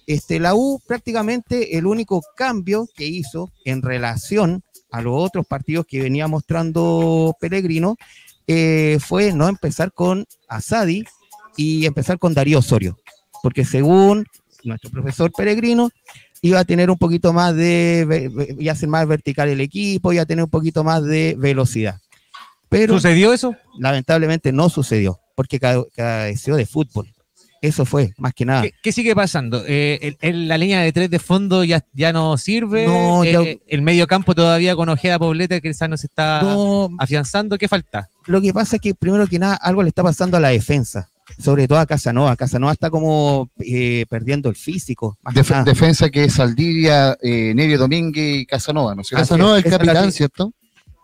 Este, 0.07 0.39
la 0.39 0.55
U 0.55 0.81
prácticamente 0.87 1.77
el 1.77 1.85
único 1.85 2.21
cambio 2.35 2.87
que 2.95 3.05
hizo 3.05 3.51
en 3.65 3.81
relación 3.81 4.63
a 4.91 5.01
los 5.01 5.13
otros 5.15 5.45
partidos 5.45 5.85
que 5.85 6.01
venía 6.01 6.27
mostrando 6.27 7.35
Pellegrino 7.39 7.95
eh, 8.47 8.97
fue 8.99 9.31
no 9.31 9.47
empezar 9.47 9.93
con 9.93 10.25
Asadi 10.47 11.03
y 11.55 11.85
empezar 11.85 12.17
con 12.17 12.33
Darío 12.33 12.59
Osorio, 12.59 12.97
porque 13.43 13.63
según 13.63 14.25
nuestro 14.63 14.89
profesor 14.89 15.31
Peregrino, 15.31 15.89
iba 16.41 16.59
a 16.59 16.65
tener 16.65 16.89
un 16.89 16.97
poquito 16.97 17.33
más 17.33 17.55
de, 17.55 18.55
iba 18.59 18.71
a 18.71 18.75
ser 18.75 18.89
más 18.89 19.07
vertical 19.07 19.49
el 19.49 19.61
equipo, 19.61 20.13
iba 20.13 20.23
a 20.23 20.25
tener 20.25 20.43
un 20.43 20.49
poquito 20.49 20.83
más 20.83 21.03
de 21.03 21.35
velocidad. 21.37 21.99
Pero 22.69 22.93
¿Sucedió 22.95 23.33
eso? 23.33 23.55
lamentablemente 23.79 24.51
no 24.51 24.69
sucedió, 24.69 25.19
porque 25.35 25.59
ca- 25.59 25.83
careció 25.95 26.55
de 26.55 26.65
fútbol. 26.65 27.11
Eso 27.61 27.83
fue, 27.83 28.13
más 28.17 28.33
que 28.33 28.45
nada. 28.45 28.61
¿Qué, 28.61 28.71
qué 28.81 28.91
sigue 28.93 29.13
pasando? 29.13 29.65
Eh, 29.67 29.99
el- 30.01 30.17
el- 30.21 30.47
la 30.47 30.57
línea 30.57 30.79
de 30.81 30.93
tres 30.93 31.09
de 31.09 31.19
fondo 31.19 31.65
ya, 31.65 31.83
ya 31.91 32.13
no 32.13 32.37
sirve. 32.37 32.85
No, 32.85 33.23
Eh, 33.25 33.31
ya- 33.33 33.59
el 33.67 33.81
medio 33.81 34.07
campo 34.07 34.33
todavía 34.33 34.77
con 34.77 34.87
Ojeda 34.87 35.19
Poblete 35.19 35.59
que 35.59 35.67
quizás 35.69 35.89
no 35.89 35.97
se 35.97 36.07
está 36.07 36.41
No, 36.41 36.87
afianzando. 36.99 37.57
¿Qué 37.57 37.67
falta? 37.67 38.07
lo 38.27 38.39
que 38.39 38.53
pasa 38.53 38.77
es 38.77 38.81
que 38.81 38.95
primero 38.95 39.27
que 39.27 39.39
nada 39.39 39.55
algo 39.55 39.81
le 39.83 39.89
está 39.89 40.03
pasando 40.03 40.37
a 40.37 40.39
la 40.39 40.49
defensa, 40.49 41.09
sobre 41.37 41.67
todo 41.67 41.79
a 41.79 41.85
Casanova. 41.85 42.35
Casanova 42.35 42.71
está 42.73 42.89
como 42.89 43.49
eh, 43.59 44.05
perdiendo 44.09 44.49
el 44.49 44.55
físico. 44.55 45.17
Def- 45.33 45.51
nada. 45.51 45.63
defensa 45.63 46.09
que 46.09 46.23
es 46.25 46.33
Saldivia, 46.33 47.17
eh, 47.21 47.53
Nevio 47.53 47.77
Domínguez 47.77 48.41
y 48.41 48.45
Casanova, 48.45 48.95
¿no 48.95 49.01
es 49.01 49.07
cierto? 49.07 49.21
Casanova, 49.21 49.57
el 49.57 49.65
es 49.65 49.71
capitán, 49.71 50.11
¿cierto? 50.11 50.53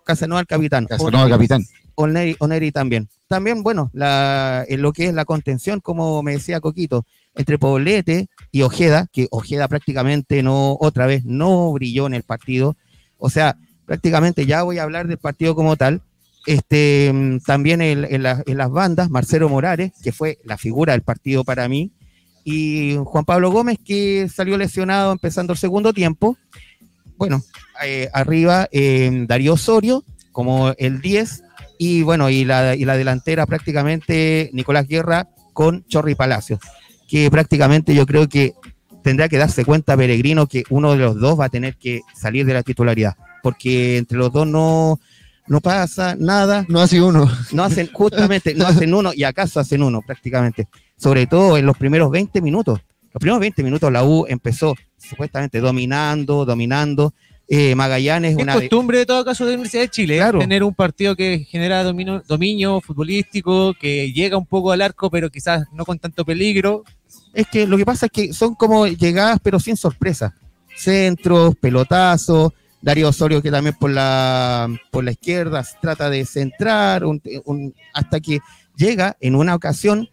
Casanova 0.06 0.42
el 0.42 0.48
capitán. 0.48 0.86
Casanova, 0.86 1.30
capitán. 1.30 1.64
Oneri, 1.96 2.36
Oneri 2.40 2.72
también. 2.72 3.08
También, 3.28 3.64
bueno, 3.64 3.90
la, 3.94 4.66
en 4.68 4.82
lo 4.82 4.94
que 4.94 5.08
es 5.08 5.14
la 5.14 5.26
contención, 5.26 5.80
como 5.80 6.22
me 6.22 6.34
decía 6.34 6.60
Coquito, 6.60 7.06
entre 7.34 7.58
Poblete 7.58 8.28
y 8.52 8.62
Ojeda, 8.62 9.08
que 9.12 9.28
Ojeda 9.32 9.68
prácticamente 9.68 10.44
no, 10.44 10.78
otra 10.80 11.08
vez, 11.08 11.26
no 11.26 11.72
brilló 11.72 12.06
en 12.06 12.14
el 12.14 12.24
partido. 12.24 12.76
O 13.18 13.30
sea, 13.30 13.58
prácticamente 13.86 14.46
ya 14.46 14.62
voy 14.64 14.78
a 14.78 14.84
hablar 14.84 15.08
del 15.08 15.18
partido 15.18 15.56
como 15.56 15.76
tal. 15.76 16.02
Este, 16.46 17.12
mm, 17.14 17.40
también 17.40 17.82
en, 17.82 18.24
la- 18.24 18.44
las 18.46 18.72
bandas, 18.72 19.10
Marcelo 19.10 19.50
Morales, 19.50 19.92
que 20.04 20.12
fue 20.12 20.38
la 20.44 20.58
figura 20.58 20.94
del 20.94 21.02
partido 21.02 21.44
para 21.44 21.68
mí, 21.68 21.92
y 22.44 22.96
Juan 23.04 23.26
Pablo 23.26 23.50
Gómez, 23.52 23.80
que 23.84 24.30
salió 24.30 24.58
lesionado 24.58 25.12
empezando 25.12 25.54
el 25.54 25.60
segundo 25.60 25.94
tiempo. 25.94 26.38
Bueno, 27.18 27.42
eh, 27.84 28.10
arriba 28.14 28.68
eh, 28.72 29.26
Darío 29.28 29.54
Osorio 29.54 30.04
como 30.32 30.74
el 30.78 31.02
10 31.02 31.44
y 31.80 32.04
bueno, 32.04 32.30
y 32.30 32.46
la, 32.46 32.76
y 32.76 32.86
la 32.86 32.98
delantera 32.98 33.46
prácticamente 33.46 34.50
Nicolás 34.54 34.88
Guerra 34.88 35.30
con 35.54 35.86
Chorri 35.88 36.14
Palacios, 36.16 36.60
que 37.08 37.32
prácticamente 37.32 37.96
yo 37.96 38.06
creo 38.06 38.28
que 38.28 38.54
tendrá 39.02 39.30
que 39.30 39.38
darse 39.38 39.66
cuenta 39.66 39.96
Peregrino 39.96 40.48
que 40.48 40.64
uno 40.70 40.92
de 40.92 40.98
los 41.00 41.20
dos 41.20 41.40
va 41.40 41.46
a 41.46 41.50
tener 41.50 41.78
que 41.78 42.02
salir 42.16 42.46
de 42.46 42.54
la 42.54 42.64
titularidad, 42.64 43.16
porque 43.42 43.98
entre 43.98 44.18
los 44.18 44.32
dos 44.34 44.46
no, 44.46 45.00
no 45.48 45.62
pasa 45.62 46.16
nada, 46.18 46.66
No 46.70 46.82
hace 46.82 47.02
uno. 47.02 47.30
no 47.52 47.64
hacen 47.64 47.90
justamente, 47.94 48.54
no 48.56 48.66
hacen 48.68 48.94
uno 48.94 49.12
y 49.14 49.24
acaso 49.24 49.60
hacen 49.60 49.84
uno 49.84 50.02
prácticamente, 50.02 50.68
sobre 50.98 51.28
todo 51.28 51.58
en 51.58 51.66
los 51.66 51.78
primeros 51.78 52.10
20 52.12 52.42
minutos. 52.42 52.80
Los 53.14 53.20
primeros 53.22 53.40
20 53.40 53.64
minutos 53.64 53.92
la 53.92 54.04
U 54.04 54.26
empezó 54.28 54.76
supuestamente 54.98 55.60
dominando, 55.60 56.46
dominando. 56.46 57.14
Eh, 57.48 57.76
Magallanes, 57.76 58.32
Es 58.36 58.42
una 58.42 58.56
de- 58.56 58.62
costumbre 58.62 58.98
de 58.98 59.06
todo 59.06 59.24
caso 59.24 59.46
de 59.46 59.52
la 59.52 59.56
Universidad 59.58 59.84
de 59.84 59.90
Chile, 59.90 60.16
¿eh? 60.16 60.18
Claro. 60.20 60.40
tener 60.40 60.64
un 60.64 60.74
partido 60.74 61.16
que 61.16 61.46
genera 61.48 61.84
domino- 61.84 62.24
dominio 62.28 62.82
futbolístico, 62.82 63.76
que 63.80 64.12
llega 64.12 64.36
un 64.36 64.48
poco 64.48 64.72
al 64.72 64.82
arco, 64.82 65.12
pero 65.12 65.30
quizás 65.30 65.66
no 65.72 65.86
con 65.86 66.00
tanto 66.00 66.26
peligro. 66.26 66.84
Es 67.36 67.46
que 67.48 67.68
lo 67.68 67.78
que 67.78 67.86
pasa 67.86 68.08
es 68.08 68.12
que 68.12 68.34
son 68.34 68.56
como 68.56 68.88
llegadas, 68.88 69.38
pero 69.44 69.60
sin 69.60 69.78
sorpresa. 69.78 70.34
Centros, 70.76 71.56
pelotazos, 71.56 72.52
Darío 72.82 73.10
Osorio 73.10 73.42
que 73.42 73.52
también 73.52 73.76
por 73.80 73.90
la, 73.92 74.68
por 74.92 75.04
la 75.04 75.12
izquierda 75.12 75.66
trata 75.82 76.10
de 76.10 76.26
centrar, 76.26 77.04
un- 77.06 77.74
hasta 77.94 78.20
que 78.20 78.40
llega 78.76 79.18
en 79.20 79.36
una 79.36 79.56
ocasión 79.56 80.10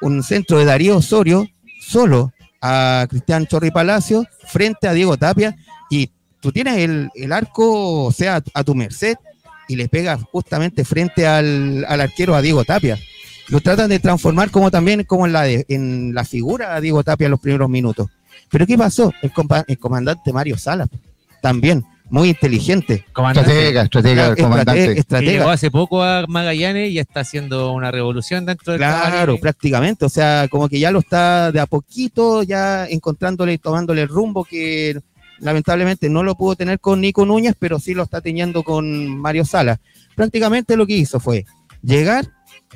un 0.00 0.22
centro 0.22 0.58
de 0.58 0.64
Darío 0.64 0.96
Osorio 0.98 1.46
solo 1.80 2.32
a 2.60 3.06
Cristian 3.10 3.46
Chorri 3.46 3.70
Palacio 3.70 4.24
frente 4.46 4.86
a 4.88 4.92
Diego 4.92 5.16
Tapia 5.16 5.56
y 5.90 6.10
tú 6.40 6.52
tienes 6.52 6.78
el, 6.78 7.10
el 7.14 7.32
arco, 7.32 8.04
o 8.04 8.12
sea, 8.12 8.42
a 8.54 8.64
tu 8.64 8.74
merced 8.74 9.16
y 9.68 9.76
le 9.76 9.88
pegas 9.88 10.20
justamente 10.30 10.84
frente 10.84 11.26
al, 11.26 11.84
al 11.88 12.00
arquero 12.00 12.34
a 12.34 12.42
Diego 12.42 12.64
Tapia 12.64 12.98
lo 13.48 13.60
tratan 13.60 13.90
de 13.90 13.98
transformar 13.98 14.50
como 14.50 14.70
también 14.70 15.02
como 15.04 15.26
en 15.26 15.32
la, 15.32 15.42
de- 15.42 15.66
en 15.68 16.14
la 16.14 16.24
figura 16.24 16.76
de 16.76 16.80
Diego 16.82 17.02
Tapia 17.02 17.24
en 17.26 17.32
los 17.32 17.40
primeros 17.40 17.68
minutos. 17.68 18.08
Pero 18.48 18.66
¿qué 18.66 18.78
pasó? 18.78 19.12
El, 19.20 19.32
compa- 19.32 19.64
el 19.66 19.78
comandante 19.78 20.32
Mario 20.32 20.56
Salas, 20.56 20.88
también, 21.42 21.84
muy 22.12 22.28
inteligente. 22.28 23.04
Comandante, 23.12 23.50
Estratega, 23.50 23.82
estratega, 23.82 24.28
Estrate- 24.28 24.42
comandante. 24.42 24.80
que 24.80 24.86
llegó 24.88 25.00
estratega. 25.00 25.52
hace 25.52 25.70
poco 25.70 26.02
a 26.02 26.26
Magallanes 26.28 26.90
y 26.90 26.98
está 26.98 27.20
haciendo 27.20 27.72
una 27.72 27.90
revolución 27.90 28.44
dentro 28.44 28.72
del 28.74 28.80
Claro, 28.80 29.38
prácticamente. 29.38 30.04
O 30.04 30.08
sea, 30.10 30.46
como 30.50 30.68
que 30.68 30.78
ya 30.78 30.90
lo 30.90 30.98
está 31.00 31.50
de 31.50 31.58
a 31.60 31.66
poquito, 31.66 32.42
ya 32.42 32.86
encontrándole 32.86 33.54
y 33.54 33.58
tomándole 33.58 34.02
el 34.02 34.08
rumbo 34.08 34.44
que 34.44 35.00
lamentablemente 35.38 36.08
no 36.10 36.22
lo 36.22 36.34
pudo 36.36 36.54
tener 36.54 36.78
con 36.80 37.00
Nico 37.00 37.24
Núñez, 37.24 37.54
pero 37.58 37.78
sí 37.80 37.94
lo 37.94 38.02
está 38.02 38.20
teniendo 38.20 38.62
con 38.62 39.16
Mario 39.18 39.44
Sala. 39.44 39.80
Prácticamente 40.14 40.76
lo 40.76 40.86
que 40.86 40.96
hizo 40.96 41.18
fue 41.18 41.46
llegar, 41.82 42.26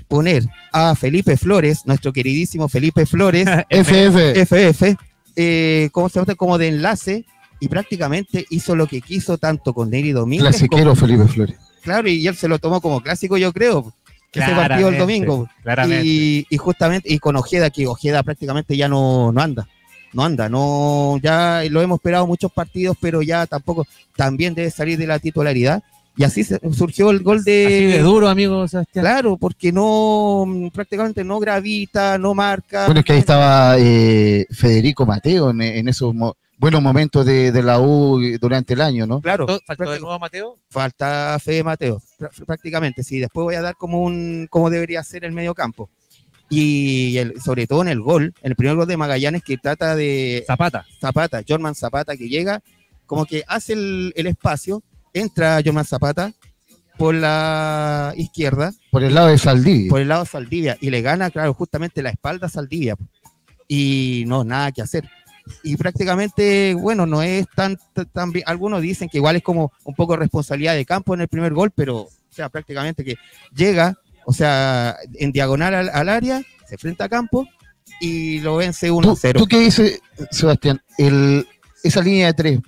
poner 0.08 0.44
a 0.72 0.94
Felipe 0.94 1.36
Flores, 1.36 1.82
nuestro 1.84 2.12
queridísimo 2.12 2.68
Felipe 2.68 3.04
Flores, 3.06 3.46
FF. 3.70 4.32
FF, 4.46 4.96
eh, 5.36 5.90
¿cómo 5.92 6.08
se 6.08 6.18
llama? 6.20 6.34
Como 6.34 6.56
de 6.58 6.68
enlace 6.68 7.26
y 7.60 7.68
prácticamente 7.68 8.46
hizo 8.50 8.74
lo 8.76 8.86
que 8.86 9.00
quiso 9.00 9.38
tanto 9.38 9.72
con 9.72 9.90
Neri 9.90 10.12
Domínguez. 10.12 10.48
Clasiquero 10.50 10.94
Felipe 10.94 11.26
Flores. 11.26 11.56
como- 11.56 11.66
claro, 11.82 12.08
y 12.08 12.26
él 12.26 12.34
se 12.36 12.48
lo 12.48 12.58
tomó 12.58 12.80
como 12.80 13.00
clásico, 13.00 13.36
yo 13.38 13.52
creo, 13.52 13.92
ese 14.32 14.44
partido 14.68 14.88
el 14.88 14.98
domingo. 14.98 15.48
Claramente. 15.62 16.04
Y, 16.06 16.46
y 16.50 16.56
justamente, 16.56 17.12
y 17.12 17.18
con 17.18 17.36
Ojeda, 17.36 17.70
que 17.70 17.86
Ojeda 17.86 18.22
prácticamente 18.22 18.76
ya 18.76 18.88
no, 18.88 19.32
no 19.32 19.40
anda. 19.40 19.66
No 20.12 20.24
anda, 20.24 20.48
no, 20.48 21.18
ya 21.22 21.62
lo 21.68 21.82
hemos 21.82 21.98
esperado 21.98 22.26
muchos 22.26 22.50
partidos, 22.52 22.96
pero 23.00 23.20
ya 23.22 23.46
tampoco, 23.46 23.86
también 24.16 24.54
debe 24.54 24.70
salir 24.70 24.98
de 24.98 25.06
la 25.06 25.18
titularidad. 25.18 25.82
Y 26.18 26.24
así 26.24 26.42
se- 26.44 26.58
surgió 26.72 27.10
el 27.10 27.22
gol 27.22 27.44
de, 27.44 27.66
Así 27.66 27.84
de 27.84 27.98
duro, 27.98 28.28
amigo 28.28 28.66
Sebastián. 28.66 29.02
Claro, 29.04 29.36
porque 29.36 29.70
no, 29.72 30.44
mm, 30.46 30.68
prácticamente 30.68 31.22
no 31.22 31.38
gravita, 31.38 32.16
no 32.16 32.32
marca. 32.34 32.86
Bueno, 32.86 33.00
es 33.00 33.06
que 33.06 33.12
ahí 33.12 33.18
estaba 33.18 33.76
eh, 33.78 34.46
Federico 34.50 35.04
Mateo 35.04 35.50
en, 35.50 35.60
en 35.60 35.88
esos 35.88 36.14
mo- 36.14 36.34
buenos 36.58 36.82
momentos 36.82 37.24
de, 37.26 37.52
de 37.52 37.62
la 37.62 37.80
U 37.80 38.20
durante 38.40 38.74
el 38.74 38.80
año, 38.80 39.06
¿no? 39.06 39.20
Claro, 39.20 39.46
Faltó- 39.66 39.90
de 39.90 40.00
nuevo 40.00 40.18
Mateo. 40.18 40.58
falta 40.70 41.38
Fede 41.42 41.62
Mateo, 41.62 42.00
prá- 42.18 42.44
prácticamente, 42.46 43.02
sí. 43.02 43.18
Después 43.18 43.44
voy 43.44 43.54
a 43.56 43.62
dar 43.62 43.74
como 43.76 44.02
un, 44.02 44.46
cómo 44.50 44.70
debería 44.70 45.02
ser 45.02 45.24
el 45.24 45.32
medio 45.32 45.54
campo. 45.54 45.90
Y 46.48 47.18
el- 47.18 47.40
sobre 47.40 47.66
todo 47.66 47.82
en 47.82 47.88
el 47.88 48.00
gol, 48.00 48.32
en 48.42 48.50
el 48.52 48.56
primer 48.56 48.76
gol 48.76 48.86
de 48.86 48.96
Magallanes 48.96 49.42
que 49.42 49.58
trata 49.58 49.96
de 49.96 50.44
Zapata. 50.46 50.84
Zapata, 51.00 51.42
Jorman 51.46 51.74
Zapata 51.74 52.16
que 52.16 52.28
llega, 52.28 52.62
como 53.06 53.26
que 53.26 53.42
hace 53.48 53.72
el, 53.74 54.12
el 54.16 54.26
espacio, 54.28 54.82
entra 55.12 55.60
Jorman 55.64 55.84
Zapata 55.84 56.32
por 56.96 57.14
la 57.14 58.14
izquierda, 58.16 58.72
Por 58.90 59.02
el 59.04 59.14
lado 59.14 59.26
de 59.28 59.36
Saldivia. 59.38 59.90
por 59.90 60.00
el 60.00 60.08
lado 60.08 60.22
de 60.24 60.30
Saldivia, 60.30 60.78
y 60.80 60.88
le 60.90 61.02
gana, 61.02 61.30
claro, 61.30 61.52
justamente 61.52 62.02
la 62.02 62.08
espalda 62.10 62.46
a 62.46 62.50
Saldivia. 62.50 62.96
Y 63.68 64.24
no, 64.26 64.44
nada 64.44 64.72
que 64.72 64.80
hacer. 64.82 65.08
Y 65.62 65.76
prácticamente, 65.76 66.74
bueno, 66.74 67.06
no 67.06 67.22
es 67.22 67.46
tan, 67.54 67.78
tan, 68.12 68.32
bien. 68.32 68.44
Algunos 68.46 68.82
dicen 68.82 69.08
que 69.08 69.18
igual 69.18 69.36
es 69.36 69.42
como 69.42 69.72
un 69.84 69.94
poco 69.94 70.16
responsabilidad 70.16 70.74
de 70.74 70.84
campo 70.84 71.14
en 71.14 71.22
el 71.22 71.28
primer 71.28 71.52
gol, 71.52 71.70
pero, 71.70 71.98
o 71.98 72.10
sea, 72.30 72.48
prácticamente 72.48 73.04
que 73.04 73.16
llega, 73.54 73.94
o 74.24 74.32
sea, 74.32 74.96
en 75.14 75.32
diagonal 75.32 75.74
al, 75.74 75.90
al 75.90 76.08
área, 76.08 76.42
se 76.66 76.74
enfrenta 76.74 77.04
a 77.04 77.08
campo 77.08 77.46
y 78.00 78.40
lo 78.40 78.56
vence 78.56 78.88
¿Tú, 78.88 79.00
1-0. 79.00 79.38
tú 79.38 79.46
qué 79.46 79.60
dices, 79.60 80.00
Sebastián? 80.30 80.80
El, 80.98 81.46
esa 81.82 82.02
línea 82.02 82.28
de 82.28 82.34
tres, 82.34 82.60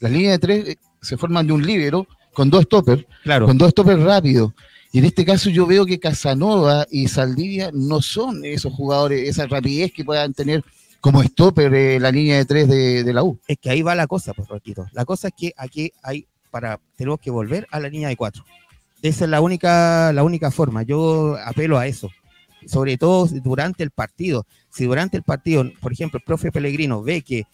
las 0.00 0.12
líneas 0.12 0.34
de 0.34 0.38
tres 0.38 0.68
eh, 0.68 0.76
se 1.00 1.16
forman 1.16 1.46
de 1.46 1.52
un 1.52 1.66
líbero 1.66 2.06
con 2.32 2.50
dos 2.50 2.64
stoppers, 2.64 3.04
Claro, 3.22 3.46
con 3.46 3.56
dos 3.56 3.70
stoppers 3.70 4.02
rápidos. 4.02 4.52
Y 4.92 4.98
en 4.98 5.06
este 5.06 5.24
caso 5.24 5.50
yo 5.50 5.66
veo 5.66 5.84
que 5.84 5.98
Casanova 5.98 6.86
y 6.90 7.08
Saldivia 7.08 7.70
no 7.72 8.00
son 8.00 8.44
esos 8.44 8.72
jugadores, 8.72 9.28
esa 9.28 9.46
rapidez 9.46 9.92
que 9.92 10.04
puedan 10.04 10.32
tener 10.32 10.64
como 11.06 11.22
stopper 11.22 11.72
eh, 11.72 12.00
la 12.00 12.10
línea 12.10 12.36
de 12.36 12.44
tres 12.44 12.68
de, 12.68 13.12
la 13.12 13.22
U. 13.22 13.38
es 13.46 13.58
que 13.58 13.70
ahí 13.70 13.80
va 13.80 13.94
la 13.94 14.08
cosa, 14.08 14.34
pues, 14.34 14.48
Roquito. 14.48 14.88
La 14.90 15.04
cosa 15.04 15.28
es 15.28 15.34
que 15.36 15.52
aquí 15.56 15.92
hay, 16.02 16.26
para, 16.50 16.80
tenemos 16.96 17.20
que 17.20 17.30
volver 17.30 17.64
a 17.70 17.78
la 17.78 17.88
línea 17.88 18.08
de 18.08 18.16
cuatro. 18.16 18.44
Esa 19.02 19.24
es 19.24 19.30
la 19.30 19.40
única, 19.40 20.12
la 20.12 20.24
única 20.24 20.50
forma. 20.50 20.82
Yo 20.82 21.36
apelo 21.44 21.78
a 21.78 21.86
eso. 21.86 22.10
Sobre 22.66 22.98
todo 22.98 23.28
durante 23.28 23.84
el 23.84 23.92
partido. 23.92 24.46
Si 24.68 24.84
durante 24.86 25.16
el 25.16 25.22
partido, 25.22 25.70
por 25.80 25.92
ejemplo, 25.92 26.18
el 26.18 26.24
profe 26.24 26.50
Pellegrino 26.50 27.04
ve 27.04 27.22
que 27.22 27.44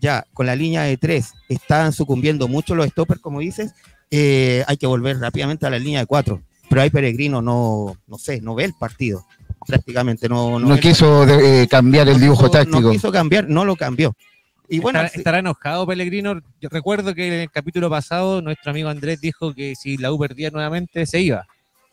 ya 0.00 0.24
con 0.32 0.46
la 0.46 0.54
línea 0.54 0.84
de 0.84 0.96
tres 0.96 1.32
están 1.48 1.92
sucumbiendo 1.92 2.46
mucho 2.46 2.76
los 2.76 2.86
stoppers, 2.86 3.20
como 3.20 3.40
dices, 3.40 3.74
eh, 4.12 4.62
hay 4.68 4.76
que 4.76 4.86
volver 4.86 5.18
rápidamente 5.18 5.66
a 5.66 5.70
la 5.70 5.80
línea 5.80 5.98
de 5.98 6.06
cuatro. 6.06 6.42
Pero 6.68 6.80
ahí 6.80 6.90
Pellegrino 6.90 7.42
no, 7.42 7.96
no 8.06 8.18
sé, 8.18 8.40
no 8.40 8.54
ve 8.54 8.66
el 8.66 8.74
partido. 8.74 9.26
Prácticamente 9.66 10.28
no, 10.28 10.58
No, 10.58 10.78
quiso 10.78 11.26
de- 11.26 11.62
eh, 11.62 11.68
cambiar 11.68 12.08
el 12.08 12.18
dibujo 12.20 12.50
táctico. 12.50 12.80
No 12.80 12.90
quiso 12.92 13.12
cambiar, 13.12 13.48
no 13.48 13.64
lo 13.64 13.76
cambió. 13.76 14.14
Y 14.68 14.78
bueno, 14.78 14.98
estará, 15.00 15.08
sí, 15.12 15.18
estará 15.18 15.38
enojado 15.40 15.86
Pellegrino. 15.86 16.40
Yo 16.60 16.68
recuerdo 16.70 17.14
que 17.14 17.26
en 17.26 17.32
el 17.34 17.50
capítulo 17.50 17.90
pasado 17.90 18.40
nuestro 18.40 18.70
amigo 18.70 18.88
Andrés 18.88 19.20
dijo 19.20 19.52
que 19.52 19.74
si 19.74 19.96
la 19.96 20.12
U 20.12 20.18
perdía 20.18 20.50
nuevamente 20.50 21.04
se 21.06 21.20
iba. 21.20 21.44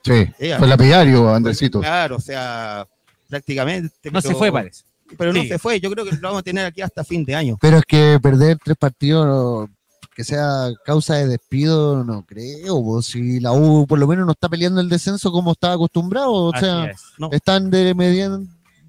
Sí, 0.03 0.25
ella- 0.39 0.59
fue 0.59 0.67
lapidario, 0.67 1.33
Andresito. 1.33 1.79
Claro, 1.81 2.17
o 2.17 2.21
sea, 2.21 2.85
prácticamente. 3.27 4.11
No 4.11 4.21
se 4.21 4.33
fue, 4.35 4.51
parece. 4.51 4.83
Pero 5.17 5.33
no 5.33 5.41
Sí. 5.41 5.47
se 5.47 5.57
fue. 5.57 5.79
Yo 5.79 5.89
creo 5.89 6.05
que 6.05 6.11
lo 6.11 6.21
vamos 6.21 6.39
a 6.39 6.43
tener 6.43 6.65
aquí 6.65 6.81
hasta 6.81 7.03
fin 7.03 7.23
de 7.25 7.35
año. 7.35 7.57
Pero 7.61 7.77
es 7.77 7.83
que 7.85 8.19
perder 8.21 8.57
tres 8.63 8.77
partidos 8.77 9.69
que 10.17 10.23
sea 10.23 10.71
causa 10.83 11.13
de 11.13 11.27
despido, 11.27 12.03
no 12.03 12.25
creo. 12.25 13.03
Si 13.03 13.39
la 13.39 13.51
U 13.51 13.85
por 13.85 13.99
lo 13.99 14.07
menos 14.07 14.25
no 14.25 14.31
está 14.31 14.49
peleando 14.49 14.81
el 14.81 14.89
descenso 14.89 15.31
como 15.31 15.51
estaba 15.51 15.75
acostumbrado, 15.75 16.31
o 16.31 16.55
Así 16.55 16.65
sea, 16.65 16.85
es. 16.85 17.01
No, 17.19 17.29
están 17.31 17.69
de 17.69 17.93
media, 17.93 18.31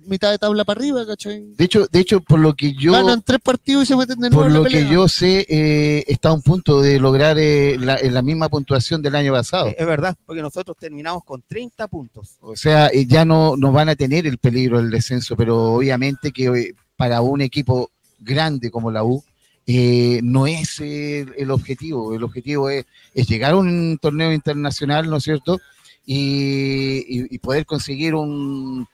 mitad 0.06 0.30
de 0.30 0.38
tabla 0.38 0.64
para 0.64 0.80
arriba, 0.80 1.06
¿cachai? 1.06 1.44
De 1.54 1.66
hecho, 1.66 1.86
de 1.92 2.00
hecho, 2.00 2.22
por 2.22 2.40
lo 2.40 2.54
que 2.54 2.72
yo 2.72 2.92
Ganan 2.92 3.20
tres 3.20 3.40
partidos 3.40 3.82
y 3.82 3.86
se 3.88 3.96
meten 3.96 4.20
de 4.20 4.30
nuevo 4.30 4.44
por 4.44 4.50
la 4.50 4.58
lo 4.60 4.64
que 4.64 4.88
yo 4.88 5.06
sé, 5.06 5.44
eh, 5.50 6.02
está 6.08 6.30
a 6.30 6.32
un 6.32 6.40
punto 6.40 6.80
de 6.80 6.98
lograr 6.98 7.36
eh, 7.38 7.76
la, 7.78 7.98
en 7.98 8.14
la 8.14 8.22
misma 8.22 8.48
puntuación 8.48 9.02
del 9.02 9.14
año 9.14 9.34
pasado. 9.34 9.66
es 9.76 9.86
verdad, 9.86 10.16
porque 10.24 10.40
nosotros 10.40 10.78
terminamos 10.80 11.24
con 11.24 11.42
30 11.46 11.88
puntos. 11.88 12.38
O 12.40 12.56
sea, 12.56 12.86
eh, 12.86 13.04
ya 13.04 13.26
no, 13.26 13.54
no 13.54 13.70
van 13.70 13.90
a 13.90 13.96
tener 13.96 14.26
el 14.26 14.38
peligro 14.38 14.78
del 14.78 14.90
descenso, 14.90 15.36
pero 15.36 15.74
obviamente 15.74 16.32
que 16.32 16.46
eh, 16.46 16.74
para 16.96 17.20
un 17.20 17.42
equipo 17.42 17.90
grande 18.18 18.70
como 18.70 18.90
la 18.90 19.04
U, 19.04 19.22
eh, 19.70 20.20
no 20.22 20.46
es 20.46 20.80
eh, 20.80 21.26
el 21.36 21.50
objetivo. 21.50 22.14
El 22.14 22.24
objetivo 22.24 22.70
es, 22.70 22.86
es 23.14 23.28
llegar 23.28 23.52
a 23.52 23.56
un 23.56 23.98
torneo 24.00 24.32
internacional, 24.32 25.10
¿no 25.10 25.18
es 25.18 25.24
cierto? 25.24 25.58
Y, 26.06 27.04
y- 27.06 27.26
y 27.34 27.38
poder 27.38 27.66
conseguir 27.66 28.14
un, 28.14 28.86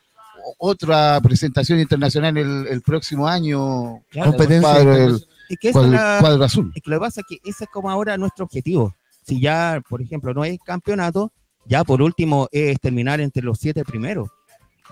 otra 0.59 1.20
presentación 1.22 1.79
internacional 1.79 2.37
el, 2.37 2.66
el 2.68 2.83
próximo 2.83 3.29
año. 3.29 4.03
Claro, 4.11 4.31
Competencia 4.33 4.61
cuadro, 4.72 4.91
del- 4.91 5.01
internacional. 5.03 5.29
Y 5.49 5.57
que 5.57 5.72
cuadro- 5.72 5.87
es 5.87 5.93
la- 5.93 6.16
cuadro 6.20 6.45
azul. 6.45 6.72
es 6.75 6.83
que 6.83 6.91
lo 6.91 6.97
que 6.97 7.01
pasa 7.01 7.20
es 7.20 7.27
que 7.29 7.49
ese 7.49 7.64
es 7.64 7.70
como 7.70 7.89
ahora 7.91 8.16
nuestro 8.16 8.45
objetivo. 8.45 8.95
Si 9.27 9.41
ya, 9.41 9.81
por 9.89 10.03
ejemplo, 10.03 10.35
no 10.35 10.45
es 10.45 10.59
campeonato, 10.64 11.31
ya 11.66 11.85
por 11.85 12.03
último 12.03 12.49
es 12.51 12.79
terminar 12.81 13.20
entre 13.20 13.43
los 13.45 13.59
siete 13.59 13.85
primeros. 13.85 14.29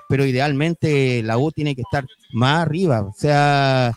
Pero 0.08 0.24
idealmente 0.26 1.22
la 1.22 1.38
U 1.38 1.50
tiene 1.50 1.74
que 1.74 1.82
estar 1.82 2.04
más 2.32 2.60
arriba. 2.62 3.00
O 3.02 3.14
sea, 3.16 3.92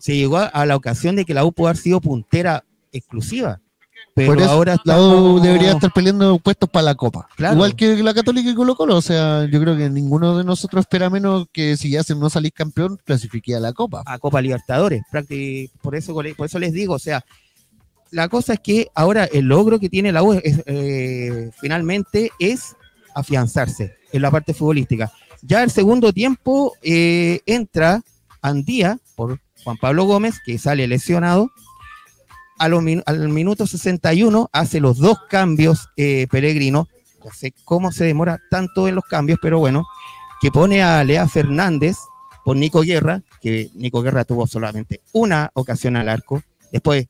se 0.00 0.16
llegó 0.16 0.38
a 0.38 0.66
la 0.66 0.76
ocasión 0.76 1.14
de 1.14 1.24
que 1.24 1.34
la 1.34 1.44
U 1.44 1.52
pudo 1.52 1.68
haber 1.68 1.76
sido 1.76 2.00
puntera 2.00 2.64
exclusiva. 2.90 3.60
Pero 4.14 4.32
Por 4.32 4.42
eso 4.42 4.50
ahora 4.50 4.76
la 4.84 5.00
U 5.00 5.40
debería 5.40 5.72
estar 5.72 5.92
peleando 5.92 6.38
puestos 6.38 6.68
para 6.68 6.82
la 6.82 6.94
Copa. 6.94 7.28
Claro. 7.36 7.54
Igual 7.54 7.76
que 7.76 8.02
la 8.02 8.14
Católica 8.14 8.50
y 8.50 8.54
Colo 8.54 8.74
Colo. 8.74 8.96
O 8.96 9.02
sea, 9.02 9.44
yo 9.44 9.60
creo 9.60 9.76
que 9.76 9.88
ninguno 9.88 10.36
de 10.36 10.44
nosotros 10.44 10.80
espera 10.80 11.10
menos 11.10 11.46
que 11.52 11.76
si 11.76 11.90
ya 11.90 12.02
se 12.02 12.14
no 12.16 12.28
salís 12.28 12.52
campeón, 12.52 12.98
clasifique 13.04 13.54
a 13.54 13.60
la 13.60 13.72
Copa. 13.72 14.02
a 14.06 14.18
Copa 14.18 14.40
Libertadores. 14.40 15.02
Por 15.80 15.94
eso, 15.94 16.14
por 16.14 16.46
eso 16.46 16.58
les 16.58 16.72
digo, 16.72 16.94
o 16.94 16.98
sea, 16.98 17.24
la 18.10 18.28
cosa 18.28 18.54
es 18.54 18.60
que 18.60 18.88
ahora 18.94 19.26
el 19.26 19.44
logro 19.44 19.78
que 19.78 19.88
tiene 19.88 20.12
la 20.12 20.22
U 20.22 20.32
es, 20.32 20.62
eh, 20.66 21.50
finalmente 21.60 22.32
es 22.38 22.74
afianzarse 23.14 23.96
en 24.12 24.22
la 24.22 24.30
parte 24.30 24.54
futbolística. 24.54 25.12
Ya 25.42 25.62
el 25.62 25.70
segundo 25.70 26.12
tiempo 26.12 26.74
eh, 26.82 27.40
entra 27.46 28.02
Andía 28.42 28.98
por 29.16 29.38
Juan 29.64 29.76
Pablo 29.76 30.04
Gómez, 30.04 30.40
que 30.44 30.58
sale 30.58 30.86
lesionado. 30.86 31.50
A 32.58 32.68
los 32.68 32.82
min- 32.82 33.02
al 33.06 33.28
minuto 33.30 33.66
61 33.66 34.50
hace 34.52 34.80
los 34.80 34.98
dos 34.98 35.18
cambios 35.28 35.88
eh, 35.96 36.26
Peregrino. 36.30 36.88
No 37.24 37.30
sé 37.32 37.52
cómo 37.64 37.90
se 37.92 38.04
demora 38.04 38.38
tanto 38.50 38.88
en 38.88 38.94
los 38.94 39.04
cambios, 39.04 39.38
pero 39.40 39.58
bueno, 39.58 39.86
que 40.40 40.50
pone 40.50 40.82
a 40.82 41.02
Lea 41.04 41.26
Fernández 41.28 41.96
por 42.44 42.56
Nico 42.56 42.80
Guerra, 42.82 43.22
que 43.42 43.70
Nico 43.74 44.02
Guerra 44.02 44.24
tuvo 44.24 44.46
solamente 44.46 45.00
una 45.12 45.50
ocasión 45.54 45.96
al 45.96 46.08
arco. 46.08 46.42
Después, 46.72 47.06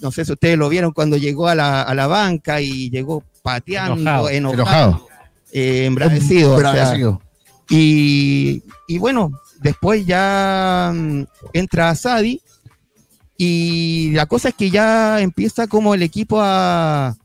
no 0.00 0.10
sé 0.10 0.24
si 0.24 0.32
ustedes 0.32 0.58
lo 0.58 0.68
vieron 0.68 0.92
cuando 0.92 1.16
llegó 1.16 1.48
a 1.48 1.54
la, 1.54 1.82
a 1.82 1.94
la 1.94 2.06
banca 2.06 2.60
y 2.60 2.90
llegó 2.90 3.22
pateando, 3.42 3.94
Enojado. 4.00 4.28
enojado, 4.30 4.54
Enojado. 4.62 5.08
eh, 5.52 5.84
embravecido. 5.86 6.54
o 6.54 6.60
sea, 6.60 6.70
Agradecido. 6.70 7.20
y, 7.70 8.62
y 8.88 8.98
bueno, 8.98 9.30
después 9.60 10.06
ya 10.06 10.92
mm, 10.94 11.24
entra 11.52 11.94
Sadi 11.94 12.40
y 13.36 14.12
la 14.12 14.26
cosa 14.26 14.48
es 14.50 14.54
que 14.54 14.70
ya 14.70 15.20
empieza 15.20 15.66
como 15.66 15.94
el 15.94 16.02
equipo 16.02 16.38
a, 16.40 17.16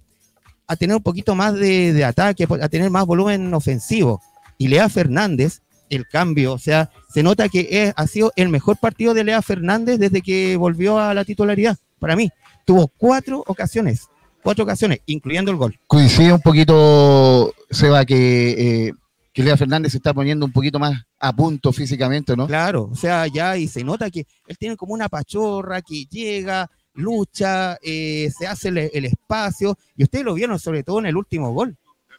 a 0.67 0.75
tener 0.75 0.95
un 0.97 1.03
poquito 1.03 1.35
más 1.35 1.53
de, 1.53 1.93
de 1.93 2.03
ataque, 2.03 2.47
a 2.61 2.69
tener 2.69 2.89
más 2.89 3.05
volumen 3.05 3.53
ofensivo. 3.53 4.21
Y 4.57 4.67
Lea 4.67 4.89
Fernández, 4.89 5.61
el 5.89 6.07
cambio, 6.07 6.53
o 6.53 6.57
sea, 6.59 6.89
se 7.13 7.23
nota 7.23 7.47
que 7.49 7.67
es- 7.71 7.93
ha 7.95 8.07
sido 8.07 8.31
el 8.35 8.49
mejor 8.49 8.77
partido 8.77 9.13
de 9.13 9.23
Lea 9.23 9.41
Fernández 9.41 9.99
desde 9.99 10.21
que 10.21 10.55
volvió 10.57 10.99
a 10.99 11.13
la 11.13 11.23
titularidad, 11.25 11.77
para 11.99 12.15
mí. 12.15 12.29
Tuvo 12.65 12.87
cuatro 12.89 13.43
ocasiones, 13.47 14.07
cuatro 14.43 14.63
ocasiones, 14.65 14.99
incluyendo 15.05 15.49
el 15.51 15.57
gol. 15.57 15.79
coincide 15.87 16.33
un 16.33 16.41
poquito, 16.41 17.53
Seba, 17.69 18.05
que, 18.05 18.87
eh, 18.87 18.93
que 19.33 19.43
Lea 19.43 19.55
Fernández 19.57 19.91
se 19.93 19.97
está 19.97 20.13
poniendo 20.13 20.45
un 20.45 20.51
poquito 20.51 20.77
más 20.79 21.01
a 21.19 21.33
punto 21.33 21.71
físicamente, 21.71 22.35
¿no? 22.35 22.47
Claro, 22.47 22.89
o 22.91 22.95
sea, 22.95 23.27
ya 23.27 23.55
y 23.57 23.67
se 23.67 23.83
nota 23.83 24.09
que 24.09 24.25
él 24.47 24.57
tiene 24.57 24.75
como 24.75 24.93
una 24.93 25.07
pachorra 25.09 25.81
que 25.81 26.05
llega, 26.05 26.69
lucha, 26.93 27.77
eh, 27.81 28.29
se 28.37 28.45
hace 28.47 28.67
el, 28.69 28.77
el 28.77 29.05
espacio, 29.05 29.77
y 29.95 30.03
ustedes 30.03 30.25
lo 30.25 30.33
vieron 30.33 30.59
sobre 30.59 30.83
todo 30.83 30.99
en 30.99 31.05
el 31.05 31.15
último 31.15 31.53
gol. 31.53 31.77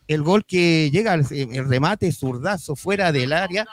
El 0.08 0.22
gol 0.22 0.44
que 0.44 0.90
llega, 0.90 1.14
el, 1.14 1.26
el 1.30 1.68
remate 1.68 2.10
zurdazo 2.12 2.74
fuera 2.76 3.12
del 3.12 3.32
área, 3.32 3.66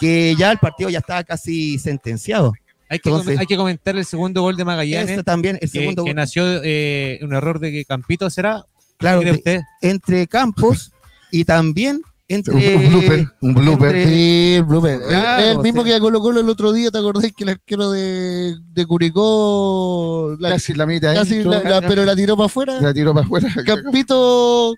que 0.00 0.34
ya 0.38 0.50
el 0.50 0.58
partido 0.58 0.90
ya 0.90 0.98
estaba 0.98 1.24
casi 1.24 1.78
sentenciado. 1.78 2.52
Hay 2.88 2.98
que, 2.98 3.08
Entonces- 3.08 3.38
hay 3.38 3.46
que 3.46 3.56
comentar 3.56 3.96
el 3.96 4.04
segundo 4.04 4.42
gol 4.42 4.56
de 4.56 4.64
Magallanes. 4.64 5.24
También, 5.24 5.56
el 5.56 5.70
que, 5.70 5.78
segundo 5.78 6.02
que 6.04 6.10
gol. 6.10 6.16
nació 6.16 6.42
eh, 6.64 7.20
un 7.22 7.32
error 7.34 7.60
de 7.60 7.70
que 7.70 7.84
Campito 7.84 8.28
será. 8.30 8.64
Claro, 8.96 9.20
¿Cree 9.20 9.32
de- 9.32 9.38
usted? 9.38 9.60
entre 9.80 10.26
Campos 10.26 10.92
y 11.30 11.44
también 11.44 12.02
entre... 12.34 12.76
Un 12.76 12.88
blooper, 12.90 13.28
un 13.40 13.54
blooper. 13.54 13.96
entre- 13.96 14.14
Sí, 14.14 14.54
el 14.56 14.62
blooper. 14.64 15.00
Claro, 15.08 15.42
Es 15.42 15.48
el 15.50 15.58
mismo 15.58 15.82
sí. 15.82 15.88
que 15.88 15.94
a 15.96 16.00
Colo 16.00 16.20
Colo 16.20 16.40
el 16.40 16.48
otro 16.48 16.72
día, 16.72 16.90
¿te 16.90 16.98
acordás 16.98 17.24
que 17.36 17.44
el 17.44 17.50
arquero 17.50 17.90
de, 17.90 18.56
de 18.72 18.86
Curicó 18.86 20.36
la- 20.38 20.50
Casi 20.50 20.74
la 20.74 20.86
mitad, 20.86 21.14
casi 21.14 21.42
la- 21.42 21.62
la- 21.62 21.80
pero 21.82 22.04
la 22.04 22.14
tiró 22.16 22.36
para 22.36 22.46
afuera? 22.46 22.80
la 22.80 22.94
tiró 22.94 23.12
para 23.14 23.26
afuera. 23.26 23.48
Campito 23.66 24.74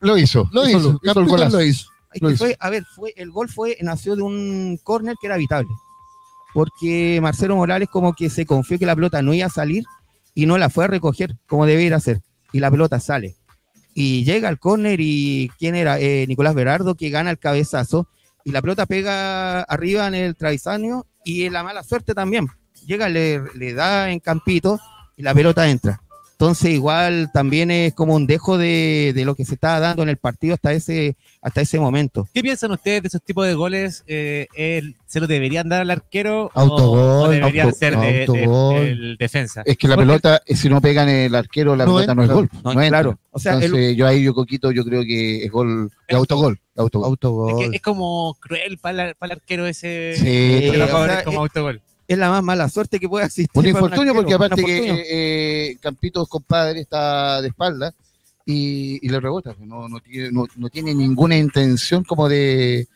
Lo 0.00 0.18
hizo. 0.18 0.48
lo 0.52 0.68
hizo, 0.68 1.00
hizo, 1.02 1.20
lo 1.20 1.62
hizo. 1.62 1.90
Es 2.12 2.22
Lo 2.22 2.28
que 2.28 2.34
hizo. 2.34 2.44
fue, 2.44 2.56
a 2.60 2.70
ver, 2.70 2.84
fue, 2.94 3.12
el 3.16 3.30
gol 3.30 3.48
fue, 3.48 3.76
nació 3.82 4.16
de 4.16 4.22
un 4.22 4.78
córner 4.82 5.16
que 5.20 5.26
era 5.26 5.36
evitable. 5.36 5.68
Porque 6.54 7.18
Marcelo 7.20 7.56
Morales 7.56 7.88
como 7.90 8.14
que 8.14 8.30
se 8.30 8.46
confió 8.46 8.78
que 8.78 8.86
la 8.86 8.94
pelota 8.94 9.20
no 9.22 9.34
iba 9.34 9.46
a 9.46 9.50
salir 9.50 9.84
y 10.34 10.46
no 10.46 10.56
la 10.56 10.70
fue 10.70 10.84
a 10.84 10.88
recoger 10.88 11.36
como 11.46 11.66
debía 11.66 11.86
ir 11.86 11.94
a 11.94 11.98
hacer. 11.98 12.20
Y 12.52 12.60
la 12.60 12.70
pelota 12.70 13.00
sale. 13.00 13.36
Y 13.98 14.24
llega 14.24 14.50
al 14.50 14.58
córner 14.58 15.00
y 15.00 15.50
¿quién 15.58 15.74
era? 15.74 15.98
Eh, 15.98 16.26
Nicolás 16.28 16.54
Berardo 16.54 16.96
que 16.96 17.08
gana 17.08 17.30
el 17.30 17.38
cabezazo. 17.38 18.06
Y 18.44 18.50
la 18.50 18.60
pelota 18.60 18.84
pega 18.84 19.62
arriba 19.62 20.06
en 20.06 20.14
el 20.14 20.36
travesaño 20.36 21.06
y 21.24 21.44
en 21.44 21.54
la 21.54 21.62
mala 21.62 21.82
suerte 21.82 22.12
también. 22.12 22.46
Llega, 22.84 23.08
le, 23.08 23.40
le 23.54 23.72
da 23.72 24.10
en 24.10 24.20
campito 24.20 24.78
y 25.16 25.22
la 25.22 25.32
pelota 25.32 25.66
entra. 25.66 26.02
Entonces, 26.38 26.70
igual 26.72 27.30
también 27.32 27.70
es 27.70 27.94
como 27.94 28.14
un 28.14 28.26
dejo 28.26 28.58
de, 28.58 29.12
de 29.14 29.24
lo 29.24 29.34
que 29.34 29.46
se 29.46 29.54
estaba 29.54 29.80
dando 29.80 30.02
en 30.02 30.10
el 30.10 30.18
partido 30.18 30.52
hasta 30.52 30.74
ese, 30.74 31.16
hasta 31.40 31.62
ese 31.62 31.80
momento. 31.80 32.28
¿Qué 32.34 32.42
piensan 32.42 32.72
ustedes 32.72 33.00
de 33.00 33.08
esos 33.08 33.22
tipos 33.22 33.46
de 33.46 33.54
goles? 33.54 34.04
Eh, 34.06 34.46
el- 34.54 34.96
¿Se 35.06 35.18
los 35.18 35.30
deberían 35.30 35.68
dar 35.70 35.80
al 35.80 35.90
arquero 35.90 36.50
Autogol, 36.52 36.98
o, 36.98 37.28
deberían 37.30 37.68
auto- 37.68 37.78
ser 37.78 37.98
de, 37.98 38.12
de- 38.12 38.20
autogol. 38.26 38.84
del 38.84 39.16
defensa? 39.16 39.62
Es 39.64 39.78
que 39.78 39.88
la 39.88 39.94
Porque- 39.94 40.06
pelota, 40.08 40.42
eh, 40.44 40.56
si 40.56 40.68
no 40.68 40.82
pegan 40.82 41.08
el 41.08 41.34
arquero, 41.34 41.74
la 41.74 41.86
No 41.86 41.94
pelota 41.94 42.14
no 42.14 42.22
es 42.24 42.28
gol. 42.30 42.50
No, 42.52 42.60
no 42.74 42.82
entra. 42.82 42.88
claro. 42.88 43.18
O 43.30 43.38
sea, 43.38 43.54
el- 43.54 43.62
Entonces, 43.64 43.96
yo 43.96 44.06
ahí, 44.06 44.22
yo 44.22 44.34
Coquito, 44.34 44.70
yo 44.72 44.84
creo 44.84 45.04
que 45.04 45.42
es 45.42 45.50
gol, 45.50 45.90
es 46.06 46.16
autogol. 46.16 46.60
autogol. 46.76 47.06
Es, 47.06 47.10
Autogol. 47.12 47.70
que 47.70 47.76
es 47.76 47.82
como 47.82 48.36
cruel 48.40 48.76
para, 48.76 49.08
el 49.08 49.16
arquero 49.32 49.66
ese. 49.66 50.12
Sí, 50.18 50.70
lo 50.76 50.84
o 50.84 51.06
sea, 51.06 51.24
como 51.24 51.38
eh, 51.38 51.40
autogol. 51.44 51.80
Es 52.08 52.18
la 52.18 52.30
más 52.30 52.42
mala 52.42 52.68
suerte 52.68 52.98
que 53.00 53.08
puede 53.08 53.26
existir. 53.26 53.50
Un 53.54 53.66
infortunio 53.66 54.12
arquero, 54.12 54.14
porque 54.14 54.34
aparte 54.34 54.64
que 54.64 55.04
eh, 55.70 55.76
Campitos 55.80 56.28
compadre 56.28 56.80
está 56.80 57.40
de 57.42 57.48
espalda 57.48 57.92
y, 58.44 59.04
y 59.04 59.08
le 59.08 59.18
rebota. 59.20 59.54
No, 59.60 59.88
no, 59.88 60.00
tiene, 60.00 60.30
no, 60.30 60.46
no 60.56 60.68
tiene 60.70 60.94
ninguna 60.94 61.36
intención 61.36 62.04
como 62.04 62.28
de, 62.28 62.86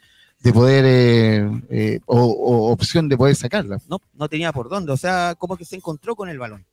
de 0.41 0.53
poder 0.53 0.85
eh, 0.87 1.63
eh, 1.71 2.01
o, 2.07 2.21
o 2.21 2.71
opción 2.73 3.09
de 3.09 3.17
poder 3.17 3.35
sacarla. 3.37 3.81
no, 3.89 4.01
no 4.15 4.29
tenía 4.29 4.53
por 4.53 4.69
dónde, 4.69 4.93
o 4.93 4.97
sea, 4.97 5.35
como 5.37 5.57
que 5.57 5.65
se 5.65 5.77
encontró 5.77 6.15
con 6.15 6.29
el 6.29 6.39
balón. 6.39 6.65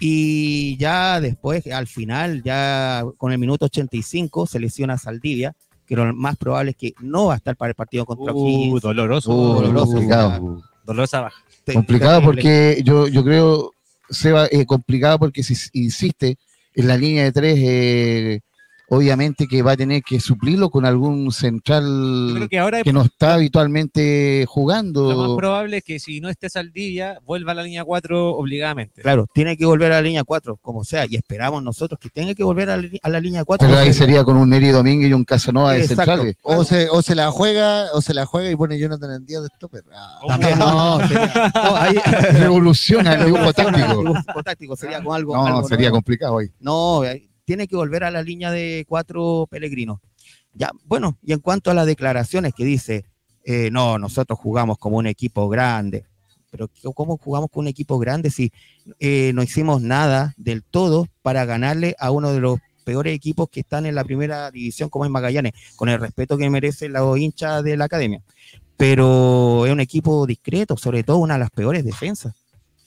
Y 0.00 0.76
ya 0.76 1.20
después, 1.20 1.64
al 1.68 1.86
final, 1.86 2.42
ya 2.42 3.04
con 3.16 3.30
el 3.30 3.38
minuto 3.38 3.66
85, 3.66 4.46
se 4.48 4.58
lesiona 4.58 4.94
a 4.94 4.98
Saldivia, 4.98 5.54
que 5.86 5.94
lo 5.94 6.12
más 6.14 6.36
probable 6.36 6.72
es 6.72 6.76
que 6.76 6.94
no 7.00 7.26
va 7.26 7.34
a 7.34 7.36
estar 7.36 7.56
para 7.56 7.68
el 7.68 7.74
partido 7.76 8.04
contra 8.04 8.32
Uh, 8.34 8.38
O'Higgins. 8.44 8.82
doloroso. 8.82 9.30
Uh, 9.32 9.54
doloroso, 9.62 9.92
complicado. 9.92 10.62
Dolorosa 10.84 11.20
baja. 11.22 11.44
Terrible. 11.64 12.20
porque 12.22 12.82
yo, 12.84 13.08
yo 13.08 13.24
creo, 13.24 13.72
Seba, 14.10 14.46
eh, 14.50 14.66
complicado 14.66 15.18
porque 15.18 15.42
si 15.42 15.54
insiste 15.72 16.36
en 16.74 16.88
la 16.88 16.96
línea 16.96 17.24
de 17.24 17.32
tres, 17.32 17.58
eh, 17.58 18.40
obviamente 18.88 19.46
que 19.46 19.62
va 19.62 19.72
a 19.72 19.76
tener 19.76 20.02
que 20.02 20.20
suplirlo 20.20 20.70
con 20.70 20.84
algún 20.84 21.32
central 21.32 22.32
creo 22.34 22.48
que 22.48 22.58
ahora 22.58 22.82
que 22.82 22.92
no 22.92 23.02
está 23.02 23.34
habitualmente 23.34 24.40
lo 24.40 24.46
más 24.46 24.48
jugando. 24.54 25.36
probable 25.36 25.78
es 25.78 25.84
que 25.84 25.98
si 25.98 26.20
no 26.20 26.28
esté 26.28 26.48
Saldivia, 26.50 27.18
vuelva 27.24 27.52
a 27.52 27.54
la 27.54 27.62
línea 27.62 27.84
4 27.84 28.30
obligadamente. 28.36 29.02
Claro, 29.02 29.26
tiene 29.34 29.56
que 29.56 29.64
volver 29.66 29.92
a 29.92 29.96
la 29.96 30.02
línea 30.02 30.24
4, 30.24 30.56
como 30.58 30.84
sea, 30.84 31.06
y 31.08 31.16
esperamos 31.16 31.62
nosotros 31.62 31.98
que 32.00 32.10
tenga 32.10 32.34
que 32.34 32.44
volver 32.44 32.70
a 32.70 32.76
la, 32.76 32.82
li- 32.82 32.98
a 33.02 33.08
la 33.08 33.20
línea 33.20 33.44
4. 33.44 33.66
Pero 33.66 33.78
ahí 33.80 33.92
sería 33.92 34.24
con 34.24 34.36
un 34.36 34.50
Neri 34.50 34.68
Domínguez 34.68 35.10
y 35.10 35.12
un 35.14 35.24
Casanova 35.24 35.72
de 35.72 35.80
Exacto. 35.82 36.04
centrales. 36.04 36.36
O 36.42 36.64
se, 36.64 36.88
o 36.90 37.02
se 37.02 37.14
la 37.14 37.30
juega, 37.30 37.86
o 37.94 38.00
se 38.02 38.14
la 38.14 38.26
juega 38.26 38.50
y 38.50 38.56
pone 38.56 38.78
Jonathan 38.78 39.10
en 39.12 39.26
día 39.26 39.40
de 39.40 39.48
stopper. 39.56 39.82
Ah, 39.94 40.18
También 40.28 40.58
no, 40.58 40.98
sería, 41.08 41.52
no, 41.54 41.76
ahí- 41.76 41.98
Revoluciona 42.32 43.14
el 43.14 43.24
dibujo 43.26 43.52
táctico. 43.52 43.88
dibujo 44.02 44.42
táctico 44.44 44.76
sería 44.76 45.02
con 45.02 45.14
algo. 45.16 45.34
No, 45.36 45.46
algo 45.46 45.68
sería 45.68 45.88
nuevo. 45.88 45.96
complicado 45.96 46.38
ahí. 46.38 46.48
No, 46.60 47.04
eh, 47.04 47.28
tiene 47.44 47.66
que 47.68 47.76
volver 47.76 48.04
a 48.04 48.10
la 48.10 48.22
línea 48.22 48.50
de 48.50 48.84
cuatro 48.88 49.46
peregrinos. 49.50 49.98
Ya, 50.52 50.70
bueno, 50.84 51.18
y 51.22 51.32
en 51.32 51.40
cuanto 51.40 51.70
a 51.70 51.74
las 51.74 51.86
declaraciones 51.86 52.54
que 52.54 52.64
dice, 52.64 53.04
eh, 53.44 53.70
no, 53.70 53.98
nosotros 53.98 54.38
jugamos 54.38 54.78
como 54.78 54.96
un 54.98 55.06
equipo 55.06 55.48
grande, 55.48 56.04
pero 56.50 56.68
¿qué- 56.68 56.88
¿cómo 56.94 57.16
jugamos 57.18 57.50
con 57.50 57.62
un 57.62 57.68
equipo 57.68 57.98
grande 57.98 58.30
si 58.30 58.52
eh, 59.00 59.32
no 59.34 59.42
hicimos 59.42 59.82
nada 59.82 60.32
del 60.36 60.62
todo 60.62 61.08
para 61.22 61.44
ganarle 61.44 61.96
a 61.98 62.10
uno 62.10 62.32
de 62.32 62.40
los 62.40 62.58
peores 62.84 63.14
equipos 63.14 63.48
que 63.50 63.60
están 63.60 63.86
en 63.86 63.94
la 63.94 64.04
primera 64.04 64.50
división 64.50 64.88
como 64.88 65.04
es 65.04 65.10
Magallanes, 65.10 65.52
con 65.74 65.88
el 65.88 65.98
respeto 65.98 66.38
que 66.38 66.48
merece 66.50 66.88
los 66.88 67.18
hinchas 67.18 67.64
de 67.64 67.76
la 67.76 67.86
academia? 67.86 68.22
Pero 68.76 69.66
es 69.66 69.72
un 69.72 69.80
equipo 69.80 70.26
discreto, 70.26 70.76
sobre 70.76 71.02
todo 71.02 71.18
una 71.18 71.34
de 71.34 71.40
las 71.40 71.50
peores 71.50 71.84
defensas. 71.84 72.34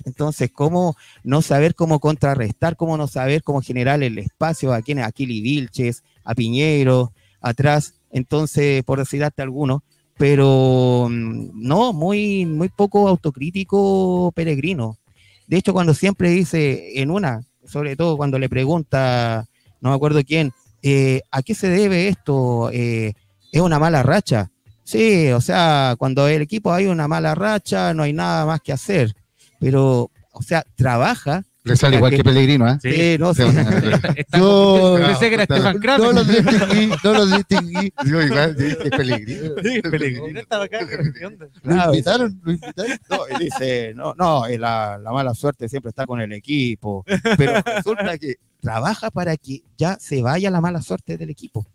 Entonces, 0.07 0.49
¿cómo 0.53 0.95
no 1.23 1.41
saber 1.41 1.75
cómo 1.75 1.99
contrarrestar, 1.99 2.77
cómo 2.77 2.95
no 2.95 3.07
saber 3.07 3.43
cómo 3.43 3.61
generar 3.61 4.01
el 4.01 4.17
espacio 4.17 4.73
a 4.73 4.81
quienes, 4.81 5.05
a 5.05 5.11
Kili 5.11 5.41
Vilches, 5.41 6.01
a 6.23 6.33
Piñero, 6.33 7.11
atrás? 7.41 7.95
Entonces, 8.09 8.85
por 8.85 8.99
decir 8.99 9.21
hasta 9.25 9.43
algunos, 9.43 9.81
pero 10.17 11.07
mm, 11.09 11.49
no, 11.53 11.91
muy, 11.91 12.45
muy 12.45 12.69
poco 12.69 13.09
autocrítico 13.09 14.31
peregrino. 14.33 14.97
De 15.45 15.57
hecho, 15.57 15.73
cuando 15.73 15.93
siempre 15.93 16.29
dice 16.29 17.01
en 17.01 17.11
una, 17.11 17.45
sobre 17.65 17.97
todo 17.97 18.15
cuando 18.15 18.39
le 18.39 18.47
pregunta, 18.47 19.45
no 19.81 19.89
me 19.89 19.95
acuerdo 19.95 20.21
quién, 20.23 20.53
eh, 20.83 21.21
¿a 21.31 21.41
qué 21.41 21.53
se 21.53 21.67
debe 21.67 22.07
esto? 22.07 22.69
Eh, 22.71 23.13
¿Es 23.51 23.59
una 23.59 23.77
mala 23.77 24.03
racha? 24.03 24.51
Sí, 24.85 25.31
o 25.31 25.41
sea, 25.41 25.95
cuando 25.99 26.29
el 26.29 26.43
equipo 26.43 26.71
hay 26.71 26.85
una 26.85 27.09
mala 27.09 27.35
racha, 27.35 27.93
no 27.93 28.03
hay 28.03 28.13
nada 28.13 28.45
más 28.45 28.61
que 28.61 28.71
hacer. 28.71 29.13
Pero, 29.59 30.11
o 30.31 30.41
sea, 30.41 30.63
trabaja. 30.75 31.43
Le 31.63 31.75
sale 31.75 31.97
igual 31.97 32.11
que 32.15 32.23
Pellegrino, 32.23 32.65
¿eh? 32.69 32.77
Sí. 32.81 32.89
eh, 32.93 33.17
no, 33.19 33.33
Sí, 33.33 33.43
sí. 33.43 33.57
Yo- 34.37 34.97
pensé 35.05 35.27
que 35.27 35.33
era 35.33 35.43
Está- 35.43 35.55
Stefan 35.55 35.79
Kramer. 35.79 35.99
no 35.99 36.13
los 36.13 36.27
distinguí, 36.27 36.91
no 37.03 37.13
los 37.13 37.31
distinguí. 37.31 37.93
Yo 38.05 38.21
igual, 38.21 38.55
dije 38.55 38.89
Pellegrino. 38.89 39.49
Sí, 39.63 39.81
Pellegrino 39.81 40.39
estaba 40.39 40.63
acá. 40.63 40.79
Lo 41.63 41.85
invitaron, 41.85 42.39
lo 42.43 42.51
invitaron. 42.53 42.97
No, 43.09 43.17
y 43.37 43.43
dice, 43.43 43.93
no, 43.95 44.13
no, 44.17 44.47
la, 44.47 44.97
la 44.97 45.11
mala 45.11 45.33
suerte 45.33 45.67
siempre 45.67 45.89
está 45.89 46.05
con 46.05 46.21
el 46.21 46.31
equipo, 46.31 47.03
pero 47.37 47.61
resulta 47.65 48.17
que 48.17 48.35
trabaja 48.61 49.11
para 49.11 49.35
que 49.35 49.61
ya 49.77 49.97
se 49.99 50.21
vaya 50.21 50.49
la 50.49 50.61
mala 50.61 50.81
suerte 50.81 51.17
del 51.17 51.29
equipo. 51.31 51.67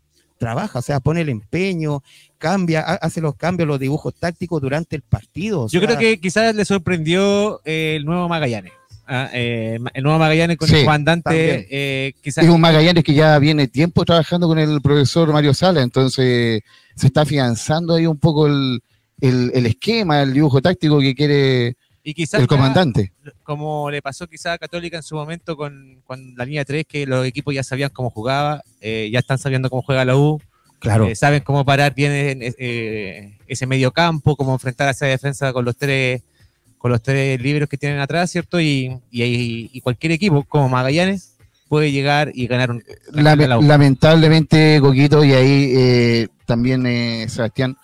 Trabaja, 0.42 0.80
o 0.80 0.82
sea, 0.82 0.98
pone 0.98 1.20
el 1.20 1.28
empeño, 1.28 2.02
cambia, 2.36 2.80
ha- 2.80 2.94
hace 2.96 3.20
los 3.20 3.36
cambios, 3.36 3.68
los 3.68 3.78
dibujos 3.78 4.12
tácticos 4.12 4.60
durante 4.60 4.96
el 4.96 5.02
partido. 5.02 5.60
o 5.62 5.68
Yo 5.68 5.78
sea, 5.78 5.86
creo 5.86 5.98
que 6.00 6.18
quizás 6.18 6.52
le 6.56 6.64
sorprendió 6.64 7.60
eh, 7.64 7.94
el 7.96 8.04
nuevo 8.04 8.28
Magallanes. 8.28 8.72
Ah, 9.06 9.30
eh, 9.32 9.78
el 9.94 10.02
nuevo 10.02 10.18
Magallanes 10.18 10.56
con 10.56 10.66
Sí, 10.68 10.74
el 10.74 10.80
comandante, 10.84 11.68
eh, 11.70 12.12
quizás 12.20 12.42
Es 12.42 12.50
un 12.50 12.60
Magallanes 12.60 13.04
que 13.04 13.14
ya 13.14 13.38
viene 13.38 13.68
tiempo 13.68 14.04
trabajando 14.04 14.48
con 14.48 14.58
el 14.58 14.80
profesor 14.82 15.32
Mario 15.32 15.54
Sala, 15.54 15.80
entonces 15.80 16.62
se 16.96 17.06
está 17.06 17.20
afianzando 17.20 17.94
ahí 17.94 18.06
un 18.08 18.18
poco 18.18 18.48
el, 18.48 18.82
el- 19.20 19.52
el 19.54 19.66
esquema, 19.66 20.22
el 20.22 20.32
dibujo 20.32 20.60
táctico 20.60 20.98
que 20.98 21.14
quiere 21.14 21.76
y 22.04 22.14
quizás 22.14 22.40
el 22.40 22.46
ya, 22.46 22.48
comandante. 22.48 23.12
como 23.42 23.90
le 23.90 24.02
pasó 24.02 24.26
quizás 24.26 24.54
a 24.54 24.58
Católica 24.58 24.96
en 24.96 25.02
su 25.02 25.14
momento 25.14 25.56
con, 25.56 26.00
con 26.04 26.34
la 26.36 26.44
línea 26.44 26.64
3, 26.64 26.84
que 26.88 27.06
los 27.06 27.24
equipos 27.26 27.54
ya 27.54 27.62
sabían 27.62 27.90
cómo 27.90 28.10
jugaba, 28.10 28.62
eh, 28.80 29.08
ya 29.12 29.20
están 29.20 29.38
sabiendo 29.38 29.70
cómo 29.70 29.82
juega 29.82 30.04
la 30.04 30.16
U, 30.16 30.40
claro, 30.80 31.06
eh, 31.06 31.14
saben 31.14 31.42
cómo 31.42 31.64
parar 31.64 31.94
bien 31.94 32.12
en, 32.12 32.54
eh, 32.58 33.38
ese 33.46 33.66
medio 33.66 33.92
campo, 33.92 34.34
cómo 34.36 34.52
enfrentar 34.52 34.88
a 34.88 34.92
esa 34.92 35.06
defensa 35.06 35.52
con 35.52 35.64
los 35.64 35.76
tres 35.76 36.22
con 36.78 36.90
los 36.90 37.00
tres 37.00 37.40
libros 37.40 37.68
que 37.68 37.76
tienen 37.78 38.00
atrás, 38.00 38.28
¿cierto? 38.32 38.60
Y, 38.60 38.98
y, 39.12 39.80
cualquier 39.82 40.10
equipo 40.10 40.42
como 40.42 40.68
Magallanes 40.68 41.36
puede 41.68 41.92
llegar 41.92 42.32
y 42.34 42.48
ganar 42.48 42.72
un 42.72 42.82
Lame- 43.12 43.46
la 43.46 43.58
U. 43.58 43.62
lamentablemente, 43.62 44.80
Coquito, 44.80 45.24
y 45.24 45.32
ahí 45.32 46.26
también 46.44 46.82
Sebastián 47.30 47.76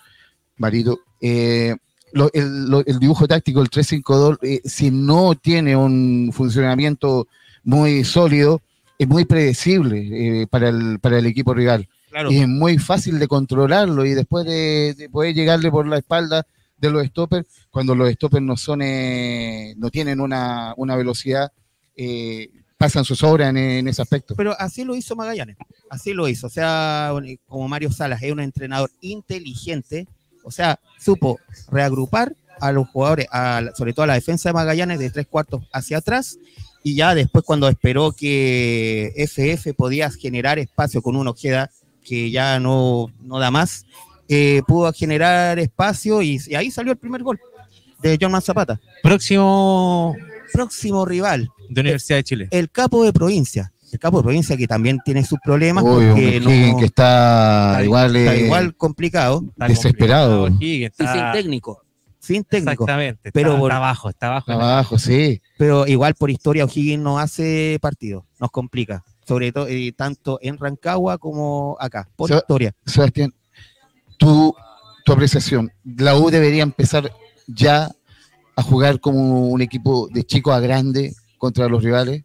Marito, 0.57 0.99
eh, 1.21 1.75
lo- 2.13 2.29
el, 2.33 2.65
lo- 2.69 2.85
el 2.85 2.99
dibujo 2.99 3.27
táctico, 3.27 3.61
el 3.61 3.69
352, 3.69 4.37
eh, 4.41 4.61
si 4.67 4.91
no 4.91 5.35
tiene 5.35 5.75
un 5.75 6.31
funcionamiento 6.33 7.27
muy 7.63 8.03
sólido, 8.03 8.61
es 8.97 9.07
muy 9.07 9.25
predecible 9.25 10.41
eh, 10.41 10.47
para, 10.47 10.69
el, 10.69 10.99
para 10.99 11.19
el 11.19 11.25
equipo 11.25 11.53
rival. 11.53 11.87
claro. 12.09 12.31
Y 12.31 12.39
es 12.39 12.47
muy 12.47 12.77
fácil 12.77 13.17
de 13.19 13.27
controlarlo 13.27 14.05
y 14.05 14.13
después 14.13 14.45
de, 14.45 14.93
de 14.97 15.09
poder 15.09 15.33
llegarle 15.33 15.71
por 15.71 15.87
la 15.87 15.97
espalda 15.99 16.45
de 16.77 16.89
los 16.89 17.05
stoppers, 17.07 17.47
cuando 17.69 17.93
los 17.95 18.11
stoppers 18.13 18.43
no 18.43 18.55
son, 18.57 18.81
eh, 18.81 19.73
no 19.77 19.89
tienen 19.89 20.19
una, 20.21 20.73
una 20.77 20.95
velocidad, 20.95 21.51
eh, 21.95 22.49
pasan 22.77 23.03
sus 23.03 23.21
obras 23.23 23.49
en, 23.49 23.57
en 23.57 23.87
ese 23.89 24.01
aspecto. 24.01 24.33
Pero 24.35 24.55
así 24.57 24.85
lo 24.85 24.95
hizo 24.95 25.15
Magallanes, 25.15 25.57
así 25.89 26.13
lo 26.13 26.27
hizo. 26.29 26.47
O 26.47 26.49
sea, 26.49 27.11
como 27.47 27.67
Mario 27.67 27.91
Salas 27.91 28.23
es 28.23 28.31
un 28.31 28.39
entrenador 28.39 28.89
inteligente, 29.01 30.07
o 30.43 30.51
sea, 30.51 30.79
supo 30.99 31.39
reagrupar 31.71 32.35
a 32.59 32.71
los 32.71 32.87
jugadores, 32.89 33.27
a 33.31 33.61
sobre 33.75 33.93
todo 33.93 34.03
a 34.03 34.07
la 34.07 34.13
defensa 34.15 34.49
de 34.49 34.53
Magallanes, 34.53 34.99
de 34.99 35.09
tres 35.09 35.27
cuartos 35.27 35.63
hacia 35.71 35.97
atrás, 35.99 36.37
y 36.83 36.95
ya 36.95 37.15
después 37.15 37.43
cuando 37.45 37.67
esperó 37.67 38.11
que 38.11 39.13
FF 39.15 39.73
podía 39.75 40.09
generar 40.11 40.59
espacio 40.59 41.01
con 41.01 41.15
una 41.15 41.31
Ojeda 41.31 41.69
que 42.03 42.31
ya 42.31 42.59
no, 42.59 43.11
no 43.21 43.39
da 43.39 43.51
más, 43.51 43.85
eh, 44.27 44.61
pudo 44.67 44.91
generar 44.93 45.59
espacio 45.59 46.21
y, 46.21 46.39
y 46.47 46.55
ahí 46.55 46.71
salió 46.71 46.91
el 46.91 46.97
primer 46.97 47.23
gol 47.23 47.39
de 48.01 48.17
John 48.19 48.41
Zapata. 48.41 48.79
Próximo 49.03 50.15
Próximo 50.51 51.05
rival, 51.05 51.49
de 51.69 51.81
Universidad 51.81 52.17
de 52.17 52.23
Chile. 52.23 52.47
el 52.51 52.69
capo 52.69 53.03
de 53.03 53.13
provincia. 53.13 53.71
El 53.91 53.99
capo 53.99 54.17
de 54.17 54.23
provincia 54.23 54.55
que 54.57 54.67
también 54.67 54.99
tiene 55.03 55.23
sus 55.25 55.39
problemas 55.43 55.83
un 55.83 55.89
porque 56.13 56.39
no, 56.41 56.77
que 56.79 56.85
está, 56.85 57.71
está- 57.71 57.83
igual, 57.83 58.15
está 58.15 58.35
eh, 58.35 58.45
igual 58.45 58.75
complicado 58.75 59.43
Está 59.49 59.67
desesperado. 59.67 60.43
complicado, 60.47 60.85
y 60.85 61.07
sin 61.07 61.31
técnico. 61.33 61.81
Sin 62.19 62.43
técnico. 62.43 62.71
Exactamente. 62.83 63.31
Pero 63.31 63.49
está, 63.49 63.59
por- 63.59 63.71
está 63.71 63.77
abajo, 63.77 64.09
está 64.09 64.27
abajo. 64.27 64.51
abajo, 64.51 64.97
sí. 64.99 65.41
Pero 65.57 65.87
igual 65.87 66.13
por 66.15 66.29
historia 66.29 66.65
O'Higgins 66.65 67.01
no 67.01 67.17
hace 67.19 67.77
partido, 67.81 68.25
nos 68.39 68.51
complica. 68.51 69.03
Sobre 69.27 69.51
todo 69.51 69.67
eh, 69.67 69.93
tanto 69.95 70.39
en 70.41 70.57
Rancagua 70.57 71.17
como 71.17 71.77
acá, 71.79 72.07
por 72.15 72.29
historia. 72.31 72.73
Sebastián, 72.85 73.31
tu, 74.17 74.53
tu 75.05 75.13
apreciación, 75.13 75.71
¿la 75.83 76.15
U 76.17 76.29
debería 76.29 76.63
empezar 76.63 77.11
ya 77.47 77.89
a 78.55 78.61
jugar 78.63 78.99
como 78.99 79.47
un 79.47 79.61
equipo 79.61 80.09
de 80.11 80.23
chico 80.23 80.51
a 80.51 80.59
grande 80.59 81.13
contra 81.37 81.67
los 81.69 81.83
rivales? 81.83 82.23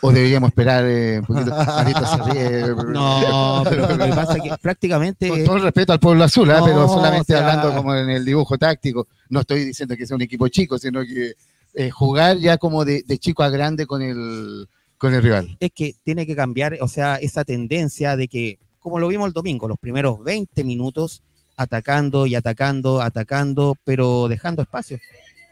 ¿O 0.00 0.12
deberíamos 0.12 0.48
esperar 0.48 0.84
eh, 0.86 1.18
un 1.20 1.26
poquito? 1.26 1.54
Se 1.64 2.32
ríe. 2.32 2.74
No, 2.92 3.62
pero 3.68 3.88
lo 3.96 4.04
que 4.06 4.12
pasa 4.12 4.36
es 4.36 4.42
que 4.42 4.50
prácticamente 4.60 5.28
Con 5.28 5.44
todo 5.44 5.56
el 5.56 5.62
respeto 5.62 5.92
al 5.92 6.00
pueblo 6.00 6.24
azul. 6.24 6.48
No, 6.48 6.64
pero 6.64 6.88
solamente 6.88 7.34
o 7.34 7.38
sea- 7.38 7.50
hablando 7.50 7.76
como 7.76 7.94
en 7.94 8.10
el 8.10 8.24
dibujo 8.24 8.56
táctico. 8.58 9.06
No 9.28 9.40
estoy 9.40 9.64
diciendo 9.64 9.96
que 9.96 10.06
sea 10.06 10.16
un 10.16 10.22
equipo 10.22 10.48
chico, 10.48 10.78
sino 10.78 11.02
que 11.02 11.34
eh, 11.74 11.90
jugar 11.90 12.38
ya 12.38 12.58
como 12.58 12.84
de, 12.84 13.02
de 13.06 13.18
chico 13.18 13.42
a 13.42 13.48
grande 13.50 13.86
con 13.86 14.02
el, 14.02 14.68
con 14.98 15.14
el 15.14 15.22
rival. 15.22 15.56
es 15.58 15.70
que 15.74 15.94
tiene 16.04 16.26
que 16.26 16.36
cambiar, 16.36 16.76
o 16.80 16.88
sea, 16.88 17.16
esa 17.16 17.44
tendencia 17.44 18.16
de 18.16 18.28
que, 18.28 18.58
como 18.78 18.98
lo 18.98 19.08
vimos 19.08 19.26
el 19.26 19.32
domingo, 19.32 19.68
los 19.68 19.78
primeros 19.78 20.22
20 20.22 20.64
minutos 20.64 21.22
atacando 21.56 22.26
y 22.26 22.34
atacando, 22.34 23.00
atacando, 23.00 23.76
pero 23.84 24.28
dejando 24.28 24.62
espacio. 24.62 24.98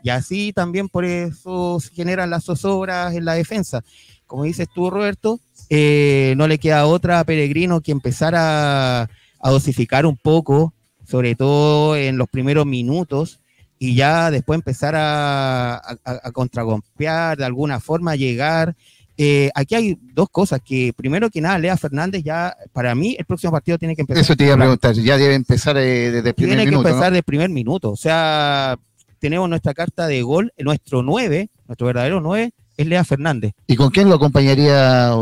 Y 0.03 0.11
así 0.11 0.53
también 0.53 0.89
por 0.89 1.05
eso 1.05 1.79
se 1.81 1.91
generan 1.91 2.31
las 2.31 2.45
zozobras 2.45 3.15
en 3.15 3.25
la 3.25 3.35
defensa. 3.35 3.83
Como 4.31 4.45
dices 4.45 4.69
tú, 4.73 4.91
Roberto, 4.91 5.41
eh, 5.71 6.35
no 6.37 6.47
le 6.47 6.59
queda 6.59 6.87
otra 6.87 7.19
a 7.19 7.25
Peregrino 7.25 7.81
que 7.81 7.91
empezar 7.91 8.37
a, 8.37 9.03
a 9.41 9.51
dosificar 9.51 10.07
un 10.07 10.17
poco, 10.17 10.73
sobre 11.05 11.35
todo 11.35 11.97
en 11.97 12.17
los 12.17 12.29
primeros 12.29 12.65
minutos, 12.65 13.41
y 13.77 13.97
ya 13.97 14.31
después 14.31 14.57
empezar 14.57 14.95
a, 14.95 15.75
a, 15.75 15.95
a 16.05 16.31
contragolpear, 16.31 17.39
de 17.39 17.45
alguna 17.45 17.81
forma 17.81 18.15
llegar. 18.15 18.77
Eh, 19.19 19.51
aquí 19.53 19.75
hay 19.75 19.99
dos 20.01 20.29
cosas, 20.31 20.61
que 20.65 20.93
primero 20.97 21.29
que 21.29 21.41
nada, 21.41 21.59
Lea 21.59 21.77
Fernández 21.77 22.23
ya, 22.23 22.57
para 22.73 22.95
mí, 22.95 23.17
el 23.19 23.25
próximo 23.25 23.51
partido 23.51 23.79
tiene 23.79 23.97
que 23.97 24.03
empezar. 24.03 24.23
Eso 24.23 24.37
te 24.37 24.45
iba 24.45 24.55
a 24.55 24.59
preguntar. 24.59 24.95
Ya 24.95 25.19
debe 25.19 25.35
empezar 25.35 25.77
eh, 25.77 26.13
desde 26.13 26.29
el 26.29 26.35
primer 26.37 26.57
Tiene 26.57 26.65
que 26.67 26.71
minuto. 26.71 26.89
¿no? 26.89 26.95
empezar 26.95 27.13
de 27.13 27.23
primer 27.25 27.51
minuto. 27.51 27.91
O 27.91 27.97
sea, 27.97 28.79
tenemos 29.19 29.49
nuestra 29.49 29.75
carta 29.75 30.07
de 30.07 30.23
gol, 30.23 30.53
nuestro 30.57 31.03
9, 31.03 31.51
nuestro 31.67 31.87
verdadero 31.89 32.21
9, 32.21 32.53
es 32.83 32.87
Lea 32.87 33.05
Fernández. 33.05 33.53
¿Y 33.67 33.77
con 33.77 33.91
quién 33.91 34.09
lo 34.09 34.15
acompañaría 34.17 35.13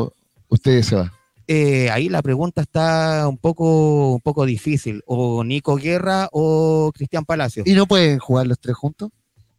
usted, 0.48 0.82
Seba? 0.82 1.12
Eh, 1.46 1.88
ahí 1.90 2.08
la 2.08 2.20
pregunta 2.22 2.60
está 2.60 3.26
un 3.26 3.38
poco, 3.38 4.12
un 4.14 4.20
poco 4.20 4.44
difícil. 4.44 5.02
O 5.06 5.42
Nico 5.44 5.76
Guerra 5.76 6.28
o 6.32 6.92
Cristian 6.94 7.24
Palacio. 7.24 7.62
¿Y 7.66 7.72
no 7.72 7.86
pueden 7.86 8.18
jugar 8.18 8.46
los 8.46 8.58
tres 8.58 8.76
juntos? 8.76 9.10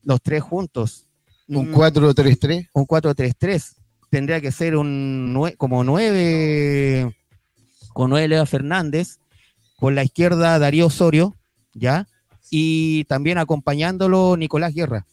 Los 0.03 0.21
tres 0.21 0.41
juntos. 0.43 1.05
¿Un 1.47 1.71
Mm, 1.71 1.73
4-3-3? 1.73 2.69
un 2.73 2.85
4-3-3. 2.85 3.75
Tendría 4.11 4.39
que 4.39 4.51
ser 4.51 4.75
un 4.77 5.33
nue- 5.33 5.55
como 5.57 5.83
9 5.83 7.15
con 7.93 8.11
9 8.11 8.27
Lea 8.27 8.45
Fernández, 8.45 9.17
con 9.77 9.95
la 9.95 10.03
izquierda 10.03 10.57
Darío 10.59 10.87
Osorio, 10.87 11.35
¿ya? 11.73 12.07
Y 12.51 13.03
también 13.05 13.37
acompañándolo 13.39 14.37
Nicolás 14.37 14.73
Guerra. 14.73 15.05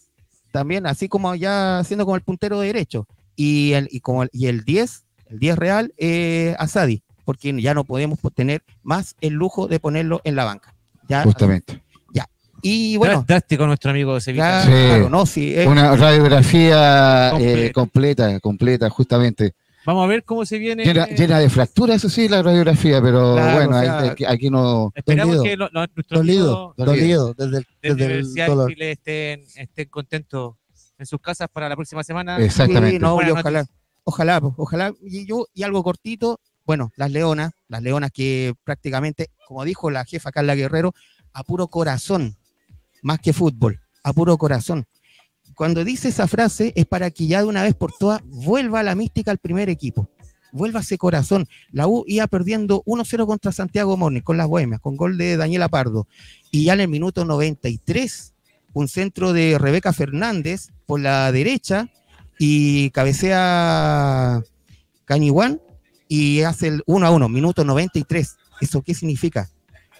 También 0.56 0.86
así 0.86 1.06
como 1.06 1.34
ya 1.34 1.82
siendo 1.84 2.06
como 2.06 2.16
el 2.16 2.22
puntero 2.22 2.60
derecho. 2.60 3.06
Y 3.36 3.74
el, 3.74 3.88
y 3.90 4.00
como 4.00 4.22
el, 4.22 4.30
y 4.32 4.46
el 4.46 4.64
10, 4.64 5.04
el 5.26 5.38
10 5.38 5.56
real, 5.58 5.92
eh, 5.98 6.56
Asadi, 6.58 7.02
porque 7.26 7.54
ya 7.60 7.74
no 7.74 7.84
podemos 7.84 8.18
tener 8.34 8.62
más 8.82 9.16
el 9.20 9.34
lujo 9.34 9.66
de 9.68 9.80
ponerlo 9.80 10.22
en 10.24 10.34
la 10.34 10.44
banca. 10.44 10.74
¿ya? 11.08 11.24
Justamente. 11.24 11.82
Y 12.62 12.96
Bueno, 12.96 13.12
bueno, 13.16 13.24
drástico 13.28 13.66
nuestro 13.66 13.90
amigo 13.90 14.18
Sevilla. 14.18 14.60
ya, 14.60 14.64
Sí. 14.64 14.70
claro, 14.70 15.10
no, 15.10 15.26
sí, 15.26 15.54
es- 15.54 15.66
Una 15.68 15.94
radiografía 15.94 17.28
Completa. 17.30 17.60
eh, 17.66 17.72
completa, 17.72 18.40
completa, 18.40 18.90
justamente. 18.90 19.52
Vamos 19.86 20.04
a 20.04 20.06
ver 20.08 20.24
cómo 20.24 20.44
se 20.44 20.58
viene. 20.58 20.84
Llena, 20.84 21.06
llena 21.06 21.38
de 21.38 21.48
fracturas, 21.48 21.96
eso 21.96 22.10
sí, 22.10 22.28
la 22.28 22.42
radiografía, 22.42 23.00
pero 23.00 23.34
Claro, 23.34 23.54
bueno, 23.54 23.76
o 23.76 23.80
sea, 23.80 23.98
aquí, 24.10 24.24
aquí 24.24 24.50
no. 24.50 24.92
Esperamos 24.94 25.36
Dolido. 25.36 25.42
que 25.44 25.56
lo- 25.56 25.68
lo- 25.72 25.86
nuestros 25.94 26.20
Dolido, 26.20 26.74
amigos 26.76 26.76
dolido, 26.76 27.34
desde 27.34 27.44
el, 27.44 27.50
de 27.62 27.66
desde 27.82 28.04
el 28.04 28.10
Universidad 28.12 28.46
dolor. 28.48 28.66
de 28.68 28.74
Chile 28.74 28.90
estén, 28.92 29.44
estén 29.56 29.88
contentos 29.88 30.56
en 30.98 31.06
sus 31.06 31.20
casas 31.20 31.48
para 31.52 31.68
la 31.68 31.76
próxima 31.76 32.02
semana. 32.02 32.38
Exactamente. 32.38 32.90
Sí, 32.90 32.98
no, 32.98 33.22
y 33.22 33.30
ojalá, 33.30 33.64
ojalá, 34.04 34.40
pues, 34.40 34.54
ojalá. 34.56 34.92
Y 35.02 35.24
yo, 35.26 35.46
y 35.54 35.62
algo 35.62 35.82
cortito, 35.84 36.40
bueno, 36.64 36.90
las 36.96 37.10
leonas, 37.12 37.52
las 37.68 37.80
leonas 37.82 38.10
que 38.10 38.54
prácticamente, 38.64 39.28
como 39.46 39.64
dijo 39.64 39.90
la 39.90 40.04
jefa 40.04 40.32
Carla 40.32 40.54
Guerrero, 40.56 40.94
a 41.32 41.44
puro 41.44 41.68
corazón, 41.68 42.34
más 43.02 43.20
que 43.20 43.32
fútbol, 43.32 43.80
a 44.02 44.12
puro 44.12 44.36
corazón. 44.36 44.84
Cuando 45.56 45.84
dice 45.84 46.08
esa 46.08 46.28
frase 46.28 46.72
es 46.76 46.86
para 46.86 47.10
que 47.10 47.26
ya 47.26 47.40
de 47.40 47.46
una 47.46 47.62
vez 47.62 47.74
por 47.74 47.92
todas 47.92 48.22
vuelva 48.24 48.82
la 48.82 48.94
mística 48.94 49.30
al 49.30 49.38
primer 49.38 49.68
equipo. 49.68 50.08
Vuelva 50.52 50.80
ese 50.80 50.98
corazón. 50.98 51.48
La 51.72 51.88
U 51.88 52.04
iba 52.06 52.26
perdiendo 52.28 52.82
1-0 52.84 53.26
contra 53.26 53.50
Santiago 53.50 53.96
Morning 53.96 54.20
con 54.20 54.36
las 54.36 54.46
Bohemias, 54.46 54.80
con 54.80 54.96
gol 54.96 55.18
de 55.18 55.36
Daniela 55.36 55.68
Pardo. 55.68 56.06
Y 56.50 56.64
ya 56.64 56.74
en 56.74 56.80
el 56.80 56.88
minuto 56.88 57.24
93, 57.24 58.34
un 58.74 58.86
centro 58.86 59.32
de 59.32 59.58
Rebeca 59.58 59.92
Fernández 59.92 60.68
por 60.86 61.00
la 61.00 61.32
derecha, 61.32 61.88
y 62.38 62.90
cabecea 62.90 64.42
Cañiguán 65.04 65.60
y 66.08 66.42
hace 66.42 66.68
el 66.68 66.82
1 66.86 67.06
a 67.06 67.10
1, 67.10 67.28
minuto 67.28 67.64
93. 67.64 68.36
¿Eso 68.60 68.82
qué 68.82 68.94
significa? 68.94 69.48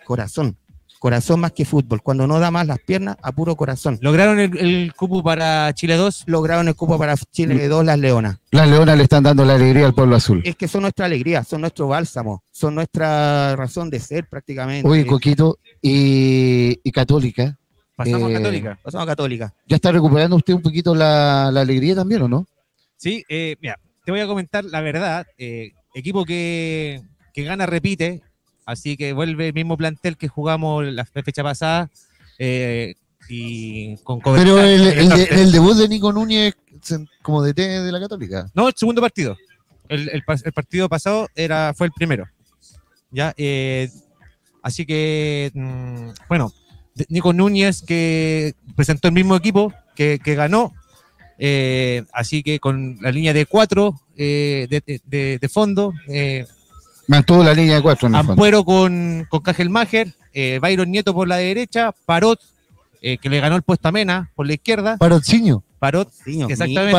Corazón. 0.05 0.57
Corazón 0.99 1.41
más 1.41 1.53
que 1.53 1.65
fútbol. 1.65 2.03
Cuando 2.03 2.27
no 2.27 2.41
da 2.41 2.51
más 2.51 2.67
las 2.67 2.79
piernas, 2.79 3.17
a 3.23 3.33
puro 3.33 3.55
corazón. 3.57 3.99
Lograron 4.01 4.39
el, 4.41 4.57
el 4.59 4.95
cupo 4.95 5.23
para 5.23 5.73
Chile 5.75 5.97
2. 5.97 6.25
Lograron 6.27 6.69
el 6.69 6.75
cupo 6.75 6.99
para 6.99 7.15
Chile 7.17 7.69
2 7.69 7.85
las 7.85 7.99
Leonas. 7.99 8.39
Las 8.51 8.69
leonas 8.69 8.97
le 8.97 9.03
están 9.05 9.23
dando 9.23 9.45
la 9.45 9.55
alegría 9.55 9.87
al 9.87 9.95
pueblo 9.95 10.17
azul. 10.17 10.41
Es 10.45 10.57
que 10.57 10.67
son 10.69 10.83
nuestra 10.83 11.07
alegría, 11.07 11.45
son 11.45 11.61
nuestro 11.61 11.89
bálsamo, 11.89 12.43
son 12.51 12.75
nuestra 12.75 13.55
razón 13.57 13.91
de 13.91 14.01
ser 14.01 14.27
prácticamente. 14.29 14.89
Oye, 14.89 15.05
Coquito, 15.07 15.59
y, 15.83 16.81
y 16.83 16.93
Católica, 16.93 17.57
Pasamos 17.95 18.31
Eh, 18.31 18.35
a 18.35 18.39
Católica. 18.39 18.79
Pasamos 18.83 19.05
a 19.05 19.07
Católica. 19.07 19.55
¿ya 19.67 19.77
está 19.77 19.91
recuperando 19.93 20.37
usted 20.37 20.53
un 20.55 20.61
poquito 20.63 20.95
la, 20.95 21.51
la 21.53 21.61
alegría 21.63 21.95
también 21.95 22.23
o 22.23 22.29
no? 22.29 22.47
Sí, 22.97 23.25
eh, 23.29 23.57
mira, 23.61 23.79
te 24.05 24.11
voy 24.11 24.21
a 24.21 24.27
comentar 24.27 24.65
la 24.65 24.81
verdad. 24.83 25.27
eh, 25.39 25.71
equipo 25.95 26.25
que, 26.27 27.01
que 27.33 27.45
gana 27.45 27.65
repite, 27.67 28.21
así 28.67 28.97
que 28.99 29.13
vuelve 29.15 29.49
el 29.49 29.55
mismo 29.55 29.77
plantel 29.79 30.17
que 30.19 30.29
jugamos 30.29 30.85
la 30.85 31.05
fecha 31.07 31.43
pasada. 31.43 31.89
eh, 32.39 32.95
y 33.29 33.97
con 34.05 34.21
Pero 34.21 34.61
el, 34.61 35.09
de- 35.09 35.47
debut 35.51 35.75
de 35.77 35.89
Nico 35.89 36.13
Núñez 36.13 36.55
como 37.23 37.43
DT 37.43 37.57
de 37.83 37.91
la 37.91 37.99
Católica. 37.99 38.49
No, 38.55 38.69
el 38.69 38.75
segundo 38.77 39.01
partido. 39.01 39.37
El, 39.89 40.23
partido 40.55 40.89
pasado 40.89 41.29
era, 41.35 41.73
fue 41.75 41.87
el 41.89 41.93
primero. 41.93 42.29
¿Ya? 43.11 43.33
eh, 43.37 43.89
así 44.63 44.85
que, 44.87 45.51
mm, 45.55 46.11
bueno, 46.29 46.53
de- 46.95 47.07
Nico 47.09 47.33
Núñez 47.33 47.83
que 47.83 48.55
presentó 48.77 49.09
el 49.09 49.15
mismo 49.15 49.35
equipo 49.35 49.73
que, 49.97 50.21
que 50.23 50.35
ganó. 50.37 50.73
eh, 51.39 52.05
así 52.13 52.43
que 52.43 52.59
con 52.61 52.97
la 53.01 53.11
línea 53.11 53.33
de 53.33 53.45
cuatro 53.47 54.01
eh, 54.17 54.67
de, 54.71 55.01
de- 55.05 55.39
de 55.39 55.49
fondo, 55.49 55.93
Mantuvo 57.09 57.43
la 57.45 57.55
línea 57.55 57.77
de 57.77 57.83
cuatro 57.83 58.09
en. 58.09 58.15
Ampuero 58.15 58.65
con, 58.65 59.27
con 59.29 59.41
Cajelmacher, 59.41 60.13
eh, 60.33 60.59
Byron 60.61 60.91
Nieto 60.91 61.15
por 61.15 61.29
la 61.29 61.37
derecha, 61.37 61.93
Parot, 62.05 62.41
eh, 63.03 63.19
que 63.19 63.29
le 63.29 63.41
ganó 63.41 63.57
el 63.57 63.63
puesto 63.63 63.89
a 63.89 63.93
Mena 63.93 64.31
por 64.35 64.47
la 64.47 64.55
izquierda, 64.55 64.97
Parociño. 64.97 65.63
Parot, 65.79 66.11
Ciño, 66.11 66.49
exactamente. 66.49 66.93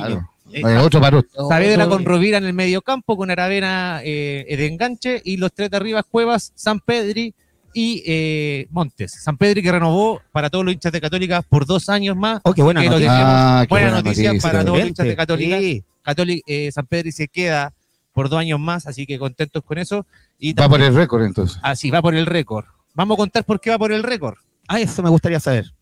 Claro. 0.00 0.28
eh, 0.52 0.60
Eh, 0.60 0.76
otro 0.78 1.00
parot. 1.00 1.26
Saavedra 1.48 1.86
con 1.88 2.04
Rovira 2.04 2.38
en 2.38 2.44
el 2.44 2.52
medio 2.52 2.82
campo, 2.82 3.16
con 3.16 3.30
Aravena 3.30 4.00
eh, 4.02 4.44
de 4.58 4.66
enganche 4.66 5.22
y 5.24 5.36
los 5.36 5.52
tres 5.52 5.70
de 5.70 5.76
arriba, 5.76 6.02
Cuevas, 6.02 6.52
San 6.56 6.80
Pedri 6.80 7.32
y 7.72 8.02
eh, 8.04 8.66
Montes. 8.70 9.12
San 9.22 9.36
Pedri 9.38 9.62
que 9.62 9.70
renovó 9.70 10.20
para 10.32 10.50
todos 10.50 10.64
los 10.64 10.74
hinchas 10.74 10.90
de 10.90 11.00
Católica 11.00 11.40
por 11.42 11.64
dos 11.66 11.88
años 11.88 12.16
más. 12.16 12.40
Oh, 12.42 12.52
qué 12.52 12.62
buena 12.62 12.82
noticia. 12.82 13.10
Ah, 13.12 13.62
qué 13.62 13.68
Buena 13.68 13.86
buena 13.92 14.02
noticia 14.02 14.28
noticia. 14.30 14.50
para 14.50 14.64
todos 14.64 14.78
los 14.80 14.88
hinchas 14.88 15.06
de. 15.06 15.16
Católica. 15.16 15.58
Sí. 15.60 15.84
Católica 16.02 16.44
eh, 16.48 16.70
San 16.72 16.86
Pedri 16.86 17.12
se 17.12 17.28
queda 17.28 17.72
por 18.20 18.28
dos 18.28 18.38
años 18.38 18.60
más, 18.60 18.86
así 18.86 19.06
que 19.06 19.18
contentos 19.18 19.64
con 19.64 19.78
eso. 19.78 20.04
Y 20.38 20.52
Va 20.52 20.68
por 20.68 20.82
el 20.82 20.94
récord 20.94 21.24
entonces. 21.24 21.58
Así, 21.62 21.90
va 21.90 22.02
por 22.02 22.14
el 22.14 22.26
récord. 22.26 22.66
Vamos 22.92 23.14
a 23.14 23.16
contar 23.16 23.44
por 23.44 23.58
qué 23.62 23.70
va 23.70 23.78
por 23.78 23.92
el 23.92 24.02
récord. 24.02 24.36
Ah, 24.68 24.78
eso 24.78 25.02
me 25.02 25.08
gustaría 25.08 25.40
saber. 25.40 25.72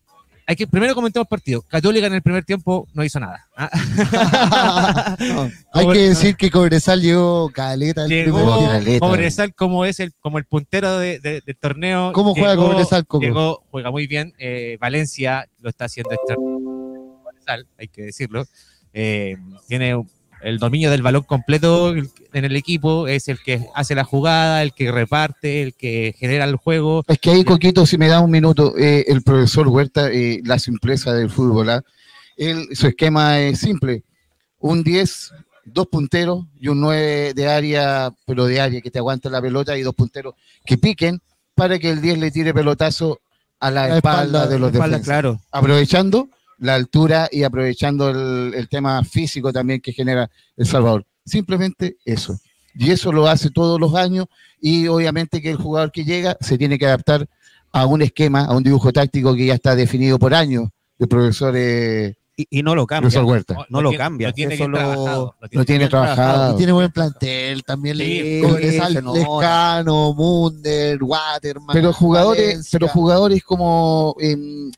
Hay 0.47 0.55
que 0.55 0.65
primero 0.65 0.95
comentemos 0.95 1.25
el 1.25 1.29
partido. 1.29 1.61
Católica 1.63 2.07
en 2.07 2.13
el 2.13 2.21
primer 2.21 2.45
tiempo 2.45 2.87
no 2.93 3.03
hizo 3.03 3.19
nada. 3.19 3.45
Ah, 3.57 3.69
Hay 5.73 5.87
que 5.91 5.99
decir 6.09 6.37
que 6.37 6.49
Cobresal 6.49 7.01
llegó 7.01 7.49
caleta 7.49 8.03
el 8.05 8.09
Llegó 8.09 8.37
primer 8.37 8.53
tiempo. 8.55 8.71
Caleta. 8.71 8.99
Cobresal 9.05 9.53
como 9.53 9.83
es 9.85 9.99
el 9.99 10.13
como 10.21 10.37
el 10.37 10.45
puntero 10.45 10.97
de- 10.97 11.19
de- 11.19 11.41
del 11.45 11.57
torneo. 11.57 12.13
¿Cómo 12.13 12.33
juega 12.33 12.55
Llegó- 12.55 12.69
Cobresal, 12.71 13.05
Coco? 13.05 13.21
llegó- 13.25 13.63
juega 13.69 13.91
muy 13.91 14.07
bien. 14.07 14.33
eh, 14.39 14.77
Valencia 14.79 15.45
lo 15.59 15.69
está 15.69 15.85
haciendo 15.85 16.13
extraordinario. 16.13 17.19
Cobresal, 17.21 17.67
hay 17.77 17.87
que 17.89 18.03
decirlo. 18.03 18.45
Eh, 18.93 19.35
tiene 19.67 20.01
el 20.41 20.57
dominio 20.59 20.89
del 20.91 21.01
balón 21.01 21.23
completo 21.23 21.93
en 21.95 22.45
el 22.45 22.55
equipo. 22.55 23.07
Es 23.07 23.27
el 23.27 23.39
que 23.39 23.65
hace 23.75 23.95
la 23.95 24.03
jugada, 24.03 24.61
el 24.63 24.73
que 24.73 24.91
reparte, 24.91 25.61
el 25.63 25.73
que 25.73 26.15
genera 26.17 26.45
el 26.45 26.55
juego. 26.55 27.03
Es 27.07 27.19
que 27.19 27.31
ahí, 27.31 27.43
Coquito, 27.43 27.85
si 27.85 27.97
me 27.97 28.07
da 28.07 28.19
un 28.21 28.31
minuto, 28.31 28.75
eh, 28.77 29.05
el 29.07 29.21
profesor 29.21 29.67
Huerta, 29.67 30.09
eh, 30.11 30.41
la 30.43 30.59
simpleza 30.59 31.13
del 31.13 31.29
fútbol, 31.29 31.69
¿ah? 31.69 31.81
Él, 32.37 32.67
su 32.73 32.87
esquema 32.87 33.39
es 33.39 33.59
simple. 33.59 34.03
Un 34.59 34.83
10, 34.83 35.33
dos 35.65 35.87
punteros 35.87 36.45
y 36.59 36.69
un 36.69 36.79
9 36.79 37.33
de 37.33 37.47
área, 37.47 38.11
pero 38.25 38.45
de 38.45 38.61
área 38.61 38.81
que 38.81 38.91
te 38.91 38.99
aguanta 38.99 39.29
la 39.29 39.41
pelota 39.41 39.77
y 39.77 39.81
dos 39.83 39.93
punteros 39.95 40.35
que 40.65 40.77
piquen 40.77 41.19
para 41.55 41.77
que 41.79 41.89
el 41.89 42.01
10 42.01 42.17
le 42.19 42.31
tire 42.31 42.53
pelotazo 42.53 43.19
a 43.59 43.69
la, 43.71 43.89
La 43.89 43.95
espalda, 43.97 44.23
espalda, 44.23 44.47
de 44.47 44.59
los 44.59 44.71
Espalda, 44.71 44.97
defensas. 44.97 45.05
claro. 45.05 45.41
Aprovechando 45.51 46.29
la 46.59 46.75
altura 46.75 47.27
y 47.31 47.43
aprovechando 47.43 48.09
el, 48.09 48.53
el 48.53 48.67
tema 48.69 49.03
físico 49.03 49.51
también 49.53 49.81
que 49.81 49.93
genera 49.93 50.29
El 50.57 50.65
Salvador. 50.65 51.05
Simplemente 51.25 51.97
eso. 52.05 52.39
Y 52.75 52.91
eso 52.91 53.11
lo 53.11 53.27
hace 53.27 53.49
todos 53.49 53.79
los 53.79 53.95
años 53.95 54.25
y 54.61 54.87
obviamente 54.87 55.41
que 55.41 55.49
el 55.51 55.57
jugador 55.57 55.91
que 55.91 56.05
llega 56.05 56.37
se 56.41 56.57
tiene 56.57 56.77
que 56.77 56.85
adaptar 56.85 57.27
a 57.71 57.85
un 57.85 58.01
esquema, 58.01 58.45
a 58.45 58.55
un 58.55 58.63
dibujo 58.63 58.91
táctico 58.91 59.35
que 59.35 59.45
ya 59.45 59.53
está 59.55 59.75
definido 59.75 60.17
por 60.19 60.33
años 60.33 60.69
de 60.97 61.07
profesores 61.07 62.15
Y, 62.35 62.47
y 62.59 62.63
no 62.63 62.73
lo 62.73 62.87
cambia. 62.87 63.09
profesor 63.09 63.25
Huerta. 63.25 63.55
No 63.69 63.81
lo 63.81 63.89
tiene- 63.89 64.03
cambia, 64.03 64.27
Lo 64.29 64.33
tiene 64.33 64.55
eso 64.55 64.67
lo- 64.67 64.77
trabajado. 64.77 65.35
Lo 65.41 65.47
Lo 65.51 65.65
tiene 65.65 65.85
Y 65.85 65.89
trabajado. 65.89 66.55
tiene 66.55 66.71
buen 66.71 66.91
plantel, 66.91 67.63
también 67.63 67.97
Sí. 67.97 68.41
Lescano, 69.13 70.13
Munder, 70.13 71.03
Waterman. 71.03 71.73
pero 71.73 71.93
jugadores, 71.93 72.45
Valencia. 72.47 72.79
pero 72.79 72.87
jugadores 72.91 73.43
como 73.43 74.15
em, 74.19 74.71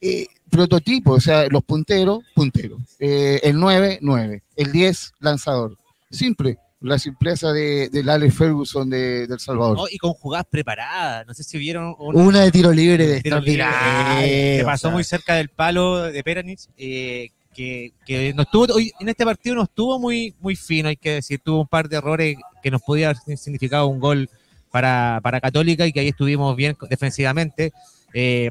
eh, 0.00 0.26
prototipo, 0.50 1.12
o 1.12 1.20
sea, 1.20 1.46
los 1.48 1.64
punteros, 1.64 2.20
punteros. 2.34 2.80
Eh, 2.98 3.40
el 3.42 3.58
9, 3.58 3.98
9. 4.02 4.42
El 4.56 4.72
10, 4.72 5.12
lanzador. 5.20 5.76
Simple. 6.10 6.58
La 6.82 6.98
simpleza 6.98 7.52
de, 7.52 7.90
del 7.90 8.08
Alex 8.08 8.34
Ferguson 8.34 8.88
de, 8.88 9.26
del 9.26 9.38
Salvador. 9.38 9.76
No, 9.76 9.84
y 9.90 9.98
con 9.98 10.14
jugadas 10.14 10.46
preparadas. 10.50 11.26
No 11.26 11.34
sé 11.34 11.44
si 11.44 11.58
vieron 11.58 11.94
una, 11.98 12.18
Una 12.18 12.40
de 12.40 12.50
tiro 12.50 12.72
libre 12.72 13.06
de 13.06 13.20
tiro 13.20 13.38
libre, 13.38 13.64
extraordinario. 13.64 14.26
eh, 14.26 14.56
que 14.56 14.62
o 14.62 14.66
pasó 14.66 14.88
sea, 14.88 14.90
muy 14.90 15.04
cerca 15.04 15.34
del 15.34 15.50
palo 15.50 16.02
de 16.02 16.24
Peranich, 16.24 16.68
eh, 16.78 17.30
que, 17.54 17.92
que 18.06 18.32
no 18.32 18.42
estuvo, 18.42 18.64
hoy, 18.74 18.92
en 18.98 19.10
este 19.10 19.24
partido 19.26 19.56
no 19.56 19.64
estuvo 19.64 19.98
muy, 19.98 20.34
muy 20.40 20.56
fino, 20.56 20.88
hay 20.88 20.96
que 20.96 21.14
decir, 21.16 21.40
tuvo 21.44 21.60
un 21.60 21.66
par 21.66 21.88
de 21.88 21.96
errores 21.98 22.38
que 22.62 22.70
nos 22.70 22.80
podía 22.80 23.10
haber 23.10 23.36
significado 23.36 23.86
un 23.86 24.00
gol 24.00 24.30
para, 24.70 25.20
para 25.22 25.40
Católica 25.40 25.86
y 25.86 25.92
que 25.92 26.00
ahí 26.00 26.08
estuvimos 26.08 26.56
bien 26.56 26.76
defensivamente. 26.88 27.72
Eh, 28.14 28.50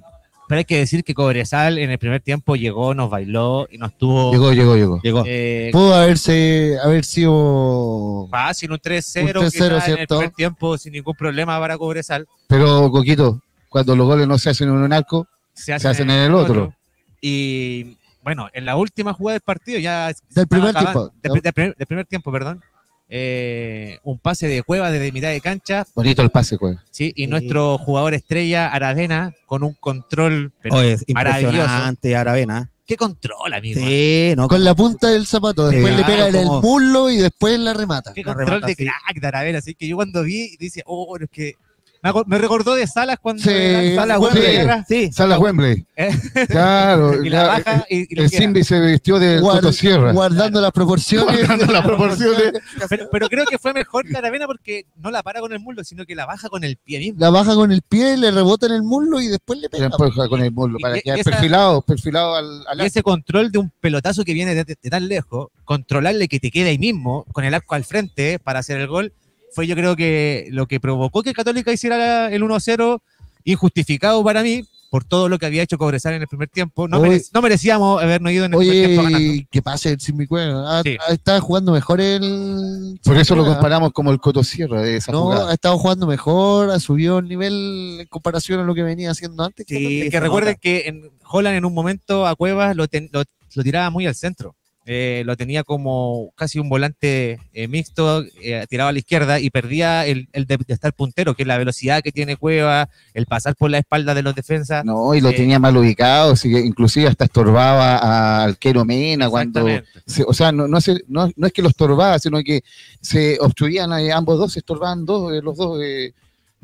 pero 0.49 0.59
hay 0.59 0.65
que 0.65 0.77
decir 0.79 1.03
que 1.03 1.13
Cobresal 1.13 1.77
en 1.77 1.91
el 1.91 1.99
primer 1.99 2.19
tiempo 2.21 2.55
llegó, 2.55 2.93
nos 2.95 3.09
bailó 3.09 3.67
y 3.71 3.77
nos 3.77 3.95
tuvo 3.97 4.31
Llegó, 4.31 4.51
llegó, 4.51 4.75
llegó. 4.75 4.99
Llegó. 5.01 5.23
eh, 5.25 5.69
Pudo 5.71 5.93
haberse 5.95 6.75
haber 6.83 7.05
sido 7.05 8.27
fácil, 8.31 8.71
un 8.71 8.79
3-0 8.79 9.21
Un 9.39 9.45
3-0, 9.45 9.51
quizás 9.51 9.55
en 9.61 9.73
el 9.75 9.81
¿cierto? 9.81 10.17
primer 10.17 10.33
tiempo 10.35 10.77
sin 10.77 10.93
ningún 10.93 11.13
problema 11.15 11.59
para 11.59 11.77
Cobresal. 11.77 12.27
Pero, 12.47 12.89
Coquito, 12.91 13.41
cuando 13.69 13.95
los 13.95 14.07
goles 14.07 14.27
no 14.27 14.37
se 14.37 14.49
hacen 14.49 14.69
en 14.69 14.75
un 14.75 14.91
arco, 14.91 15.27
Se 15.53 15.71
hacen 15.73 16.09
en 16.09 16.19
el 16.19 16.33
otro. 16.33 16.73
Y 17.21 17.97
bueno, 18.23 18.49
en 18.53 18.65
la 18.65 18.75
última 18.75 19.13
jugada 19.13 19.33
del 19.35 19.41
partido 19.41 19.79
ya 19.79 20.11
Del 20.31 20.47
primer 20.47 20.69
acabando- 20.75 21.09
tiempo. 21.09 21.19
del, 21.21 21.41
del 21.43 21.53
primer, 21.53 21.75
del 21.75 21.87
primer 21.87 22.05
tiempo, 22.05 22.31
perdón. 22.31 22.61
Eh, 23.09 23.97
un 24.03 24.19
pase 24.19 24.47
de 24.47 24.61
cueva 24.63 24.91
desde 24.91 25.11
mitad 25.11 25.29
de 25.29 25.41
cancha, 25.41 25.85
bonito 25.95 26.21
el 26.21 26.29
pase, 26.29 26.57
pues. 26.57 26.77
sí, 26.91 27.11
y 27.15 27.23
Sí. 27.23 27.27
nuestro 27.27 27.77
jugador 27.79 28.13
estrella 28.13 28.67
Aravena 28.67 29.33
con 29.45 29.63
un 29.63 29.73
control. 29.73 30.51
pero 30.61 30.75
Oye, 30.75 30.93
es 30.93 31.03
impresionante, 31.07 32.15
Aravena. 32.15 32.69
¿Qué 32.85 32.97
control, 32.97 33.53
amigo? 33.53 33.79
Sí, 33.79 34.33
no, 34.35 34.47
con 34.47 34.63
la 34.63 34.73
punta 34.73 35.09
del 35.09 35.27
zapato. 35.27 35.69
Después 35.69 35.93
Sí, 35.93 35.99
le 35.99 36.05
pega 36.05 36.27
en 36.29 36.35
el 36.35 36.45
muslo 36.47 37.09
y 37.11 37.17
después 37.17 37.59
la 37.59 37.73
remata. 37.73 38.13
Qué 38.13 38.23
control 38.23 38.47
remata 38.47 38.67
de 38.67 38.75
crack 38.75 39.19
de 39.21 39.27
Aravena. 39.27 39.59
Así 39.59 39.75
que 39.75 39.87
yo 39.87 39.95
cuando 39.95 40.23
vi, 40.23 40.55
dice, 40.57 40.81
oh, 40.87 41.15
es 41.19 41.29
que. 41.29 41.53
Me, 42.01 42.37
recordó 42.37 42.75
de 42.75 42.87
Salas 42.87 43.17
cuando. 43.21 43.43
Sí, 43.43 43.49
era 43.51 43.95
Salas. 43.95 44.19
Wembley. 44.19 44.83
Sí, 44.87 45.11
Sala 45.11 45.37
Wembley. 45.37 45.85
Eh. 45.97 46.11
Claro. 46.47 47.23
Y 47.25 47.29
la 47.29 47.43
baja 47.47 47.85
y, 47.89 48.15
y 48.15 48.21
el. 48.21 48.29
Simbi 48.29 48.63
se 48.63 48.79
vistió 48.79 49.19
de 49.19 49.41
Guard- 49.41 49.55
Toto 49.55 49.73
Sierra. 49.73 50.13
Guardando 50.13 50.61
las 50.61 50.71
proporciones. 50.71 51.37
Guardando 51.47 51.73
las 51.73 51.83
proporciones. 51.83 52.53
Pero, 52.89 53.09
pero 53.11 53.27
creo 53.27 53.45
que 53.45 53.57
fue 53.57 53.73
mejor 53.73 54.07
que 54.07 54.17
Aravena 54.17 54.45
porque 54.47 54.85
no 54.95 55.11
la 55.11 55.21
para 55.21 55.41
con 55.41 55.51
el 55.51 55.59
muslo, 55.59 55.83
sino 55.83 56.05
que 56.05 56.15
la 56.15 56.25
baja 56.25 56.47
con 56.49 56.63
el 56.63 56.77
pie 56.77 56.99
mismo. 56.99 57.19
La 57.19 57.29
baja 57.29 57.53
con 57.55 57.71
el 57.71 57.81
pie, 57.81 58.15
le 58.17 58.31
rebota 58.31 58.65
en 58.67 58.71
el 58.73 58.83
muslo 58.83 59.19
y 59.19 59.27
después 59.27 59.59
le 59.59 59.69
pega. 59.69 59.89
después 59.89 60.11
con 60.29 60.41
el 60.41 60.51
muslo 60.51 60.77
Y- 60.79 60.81
para 60.81 60.97
y 60.97 61.01
quedar 61.01 61.19
esa- 61.19 61.29
perfilado, 61.31 61.81
perfilado 61.81 62.35
al, 62.35 62.63
al 62.67 62.81
Y 62.81 62.85
ese 62.85 63.03
control 63.03 63.51
de 63.51 63.59
un 63.59 63.71
pelotazo 63.81 64.23
que 64.23 64.33
viene 64.33 64.55
de, 64.55 64.63
de 64.63 64.75
tan 64.89 65.07
lejos, 65.07 65.49
controlarle 65.65 66.27
que 66.27 66.39
te 66.39 66.49
quede 66.51 66.69
ahí 66.69 66.77
mismo, 66.79 67.25
con 67.33 67.43
el 67.43 67.53
arco 67.53 67.75
al 67.75 67.83
frente 67.83 68.39
para 68.39 68.59
hacer 68.59 68.79
el 68.79 68.87
gol, 68.87 69.13
fue 69.53 69.67
yo 69.67 69.75
creo 69.75 69.95
que 69.95 70.47
lo 70.51 70.67
que 70.67 70.79
provocó 70.79 71.23
que 71.23 71.33
Católica 71.33 71.71
hiciera 71.71 71.97
la- 71.97 72.31
el 72.31 72.43
1-0 72.43 73.01
injustificado 73.43 74.23
para 74.23 74.43
mí 74.43 74.63
por 74.91 75.03
todo 75.03 75.29
lo 75.29 75.37
que 75.37 75.45
había 75.45 75.61
hecho 75.61 75.77
Cobresal 75.77 76.15
en 76.15 76.23
el 76.23 76.27
primer 76.27 76.49
tiempo. 76.49 76.87
No, 76.87 76.99
no 76.99 77.41
merecíamos 77.43 78.01
habernos 78.01 78.31
ido 78.31 78.45
en 78.45 78.53
el 78.53 78.57
primer 78.59 78.85
tiempo 78.87 79.03
ganando. 79.03 79.43
Que 79.51 79.61
pase 79.61 79.91
el 79.91 79.99
Simbi 79.99 80.25
Cueva. 80.25 80.79
Ah, 80.79 80.81
Sí. 80.83 80.97
ah, 80.99 81.13
Está 81.13 81.39
jugando 81.39 81.71
mejor 81.73 82.01
el. 82.01 82.99
Por 83.03 83.15
eso 83.17 83.35
lo 83.35 83.45
comparamos 83.45 83.91
como 83.91 84.09
el 84.11 84.19
Coto 84.19 84.43
Sierra 84.43 84.81
de 84.81 84.95
esa 84.97 85.11
No, 85.11 85.23
jugada. 85.25 85.51
ha 85.51 85.53
estado 85.53 85.77
jugando 85.77 86.07
mejor, 86.07 86.71
ha 86.71 86.79
subido 86.79 87.19
el 87.19 87.27
nivel 87.27 87.97
en 88.01 88.07
comparación 88.07 88.59
a 88.61 88.63
lo 88.63 88.73
que 88.73 88.81
venía 88.81 89.11
haciendo 89.11 89.43
antes. 89.43 89.65
Sí, 89.69 90.01
se 90.05 90.09
que 90.09 90.19
recuerden 90.19 90.57
que 90.59 90.87
en 90.87 91.11
Holland 91.29 91.57
en 91.57 91.65
un 91.65 91.73
momento 91.75 92.25
a 92.25 92.35
Cuevas 92.35 92.75
lo, 92.75 92.87
ten- 92.87 93.09
lo- 93.13 93.23
lo 93.55 93.63
tiraba 93.63 93.91
muy 93.91 94.07
al 94.07 94.15
centro. 94.15 94.55
Eh, 94.91 95.21
lo 95.23 95.37
tenía 95.37 95.63
como 95.63 96.31
casi 96.35 96.57
un 96.57 96.67
volante 96.67 97.39
eh, 97.53 97.67
mixto, 97.67 98.23
eh, 98.41 98.65
tiraba 98.67 98.89
a 98.89 98.91
la 98.93 98.97
izquierda 98.97 99.39
y 99.39 99.51
perdía 99.51 100.07
el, 100.07 100.27
el 100.33 100.47
de, 100.47 100.57
de 100.57 100.73
estar 100.73 100.93
puntero, 100.93 101.35
que 101.35 101.43
es 101.43 101.47
la 101.47 101.59
velocidad 101.59 102.01
que 102.01 102.11
tiene 102.11 102.37
Cueva, 102.37 102.89
el 103.13 103.27
pasar 103.27 103.55
por 103.55 103.69
la 103.69 103.77
espalda 103.77 104.15
de 104.15 104.23
los 104.23 104.33
defensas. 104.33 104.83
No, 104.83 105.13
y 105.13 105.21
lo 105.21 105.29
Eh, 105.29 105.33
tenía 105.35 105.59
mal 105.59 105.77
ubicado, 105.77 106.33
que 106.33 106.47
inclusive 106.61 107.07
hasta 107.07 107.25
estorbaba 107.25 107.97
a 107.97 108.43
Alquero 108.45 108.83
Mena 108.83 109.29
cuando... 109.29 109.63
Se- 110.07 110.25
o 110.27 110.33
sea, 110.33 110.51
no, 110.51 110.67
no, 110.67 110.81
se- 110.81 111.03
no, 111.07 111.29
no 111.35 111.45
es 111.45 111.53
que 111.53 111.61
lo 111.61 111.69
estorbaba, 111.69 112.17
sino 112.17 112.41
que 112.41 112.63
se 112.99 113.37
obstruían 113.41 113.93
ambos 113.93 114.39
dos, 114.39 114.53
se 114.53 114.59
estorbaban 114.59 115.05
dos, 115.05 115.31
los 115.43 115.55
dos, 115.55 115.79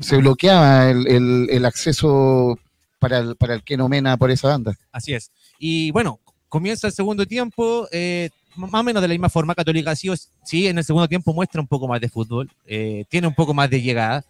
se 0.00 0.16
bloqueaba 0.16 0.90
el, 0.90 1.06
el- 1.06 1.46
el 1.48 1.64
acceso 1.64 2.58
para 2.98 3.18
el, 3.18 3.36
para 3.36 3.54
Alquero 3.54 3.88
Mena 3.88 4.16
por 4.16 4.32
esa 4.32 4.48
banda. 4.48 4.76
Así 4.90 5.14
es. 5.14 5.30
Y 5.60 5.92
bueno, 5.92 6.18
comienza 6.48 6.86
el 6.86 6.92
segundo 6.92 7.26
tiempo, 7.26 7.88
eh, 7.92 8.30
más 8.56 8.72
o 8.72 8.82
menos 8.82 9.02
de 9.02 9.08
la 9.08 9.14
misma 9.14 9.28
forma. 9.28 9.54
Católica 9.54 9.94
sí, 9.94 10.10
sí 10.44 10.66
en 10.66 10.78
el 10.78 10.84
segundo 10.84 11.08
tiempo 11.08 11.32
muestra 11.32 11.60
un 11.60 11.66
poco 11.66 11.88
más 11.88 12.00
de 12.00 12.08
fútbol, 12.08 12.50
eh, 12.66 13.04
tiene 13.08 13.26
un 13.26 13.34
poco 13.34 13.54
más 13.54 13.70
de 13.70 13.82
llegada, 13.82 14.24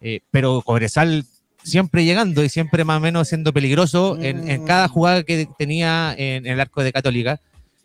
eh, 0.00 0.20
pero 0.30 0.62
Cobresal 0.62 1.24
siempre 1.62 2.04
llegando 2.04 2.42
y 2.42 2.48
siempre 2.48 2.84
más 2.84 2.98
o 2.98 3.00
menos 3.00 3.28
siendo 3.28 3.52
peligroso 3.52 4.18
en, 4.20 4.48
en 4.48 4.64
cada 4.64 4.88
jugada 4.88 5.22
que 5.22 5.46
tenía 5.58 6.14
en, 6.16 6.46
el 6.46 6.60
arco 6.60 6.82
de 6.82 6.92
Católica. 6.92 7.40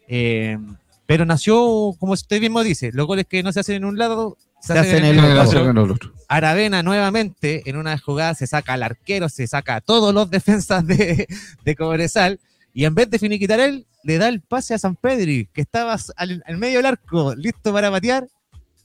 Eh, 0.07 0.57
pero 1.05 1.25
nació, 1.25 1.93
como 1.99 2.13
usted 2.13 2.41
mismo 2.41 2.63
dice, 2.63 2.91
los 2.93 3.05
goles 3.05 3.25
que 3.27 3.43
no 3.43 3.51
se 3.51 3.59
hacen 3.59 3.75
en 3.75 3.85
un 3.85 3.97
lado, 3.97 4.37
se, 4.59 4.77
hacen 4.77 5.05
en 5.05 5.05
el, 5.05 5.19
En 5.19 5.25
el 5.25 5.37
otro. 5.37 5.59
otro, 5.59 5.69
en 5.69 5.77
el 5.77 5.91
otro. 5.91 6.13
Aravena 6.27 6.81
nuevamente 6.81 7.61
en 7.65 7.77
una 7.77 7.97
jugada 7.97 8.33
se 8.33 8.47
saca 8.47 8.73
al 8.73 8.83
arquero, 8.83 9.29
se 9.29 9.45
saca 9.45 9.75
a 9.75 9.81
todos 9.81 10.13
los 10.13 10.29
defensas 10.29 10.85
de, 10.87 11.27
de 11.63 11.75
Cobresal 11.75 12.39
y 12.75 12.85
en 12.85 12.93
vez 12.93 13.09
de 13.09 13.17
finiquitar 13.17 13.59
él, 13.59 13.87
le 14.03 14.19
da 14.19 14.27
el 14.27 14.41
pase 14.41 14.75
a 14.75 14.77
San 14.77 14.95
Pedri, 14.95 15.47
que 15.51 15.61
estaba 15.61 15.97
al, 16.17 16.43
al 16.45 16.57
medio 16.57 16.77
del 16.77 16.85
arco, 16.85 17.33
listo 17.33 17.73
para 17.73 17.89
patear 17.89 18.27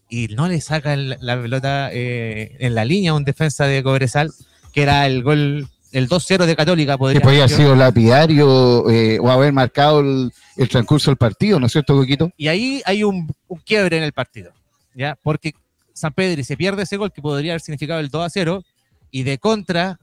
y 0.09 0.29
no 0.29 0.49
le 0.49 0.61
saca 0.63 0.95
el- 0.95 1.17
la 1.21 1.41
pelota 1.41 1.91
eh, 1.93 2.57
en 2.61 2.75
la 2.75 2.85
línea 2.87 3.11
a 3.11 3.15
un 3.15 3.25
defensa 3.25 3.67
de 3.67 3.83
Cobresal, 3.83 4.31
que 4.73 4.83
era 4.83 5.07
el 5.07 5.23
gol, 5.23 5.69
el 5.93 6.09
2-0 6.09 6.47
de 6.47 6.57
Católica. 6.57 6.95
Que 6.95 6.99
Podría 6.99 7.21
podía 7.21 7.45
haber 7.45 7.57
sido. 7.57 7.75
lapidario 7.77 8.89
eh, 8.91 9.19
o 9.21 9.29
haber 9.31 9.53
marcado 9.53 10.01
el, 10.01 10.33
el 10.57 10.69
transcurso 10.69 11.11
del 11.11 11.17
partido, 11.19 11.61
¿no 11.61 11.67
es 11.67 11.73
cierto, 11.73 11.95
Coquito? 11.97 12.33
Y 12.37 12.49
ahí 12.49 12.83
hay 12.87 13.05
un, 13.05 13.31
un 13.49 13.59
quiebre 13.61 13.99
en 13.99 14.03
el 14.05 14.13
partido, 14.13 14.53
¿ya? 14.95 15.17
Porque 15.23 15.53
San 15.93 16.13
Pedri 16.13 16.45
se 16.45 16.57
pierde 16.57 16.85
ese 16.85 16.97
gol 16.97 17.13
que 17.13 17.21
podría 17.23 17.53
haber 17.53 17.61
significado 17.61 18.01
el 18.01 18.09
2 18.09 18.25
a 18.25 18.31
0 18.31 18.65
y 19.11 19.23
de 19.25 19.39
contra 19.39 19.99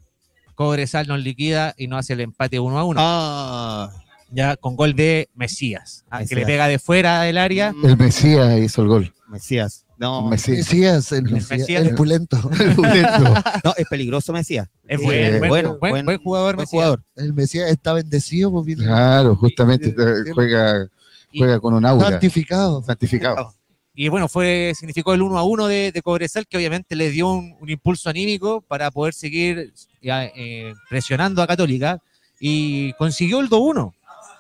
Cobresal 0.61 1.05
nos 1.07 1.19
liquida 1.19 1.75
y 1.77 1.85
nos 1.87 1.99
hace 1.99 2.13
el 2.13 2.21
empate 2.21 2.59
1 2.59 2.79
a 2.79 2.83
1, 2.83 2.99
Ah, 2.99 3.91
ya 4.31 4.55
con 4.57 4.75
gol 4.75 4.95
de 4.95 5.29
Mesías, 5.35 6.03
ah, 6.09 6.25
que 6.25 6.33
le 6.33 6.47
pega 6.47 6.67
de 6.67 6.79
fuera 6.79 7.21
del 7.21 7.37
área. 7.37 7.75
El 7.83 7.95
Mesías 7.95 8.57
hizo 8.57 8.81
el 8.81 8.87
gol. 8.87 9.13
Mesías. 9.29 9.85
No, 9.99 10.27
Mesías. 10.29 10.57
Mesías, 10.57 11.11
el, 11.11 11.23
Mesías. 11.25 11.59
Mesías, 11.59 11.85
el 11.85 11.93
pulento. 11.93 12.37
no, 13.63 13.73
es 13.77 13.87
peligroso 13.87 14.33
Mesías. 14.33 14.67
Es 14.87 14.99
Eh, 14.99 15.03
buen, 15.03 15.39
buen- 15.39 15.49
bueno, 15.49 15.77
buen- 15.79 15.91
buen- 15.91 16.05
buen 16.05 16.17
jugador, 16.23 16.55
buen 16.55 16.63
Mesías. 16.63 16.71
jugador. 16.71 17.03
El 17.15 17.33
Mesías 17.35 17.69
está 17.69 17.93
bendecido, 17.93 18.51
pues, 18.51 18.77
Claro, 18.77 19.35
justamente 19.35 19.93
juega, 20.33 20.87
Y- 21.31 21.37
juega 21.39 21.59
con 21.59 21.75
un 21.75 21.85
aura 21.85 22.09
santificado. 22.09 22.81
santificado. 22.83 23.53
Y 23.99 24.09
bueno, 24.09 24.27
fue, 24.27 24.73
significó 24.77 25.15
el 25.15 25.23
1 25.23 25.39
a 25.39 25.43
1 25.43 25.67
de, 25.67 25.91
de 25.91 26.01
Cobresal, 26.03 26.45
que 26.45 26.55
obviamente 26.55 26.95
le 26.95 27.09
dio 27.09 27.31
un, 27.31 27.55
un 27.59 27.67
impulso 27.67 28.11
anímico 28.11 28.61
para 28.61 28.91
poder 28.91 29.15
seguir 29.15 29.73
ya, 30.03 30.25
eh, 30.25 30.75
presionando 30.87 31.41
a 31.41 31.47
Católica 31.47 31.99
y 32.39 32.93
consiguió 32.93 33.39
el 33.39 33.49
2-1 33.49 33.93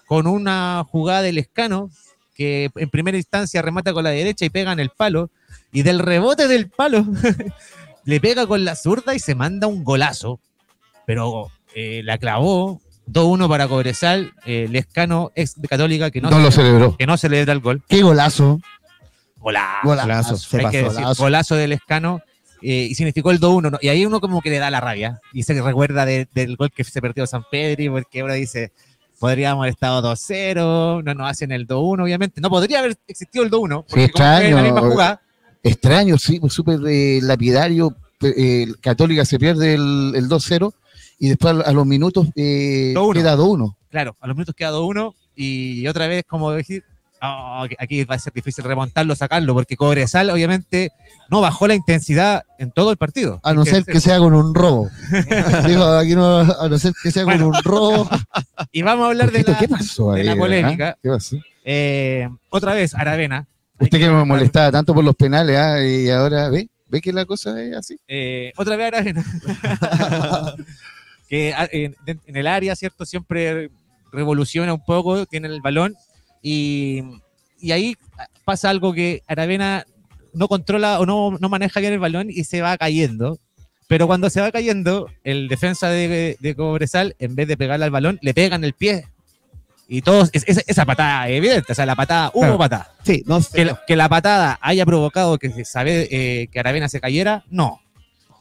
con 0.05 0.27
una 0.27 0.85
jugada 0.87 1.23
del 1.23 1.39
escano 1.39 1.89
que 2.35 2.69
en 2.75 2.89
primera 2.91 3.17
instancia 3.17 3.63
remata 3.63 3.93
con 3.93 4.03
la 4.03 4.11
derecha 4.11 4.45
y 4.45 4.51
pega 4.51 4.71
en 4.73 4.79
el 4.79 4.91
palo 4.91 5.31
y 5.71 5.81
del 5.81 5.97
rebote 5.97 6.47
del 6.47 6.69
palo 6.69 7.03
le 8.05 8.21
pega 8.21 8.45
con 8.45 8.63
la 8.63 8.75
zurda 8.75 9.15
y 9.15 9.19
se 9.19 9.33
manda 9.33 9.65
un 9.65 9.83
golazo, 9.83 10.39
pero 11.07 11.49
eh, 11.73 12.01
la 12.03 12.19
clavó 12.19 12.79
2-1 13.11 13.49
para 13.49 13.67
Cobresal, 13.67 14.33
eh, 14.45 14.67
Lescano 14.69 15.31
ex 15.33 15.59
de 15.59 15.67
Católica 15.67 16.11
que 16.11 16.21
no, 16.21 16.29
No 16.29 16.37
lo 16.39 16.51
celebró. 16.51 16.95
que 16.95 17.07
no 17.07 17.17
celebra 17.17 17.53
el 17.53 17.59
gol. 17.59 17.81
Qué 17.87 18.03
golazo. 18.03 18.61
Golazo. 19.39 19.79
Golazo. 19.83 20.37
Se 20.37 20.57
Hay 20.57 20.63
pasó. 20.63 20.71
que 20.71 20.83
decir, 20.83 21.01
golazo. 21.01 21.23
golazo 21.23 21.55
del 21.55 21.71
escano 21.73 22.21
eh, 22.61 22.87
y 22.89 22.95
significó 22.95 23.31
el 23.31 23.39
2-1. 23.39 23.71
¿no? 23.71 23.77
Y 23.81 23.89
ahí 23.89 24.05
uno 24.05 24.19
como 24.19 24.41
que 24.41 24.49
le 24.49 24.59
da 24.59 24.69
la 24.71 24.79
rabia 24.81 25.19
y 25.33 25.43
se 25.43 25.59
recuerda 25.61 26.05
de- 26.05 26.27
del 26.33 26.55
gol 26.55 26.71
que 26.71 26.83
se 26.83 27.01
perdió 27.01 27.25
San 27.27 27.43
Pedri 27.51 27.89
porque 27.89 28.21
ahora 28.21 28.33
dice, 28.33 28.71
podríamos 29.19 29.61
haber 29.63 29.73
estado 29.73 30.01
2-0, 30.01 31.03
no 31.03 31.13
nos 31.13 31.29
hacen 31.29 31.51
el 31.51 31.67
2-1, 31.67 32.03
obviamente. 32.03 32.41
No 32.41 32.49
podría 32.49 32.79
haber 32.79 32.97
existido 33.07 33.43
el 33.43 33.51
2-1, 33.51 33.81
Sí, 33.81 33.85
porque 33.89 34.03
extraño. 34.05 34.55
la 34.57 34.63
misma 34.63 34.81
jugada, 34.81 35.21
Extraño, 35.63 36.17
sí, 36.17 36.39
pues, 36.39 36.53
súper 36.53 36.79
eh, 36.87 37.19
lapidario. 37.21 37.95
eh, 38.21 38.67
Católica 38.81 39.25
se 39.25 39.37
pierde 39.37 39.73
el, 39.73 40.13
el 40.15 40.27
2-0 40.29 40.73
y 41.19 41.29
después 41.29 41.55
a, 41.55 41.61
a 41.69 41.71
los 41.73 41.85
minutos 41.85 42.27
eh, 42.35 42.93
2-1. 42.95 43.13
queda 43.13 43.35
2-1. 43.35 43.75
claro, 43.89 44.15
a 44.19 44.27
los 44.27 44.35
minutos 44.35 44.55
queda 44.55 44.71
2-1 44.71 45.13
y 45.35 45.85
otra 45.87 46.07
vez, 46.07 46.23
como 46.27 46.51
decir, 46.51 46.83
"Oh, 47.27 47.67
aquí 47.79 48.03
va 48.05 48.15
a 48.15 48.19
ser 48.19 48.33
difícil 48.33 48.63
remontarlo, 48.63 49.15
sacarlo, 49.15 49.53
porque 49.53 49.75
Cobresal 49.75 50.29
obviamente 50.29 50.91
no 51.29 51.41
bajó 51.41 51.67
la 51.67 51.75
intensidad 51.75 52.43
en 52.59 52.71
todo 52.71 52.91
el 52.91 52.97
partido. 52.97 53.39
A 53.43 53.53
no 53.53 53.65
ser 53.65 53.83
que 53.85 53.99
sea 53.99 54.17
con 54.19 54.33
un 54.33 54.53
robo. 54.55 54.89
Digo, 55.67 55.83
aquí 55.85 56.15
no, 56.15 56.39
a 56.39 56.67
no 56.69 56.77
ser 56.77 56.93
que 57.01 57.11
sea 57.11 57.23
Bueno. 57.25 57.45
con 57.47 57.55
un 57.57 57.63
robo. 57.63 58.09
Y 58.71 58.81
vamos 58.81 59.05
a 59.05 59.07
hablar 59.09 59.31
de 59.31 59.43
la, 59.43 59.57
¿Qué 59.57 59.67
pasó 59.67 60.11
de 60.13 60.21
ahí? 60.21 60.25
la 60.27 60.35
polémica. 60.35 60.97
¿Qué 61.01 61.09
pasó? 61.09 61.37
eh, 61.63 62.27
otra 62.49 62.73
vez, 62.73 62.93
Aravena. 62.95 63.47
Usted 63.79 63.99
que 63.99 64.09
me 64.09 64.25
molestaba 64.25 64.71
tanto 64.71 64.93
por 64.93 65.03
los 65.03 65.15
penales 65.15 65.57
ah, 65.57 65.83
y 65.83 66.09
ahora 66.09 66.49
ve, 66.49 66.67
ve 66.87 66.99
que 67.01 67.13
la 67.13 67.25
cosa 67.25 67.61
es 67.61 67.75
así. 67.75 67.99
Eh, 68.07 68.51
otra 68.57 68.75
vez 68.75 68.87
Aravena. 68.87 69.23
que 71.29 71.53
ah, 71.53 71.67
en, 71.71 71.95
en 72.05 72.35
el 72.35 72.47
área, 72.47 72.75
¿cierto? 72.75 73.05
Siempre 73.05 73.69
revoluciona 74.11 74.73
un 74.73 74.83
poco, 74.83 75.25
tiene 75.25 75.47
el 75.47 75.61
balón 75.61 75.95
y, 76.41 77.03
y 77.59 77.71
ahí 77.71 77.95
pasa 78.45 78.69
algo 78.69 78.93
que 78.93 79.21
Aravena 79.27 79.85
no 80.33 80.47
controla 80.47 80.99
o 80.99 81.05
no, 81.05 81.37
no 81.39 81.49
maneja 81.49 81.79
bien 81.79 81.93
el 81.93 81.99
balón 81.99 82.27
y 82.29 82.43
se 82.43 82.61
va 82.61 82.77
cayendo. 82.77 83.39
Pero 83.87 84.05
cuando 84.07 84.29
se 84.29 84.41
va 84.41 84.51
cayendo, 84.51 85.07
el 85.23 85.47
defensa 85.47 85.89
de, 85.89 86.37
de 86.39 86.55
Cobresal, 86.55 87.15
en 87.19 87.35
vez 87.35 87.47
de 87.47 87.55
pegarle 87.57 87.85
al 87.85 87.91
balón, 87.91 88.19
le 88.21 88.33
pega 88.33 88.55
en 88.57 88.63
el 88.65 88.73
pie. 88.73 89.05
Y 89.87 90.01
todos, 90.01 90.29
es- 90.33 90.43
esa, 90.47 90.61
esa 90.67 90.85
patada 90.85 91.29
es 91.29 91.37
evidente, 91.37 91.71
o 91.71 91.75
sea, 91.75 91.85
la 91.85 91.95
patada, 91.95 92.29
hubo 92.33 92.41
Claro. 92.41 92.57
patada. 92.57 92.91
Sí, 93.03 93.23
no 93.25 93.41
sé. 93.41 93.55
Que 93.55 93.65
la, 93.65 93.81
que 93.87 93.95
la 93.95 94.09
patada 94.09 94.59
haya 94.61 94.85
provocado 94.85 95.37
que 95.37 95.49
se 95.51 95.63
sabe 95.63 96.09
eh, 96.11 96.47
que 96.47 96.59
Aravena 96.59 96.89
se 96.89 96.99
cayera, 96.99 97.45
no. 97.49 97.79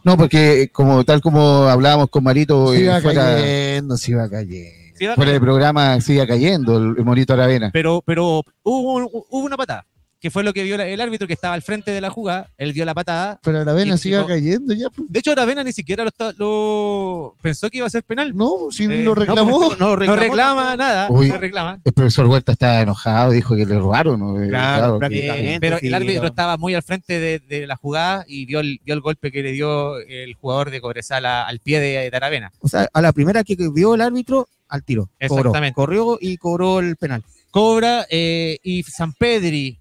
No, 0.03 0.17
porque 0.17 0.69
como 0.73 1.05
tal 1.05 1.21
como 1.21 1.63
hablábamos 1.65 2.11
con 2.11 2.25
Marito 2.25 2.73
Se 2.73 2.79
eh, 2.79 2.83
iba 2.83 3.01
fuera, 3.01 3.23
cayendo, 3.37 3.97
se 3.97 4.11
iba 4.11 4.29
cayendo. 4.29 4.86
Fuera 5.15 5.33
del 5.33 5.41
programa, 5.41 6.01
sigue 6.01 6.27
cayendo 6.27 6.77
el, 6.79 6.95
el 6.99 7.05
Monito 7.05 7.33
Aravena. 7.33 7.71
pero, 7.73 8.03
pero 8.05 8.43
hubo, 8.63 9.09
hubo 9.31 9.45
una 9.45 9.57
patada, 9.57 9.85
que 10.19 10.31
fue 10.31 10.43
lo 10.43 10.53
que 10.55 10.63
vio 10.65 10.77
la- 10.79 10.87
el 10.89 11.01
árbitro 11.01 11.27
que 11.27 11.35
estaba 11.35 11.55
al 11.55 11.63
frente 11.63 11.91
de 11.91 12.01
la 12.01 12.09
jugada, 12.11 12.49
él 12.57 12.73
dio 12.73 12.85
la 12.87 12.95
patada. 12.95 13.39
Pero 13.43 13.63
la 13.65 13.73
vena 13.75 13.95
Y- 13.95 13.99
se 13.99 14.09
y 14.09 14.13
iba 14.13 14.23
no- 14.23 14.27
cayendo 14.27 14.73
ya. 14.75 14.89
pues. 14.91 15.07
De 15.11 15.19
hecho, 15.21 15.31
Aravena 15.33 15.63
ni 15.63 15.73
siquiera 15.73 16.05
lo, 16.05 16.11
lo 16.39 17.37
pensó 17.43 17.69
que 17.69 17.79
iba 17.79 17.87
a 17.87 17.91
ser 17.91 18.03
penal. 18.03 18.35
No, 18.35 18.71
si 18.71 18.85
Eh, 18.85 19.03
lo 19.05 19.15
reclamó. 19.15 19.75
No, 19.79 19.97
No 19.97 20.17
reclama 20.17 20.75
nada, 20.77 21.09
Uy. 21.11 21.29
no 21.29 21.37
reclama. 21.39 21.79
El 21.85 21.93
profesor 21.93 22.27
Huerta 22.27 22.53
estaba 22.53 22.81
enojado, 22.81 23.31
dijo 23.33 23.55
que 23.55 23.67
le 23.67 23.79
robaron. 23.79 24.19
¿no? 24.19 24.43
Eh, 24.43 24.49
Claro, 24.49 24.99
Eh, 25.11 25.59
pero 25.61 25.79
sí, 25.79 25.89
el 25.89 25.95
árbitro 25.95 26.27
estaba 26.27 26.57
muy 26.57 26.75
al 26.75 26.83
frente 26.83 27.21
de, 27.21 27.39
de 27.41 27.67
la 27.67 27.77
jugada 27.77 28.25
y 28.27 28.47
vio 28.47 28.61
el, 28.61 28.81
vio 28.85 28.95
el 28.95 29.01
golpe 29.03 29.31
que 29.31 29.43
le 29.43 29.53
dio 29.53 29.99
el 29.99 30.35
jugador 30.35 30.71
de 30.71 30.81
Cobresal 30.81 31.27
a- 31.27 31.47
al 31.47 31.61
pie 31.61 31.79
de, 31.79 32.11
de 32.11 32.17
Aravena. 32.17 32.53
O 32.61 32.69
sea, 32.69 32.89
a 32.93 33.03
la 33.03 33.13
primera 33.13 33.45
que 33.45 33.57
vio 33.73 33.95
el 33.95 34.01
árbitro, 34.01 34.49
al 34.69 34.83
tiro. 34.85 35.09
Cobró. 35.29 35.41
Exactamente. 35.41 35.75
Corrió 35.75 36.19
y 36.21 36.37
cobró 36.37 36.81
el 36.81 36.97
penal. 36.97 37.23
Cobra 37.51 38.07
eh, 38.11 38.59
y 38.63 38.83
San 38.83 39.13
Pedri 39.15 39.79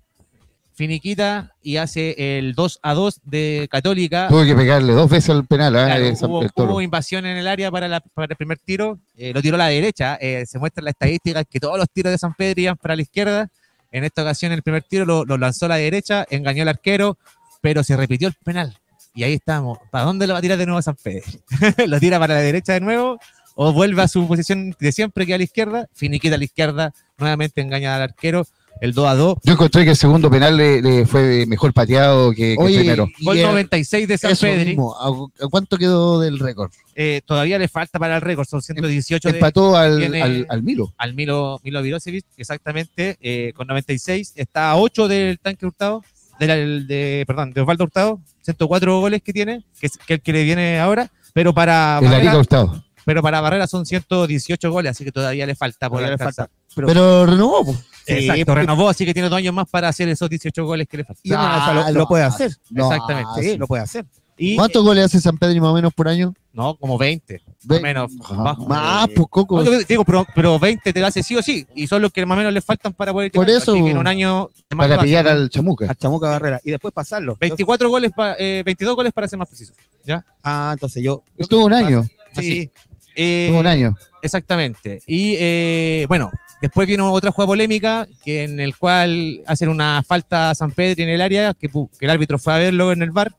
finiquita 0.73 1.53
y 1.61 1.77
hace 1.77 2.37
el 2.37 2.53
2 2.53 2.79
a 2.83 2.93
2 2.93 3.21
de 3.23 3.67
Católica. 3.71 4.27
tuvo 4.27 4.43
que 4.43 4.55
pegarle 4.55 4.93
dos 4.93 5.09
veces 5.09 5.29
al 5.29 5.45
penal. 5.45 5.73
San- 6.17 6.29
hubo, 6.29 6.41
hubo 6.73 6.81
invasión 6.81 7.25
en 7.25 7.37
el 7.37 7.47
área 7.47 7.71
para, 7.71 7.87
la- 7.87 8.01
para 8.01 8.27
el 8.29 8.35
primer 8.35 8.57
tiro, 8.59 8.99
eh, 9.15 9.31
lo 9.33 9.41
tiró 9.41 9.55
a 9.55 9.59
la 9.59 9.67
derecha, 9.67 10.17
eh, 10.19 10.45
se 10.45 10.59
muestra 10.59 10.81
en 10.81 10.85
la 10.85 10.91
estadística 10.91 11.43
que 11.45 11.59
todos 11.61 11.77
los 11.77 11.87
tiros 11.89 12.11
de 12.11 12.17
San 12.17 12.33
Pedro 12.33 12.61
iban 12.61 12.77
para 12.77 12.95
la 12.95 13.01
izquierda, 13.03 13.47
en 13.91 14.03
esta 14.03 14.23
ocasión 14.23 14.51
el 14.51 14.63
primer 14.63 14.83
tiro 14.83 15.05
lo, 15.05 15.23
lo 15.23 15.37
lanzó 15.37 15.65
a 15.67 15.69
la 15.69 15.75
derecha, 15.77 16.25
engañó 16.29 16.63
al 16.63 16.69
arquero, 16.69 17.17
pero 17.61 17.81
se 17.83 17.95
repitió 17.95 18.27
el 18.27 18.33
penal, 18.43 18.77
y 19.13 19.23
ahí 19.23 19.33
estamos, 19.35 19.77
¿para 19.91 20.03
dónde 20.03 20.27
lo 20.27 20.33
va 20.33 20.39
a 20.39 20.41
tirar 20.41 20.57
de 20.57 20.65
nuevo 20.65 20.81
San 20.81 20.97
Pedro? 21.01 21.23
¿Lo 21.87 21.99
tira 22.01 22.19
para 22.19 22.33
la 22.35 22.41
derecha 22.41 22.73
de 22.73 22.81
nuevo? 22.81 23.17
¿O 23.57 23.71
vuelve 23.71 24.01
a 24.01 24.07
su 24.07 24.27
posición 24.27 24.75
de 24.79 24.91
siempre 24.91 25.25
que 25.25 25.33
a 25.33 25.37
la 25.37 25.43
izquierda? 25.45 25.87
Finiquita 25.93 26.35
a 26.35 26.37
la 26.37 26.43
izquierda, 26.43 26.93
nuevamente 27.17 27.61
engaña 27.61 27.95
al 27.95 28.01
arquero, 28.01 28.45
el 28.81 28.91
2 28.93 29.07
a 29.07 29.15
2. 29.15 29.37
Yo 29.43 29.53
encontré 29.53 29.85
que 29.85 29.91
el 29.91 29.95
segundo 29.95 30.29
penal 30.29 30.57
le, 30.57 30.81
le 30.81 31.05
fue 31.05 31.45
mejor 31.45 31.71
pateado 31.71 32.31
que, 32.31 32.35
que 32.35 32.51
el 32.53 32.59
Oye, 32.59 32.79
primero. 32.79 33.07
Gol 33.21 33.37
el- 33.37 33.43
96 33.45 34.07
de 34.09 34.17
San 34.17 34.31
eso 34.31 34.45
Pedro. 34.45 34.65
mismo, 34.65 34.95
¿a, 35.39 35.47
cuánto 35.49 35.77
quedó 35.77 36.19
del 36.19 36.37
récord? 36.39 36.69
Eh, 36.95 37.21
todavía 37.25 37.57
le 37.57 37.69
falta 37.69 37.97
para 37.97 38.17
el 38.17 38.21
récord, 38.21 38.45
son 38.45 38.61
118 38.61 39.29
de, 39.29 39.35
Empató 39.35 39.77
al, 39.77 39.99
tiene- 39.99 40.21
al, 40.21 40.45
al 40.49 40.61
Milo. 40.61 40.93
al 40.97 41.13
Milo, 41.13 41.61
Milo 41.63 41.81
Virosevic, 41.81 42.25
exactamente, 42.35 43.17
eh, 43.21 43.53
con 43.55 43.67
96. 43.67 44.33
Está 44.35 44.71
a 44.71 44.75
8 44.77 45.07
del 45.07 45.39
tanque 45.39 45.65
Hurtado, 45.65 46.03
de, 46.41 46.47
del- 46.47 46.87
de- 46.87 47.23
perdón, 47.25 47.53
de 47.53 47.61
Osvaldo 47.61 47.85
Hurtado, 47.85 48.19
104 48.41 48.99
goles 48.99 49.21
que 49.21 49.31
tiene, 49.31 49.63
que 49.79 49.87
es 49.87 49.97
que 50.05 50.15
el 50.15 50.21
que 50.21 50.33
le 50.33 50.43
viene 50.43 50.79
ahora, 50.81 51.09
pero 51.33 51.53
para, 51.53 51.99
El 52.01 52.07
Arica 52.07 52.17
Barrera, 52.17 52.37
Hurtado. 52.39 52.84
Pero 53.05 53.21
para 53.21 53.39
Barrera 53.41 53.67
son 53.67 53.85
118 53.85 54.71
goles, 54.71 54.91
así 54.91 55.03
que 55.05 55.11
todavía 55.11 55.45
le 55.45 55.55
falta 55.55 55.89
por 55.89 55.99
Todavía 55.99 56.13
alcanzar. 56.13 56.47
falta. 56.49 56.53
Pero- 56.75 56.87
Pero, 56.87 57.25
renovó. 57.25 57.65
pues. 57.65 57.77
Sí, 58.05 58.13
Exacto, 58.13 58.45
porque- 58.47 58.59
renovó, 58.61 58.89
así 58.89 59.05
que 59.05 59.13
tiene 59.13 59.29
dos 59.29 59.37
años 59.37 59.53
más 59.53 59.67
para 59.69 59.87
hacer 59.87 60.09
esos 60.09 60.29
18 60.29 60.65
goles 60.65 60.87
que 60.87 60.97
le 60.97 61.05
faltan. 61.05 61.21
O 61.23 61.27
sea, 61.27 61.91
lo, 61.91 62.03
Ah, 62.03 62.07
puede 62.07 62.23
hacer. 62.23 62.51
no, 62.69 62.85
Exactamente, 62.91 63.29
ah, 63.33 63.41
Sí, 63.41 63.57
lo 63.57 63.67
puede 63.67 63.83
hacer. 63.83 64.05
Y, 64.37 64.57
¿Cuántos 64.57 64.83
goles 64.83 65.05
hace 65.05 65.21
San 65.21 65.37
Pedro 65.37 65.61
más 65.61 65.71
o 65.71 65.75
menos 65.75 65.93
por 65.93 66.09
año? 66.09 66.33
No, 66.51 66.75
como 66.75 66.97
20, 66.97 67.41
más 67.45 67.55
Ve- 67.63 67.77
o 67.77 67.81
menos. 67.81 68.11
Ajá. 68.21 68.35
bajo. 68.35 68.65
Más, 68.67 69.07
pues 69.15 69.27
Coco. 69.29 69.63
No, 69.63 69.71
digo, 69.87 70.03
pero, 70.03 70.27
pero 70.35 70.59
20 70.59 70.91
te 70.91 70.99
lo 70.99 71.07
hace 71.07 71.23
sí 71.23 71.37
o 71.37 71.41
sí, 71.41 71.65
y 71.73 71.87
son 71.87 72.01
los 72.01 72.11
que 72.11 72.25
más 72.25 72.35
o 72.35 72.39
menos 72.39 72.51
le 72.51 72.59
faltan 72.59 72.91
para 72.91 73.13
poder 73.13 73.31
Por 73.31 73.49
eso, 73.49 73.71
así 73.71 73.81
que 73.81 73.91
en 73.91 73.97
un 73.97 74.07
año 74.07 74.49
más 74.75 74.89
Para 74.89 75.01
pillar 75.01 75.25
al 75.29 75.49
Chamuca. 75.49 75.89
A 75.89 75.95
Chamuca 75.95 76.27
Barrera. 76.27 76.59
Y 76.65 76.71
después 76.71 76.93
pasarlo. 76.93 77.37
24 77.39 77.89
goles, 77.89 78.11
pa- 78.13 78.35
eh, 78.37 78.61
22 78.65 78.93
goles 78.97 79.13
para 79.13 79.25
ser 79.29 79.39
más 79.39 79.47
preciso. 79.47 79.73
¿Ya? 80.03 80.25
Ah, 80.43 80.71
entonces 80.73 81.01
yo. 81.01 81.23
Estuvo 81.37 81.65
un 81.65 81.73
año. 81.73 82.05
Sí. 82.33 82.69
Eh, 83.15 83.51
un 83.53 83.65
año. 83.67 83.95
Exactamente. 84.21 85.01
Y 85.07 85.35
eh, 85.39 86.05
bueno, 86.07 86.31
después 86.61 86.87
vino 86.87 87.11
otra 87.11 87.31
jugada 87.31 87.47
polémica 87.47 88.07
que 88.23 88.43
en 88.43 88.59
el 88.59 88.75
cual 88.75 89.41
hacen 89.47 89.69
una 89.69 90.03
falta 90.03 90.49
a 90.49 90.55
San 90.55 90.71
Pedro 90.71 91.03
en 91.03 91.09
el 91.09 91.21
área, 91.21 91.53
que, 91.53 91.67
que 91.69 92.05
el 92.05 92.09
árbitro 92.09 92.37
fue 92.39 92.53
a 92.53 92.57
verlo 92.57 92.91
en 92.91 93.01
el 93.03 93.11
bar, 93.11 93.33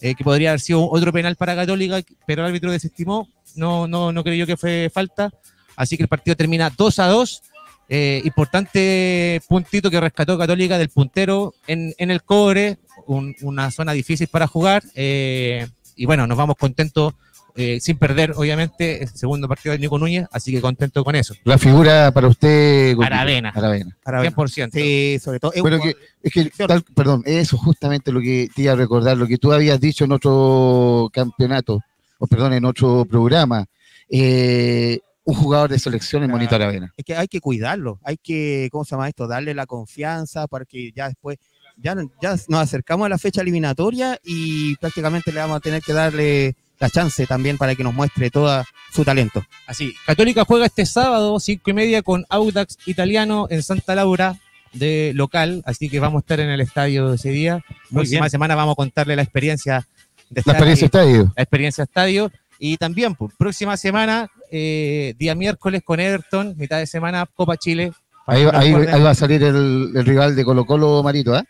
eh, 0.00 0.14
que 0.14 0.24
podría 0.24 0.50
haber 0.50 0.60
sido 0.60 0.88
otro 0.90 1.12
penal 1.12 1.36
para 1.36 1.54
Católica, 1.54 2.00
pero 2.26 2.42
el 2.42 2.48
árbitro 2.48 2.72
desestimó, 2.72 3.28
no, 3.54 3.86
no, 3.86 4.10
no 4.12 4.24
creyó 4.24 4.46
que 4.46 4.56
fue 4.56 4.90
falta, 4.92 5.30
así 5.76 5.96
que 5.96 6.02
el 6.04 6.08
partido 6.08 6.34
termina 6.36 6.70
2 6.76 6.98
a 6.98 7.06
2. 7.08 7.42
Eh, 7.94 8.22
importante 8.24 9.42
puntito 9.48 9.90
que 9.90 10.00
rescató 10.00 10.38
Católica 10.38 10.78
del 10.78 10.88
puntero 10.88 11.52
en, 11.66 11.92
en 11.98 12.10
el 12.10 12.22
cobre, 12.22 12.78
un- 13.06 13.34
una 13.42 13.70
zona 13.70 13.92
difícil 13.92 14.28
para 14.28 14.46
jugar. 14.46 14.82
y 14.96 16.06
bueno, 16.06 16.26
nos 16.26 16.38
vamos 16.38 16.56
contentos, 16.58 17.12
eh, 17.56 17.80
sin 17.80 17.98
perder, 17.98 18.32
obviamente, 18.36 19.02
el 19.02 19.08
segundo 19.10 19.46
partido 19.48 19.72
de 19.72 19.78
Nico 19.78 19.98
Núñez, 19.98 20.26
así 20.32 20.52
que 20.52 20.60
contento 20.60 21.04
con 21.04 21.14
eso. 21.14 21.34
La 21.44 21.58
figura 21.58 22.10
para 22.12 22.28
usted. 22.28 22.94
Aravena. 23.02 23.50
Aravena. 23.54 23.96
Para 24.02 24.20
ver. 24.20 24.32
100%. 24.32 24.70
Sí, 24.72 25.18
sobre 25.22 25.38
todo. 25.40 25.52
Bueno, 25.60 25.78
que, 25.80 25.94
es 26.22 26.32
que, 26.32 26.50
tal- 26.66 26.82
perdón, 26.94 27.22
eso 27.26 27.56
justamente 27.58 28.10
lo 28.12 28.20
que 28.20 28.48
te 28.54 28.62
iba 28.62 28.72
a 28.72 28.76
recordar, 28.76 29.16
lo 29.16 29.26
que 29.26 29.38
tú 29.38 29.52
habías 29.52 29.78
dicho 29.80 30.04
en 30.04 30.12
otro 30.12 31.10
campeonato, 31.12 31.80
o 32.18 32.26
perdón, 32.26 32.52
en 32.54 32.64
otro 32.64 33.04
programa. 33.04 33.66
Eh, 34.08 35.00
un 35.24 35.34
jugador 35.36 35.70
de 35.70 35.78
selección 35.78 36.22
en 36.24 36.28
Claro. 36.30 36.38
Monito 36.38 36.54
Aravena. 36.56 36.92
es 36.96 37.04
que 37.04 37.14
hay 37.14 37.28
que 37.28 37.40
cuidarlo, 37.40 38.00
hay 38.02 38.16
que, 38.16 38.68
¿cómo 38.72 38.84
se 38.84 38.90
llama 38.96 39.08
esto? 39.08 39.28
Darle 39.28 39.54
la 39.54 39.66
confianza 39.66 40.48
para 40.48 40.64
que 40.64 40.90
ya 40.94 41.06
después, 41.06 41.38
ya, 41.76 41.94
ya 42.20 42.30
nos 42.48 42.60
acercamos 42.60 43.06
a 43.06 43.08
la 43.08 43.18
fecha 43.18 43.40
eliminatoria 43.40 44.18
y 44.24 44.74
prácticamente 44.76 45.30
le 45.32 45.38
vamos 45.38 45.58
a 45.58 45.60
tener 45.60 45.80
que 45.80 45.92
darle 45.92 46.56
la 46.82 46.90
chance 46.90 47.26
también 47.26 47.56
para 47.56 47.74
que 47.76 47.84
nos 47.84 47.94
muestre 47.94 48.28
todo 48.30 48.64
su 48.92 49.04
talento. 49.04 49.42
Así, 49.66 49.94
Católica 50.04 50.44
juega 50.44 50.66
este 50.66 50.84
sábado, 50.84 51.38
cinco 51.40 51.70
y 51.70 51.72
media, 51.72 52.02
con 52.02 52.26
Audax 52.28 52.76
Italiano 52.86 53.46
en 53.50 53.62
Santa 53.62 53.94
Laura 53.94 54.36
de 54.72 55.12
local, 55.14 55.62
así 55.64 55.88
que 55.88 56.00
vamos 56.00 56.20
a 56.20 56.22
estar 56.24 56.40
en 56.40 56.50
el 56.50 56.60
estadio 56.60 57.12
ese 57.14 57.30
día. 57.30 57.64
Muy 57.90 58.00
Próxima 58.02 58.22
bien. 58.22 58.30
semana 58.30 58.54
vamos 58.56 58.72
a 58.72 58.76
contarle 58.76 59.14
la 59.16 59.22
experiencia 59.22 59.86
de 60.28 60.36
La 60.36 60.40
estar 60.40 60.54
experiencia 60.56 60.84
ahí, 60.86 60.86
estadio. 60.86 61.32
la 61.36 61.42
experiencia 61.42 61.84
estadio. 61.84 62.32
Y 62.58 62.76
también, 62.76 63.14
pues, 63.14 63.32
próxima 63.38 63.76
semana, 63.76 64.30
eh, 64.50 65.14
día 65.18 65.34
miércoles 65.34 65.82
con 65.84 66.00
Everton, 66.00 66.54
mitad 66.56 66.78
de 66.78 66.86
semana, 66.86 67.26
Copa 67.34 67.56
Chile. 67.56 67.92
Ahí, 68.26 68.44
ahí- 68.52 68.72
va 69.02 69.10
a 69.10 69.14
salir 69.14 69.42
el, 69.42 69.90
el 69.94 70.04
rival 70.06 70.34
de 70.36 70.44
Colo 70.44 70.64
Colo 70.64 71.02
Marito, 71.02 71.34
¿ah? 71.34 71.44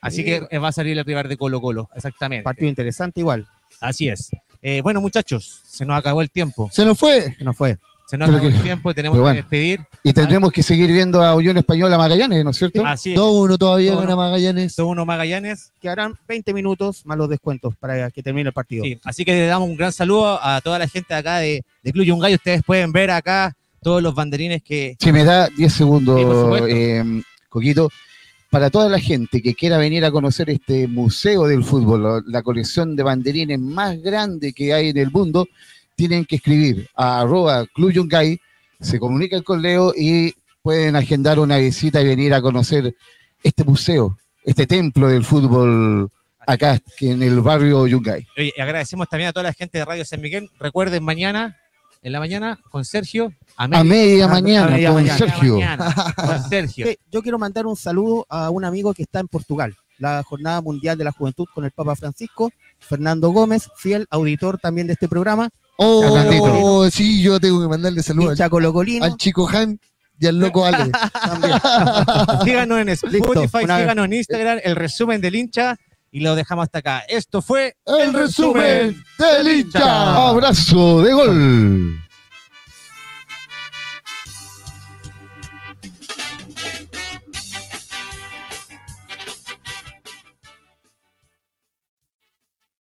Así 0.00 0.24
que 0.24 0.42
eh, 0.50 0.58
va 0.58 0.68
a 0.68 0.72
salir 0.72 0.96
el 0.98 1.04
rival 1.04 1.28
de 1.28 1.36
Colo 1.36 1.60
Colo, 1.60 1.88
exactamente. 1.94 2.42
Partido 2.44 2.68
interesante 2.68 3.20
igual, 3.20 3.46
Así 3.80 4.08
es. 4.08 4.30
Eh, 4.62 4.80
bueno, 4.82 5.00
muchachos, 5.00 5.60
se 5.66 5.84
nos 5.84 5.98
acabó 5.98 6.22
el 6.22 6.30
tiempo. 6.30 6.70
Se 6.72 6.84
nos 6.84 6.96
fue. 6.98 7.34
que 7.36 7.44
no 7.44 7.52
fue. 7.52 7.76
Se 8.06 8.16
nos 8.18 8.28
acabó 8.28 8.42
que- 8.48 8.54
el 8.56 8.62
tiempo, 8.62 8.94
tenemos 8.94 9.16
pero 9.16 9.22
que 9.24 9.30
bueno. 9.30 9.36
despedir. 9.42 9.80
Y 10.04 10.12
tendremos 10.12 10.52
que 10.52 10.62
seguir 10.62 10.92
viendo 10.92 11.22
a 11.22 11.34
Unión 11.34 11.56
Española 11.56 11.96
Magallanes, 11.96 12.44
¿no 12.44 12.50
es 12.50 12.56
cierto? 12.58 12.84
Así 12.84 13.12
es. 13.12 13.18
2-1 13.18 13.56
todavía 13.58 13.92
Dos 13.92 14.00
gana 14.02 14.14
uno. 14.14 14.22
Magallanes. 14.22 14.74
Son 14.74 14.86
uno 14.88 15.04
Magallanes. 15.06 15.72
Quedarán 15.80 16.14
20 16.28 16.52
minutos 16.52 17.06
más 17.06 17.16
los 17.16 17.28
descuentos 17.28 17.74
para 17.76 18.10
que 18.10 18.22
termine 18.22 18.48
el 18.48 18.52
partido. 18.52 18.84
Sí, 18.84 18.98
así 19.04 19.24
que 19.24 19.32
le 19.32 19.46
damos 19.46 19.68
un 19.68 19.76
gran 19.76 19.92
saludo 19.92 20.38
a 20.44 20.60
toda 20.60 20.78
la 20.78 20.86
gente 20.88 21.14
de 21.14 21.20
acá 21.20 21.38
de, 21.38 21.64
de 21.82 21.92
Club 21.92 22.04
Yungay. 22.04 22.34
Ustedes 22.34 22.62
pueden 22.62 22.92
ver 22.92 23.10
acá 23.10 23.54
todos 23.82 24.02
los 24.02 24.14
banderines 24.14 24.62
que 24.62 24.96
Si 25.00 25.10
me 25.10 25.24
da 25.24 25.48
10 25.48 25.56
Sí, 25.56 25.62
por 25.62 25.70
segundos, 25.70 26.20
supuesto. 26.20 26.66
eh, 26.68 27.22
Coquito, 27.48 27.88
para 28.52 28.68
toda 28.68 28.90
la 28.90 29.00
gente 29.00 29.40
que 29.40 29.54
quiera 29.54 29.78
venir 29.78 30.04
a 30.04 30.10
conocer 30.10 30.50
este 30.50 30.86
museo 30.86 31.46
del 31.46 31.64
fútbol, 31.64 32.22
la- 32.26 32.42
colección 32.42 32.94
de 32.94 33.02
banderines 33.02 33.58
más 33.58 33.98
grande 34.02 34.52
que 34.52 34.74
hay 34.74 34.90
en 34.90 34.98
el 34.98 35.10
mundo, 35.10 35.48
tienen 35.96 36.26
que 36.26 36.36
escribir 36.36 36.86
a 36.94 37.22
arroba 37.22 37.64
Club 37.74 37.94
se 38.78 38.98
comunican 38.98 39.42
con 39.42 39.62
Leo 39.62 39.94
y 39.96 40.34
pueden 40.60 40.96
agendar 40.96 41.38
una 41.38 41.56
visita 41.56 42.02
y 42.02 42.06
venir 42.08 42.34
a 42.34 42.42
conocer 42.42 42.94
este 43.42 43.64
museo, 43.64 44.18
este 44.44 44.66
templo 44.66 45.08
del 45.08 45.24
fútbol 45.24 46.10
acá 46.46 46.78
en 47.00 47.22
el 47.22 47.40
barrio 47.40 47.86
Yungay. 47.86 48.26
Oye, 48.36 48.52
agradecemos 48.58 49.08
también 49.08 49.30
a 49.30 49.32
toda 49.32 49.44
la 49.44 49.54
gente 49.54 49.78
de 49.78 49.84
Radio 49.86 50.04
San 50.04 50.20
Miguel. 50.20 50.50
Recuerden 50.60 51.02
mañana, 51.02 51.56
en 52.02 52.12
la 52.12 52.18
mañana, 52.18 52.58
con 52.70 52.84
Sergio, 52.84 53.32
a, 53.56 53.64
A 53.64 53.84
media- 53.84 54.24
a 54.24 54.28
mañana 54.28 54.70
media 54.70 54.88
con 54.88 54.96
mañana. 55.02 55.18
Sergio. 55.18 55.54
mañana, 55.54 55.94
con 56.16 56.48
Sergio. 56.48 56.86
Eh, 56.86 56.98
Yo 57.10 57.22
quiero 57.22 57.38
mandar 57.38 57.66
un 57.66 57.76
saludo 57.76 58.26
a 58.28 58.50
un 58.50 58.64
amigo 58.64 58.92
que 58.92 59.02
está 59.04 59.20
en 59.20 59.28
Portugal, 59.28 59.74
la 59.98 60.22
Jornada 60.24 60.60
Mundial 60.60 60.98
de 60.98 61.04
la 61.04 61.12
Juventud 61.12 61.46
con 61.54 61.64
el 61.64 61.70
Papa 61.70 61.94
Francisco, 61.96 62.50
Fernando 62.80 63.30
Gómez, 63.30 63.68
fiel 63.76 64.06
auditor 64.10 64.58
también 64.58 64.86
de 64.88 64.94
este 64.94 65.08
programa, 65.08 65.48
Oh, 65.76 66.88
sí, 66.92 67.22
yo 67.22 67.40
tengo 67.40 67.60
que 67.60 67.66
mandarle 67.68 68.02
saludos 68.02 68.38
colocolino. 68.50 69.04
al 69.04 69.16
chico 69.16 69.48
Han 69.48 69.80
y 70.20 70.26
al 70.26 70.38
loco 70.38 70.64
Ale. 70.64 70.90
también. 71.24 71.58
Síganos 72.44 72.78
en 72.78 72.88
Spotify, 72.90 73.60
síganos 73.62 74.04
en 74.04 74.12
Instagram, 74.12 74.58
el 74.62 74.76
resumen 74.76 75.20
del 75.20 75.34
hincha. 75.34 75.76
Y 76.14 76.20
lo 76.20 76.34
dejamos 76.34 76.64
hasta 76.64 76.80
acá. 76.80 76.98
Esto 77.08 77.40
fue 77.40 77.74
El 77.86 78.12
resumen 78.12 79.02
del 79.18 79.48
hincha. 79.48 80.28
Abrazo 80.28 81.02
de 81.02 81.12
gol. 81.14 81.98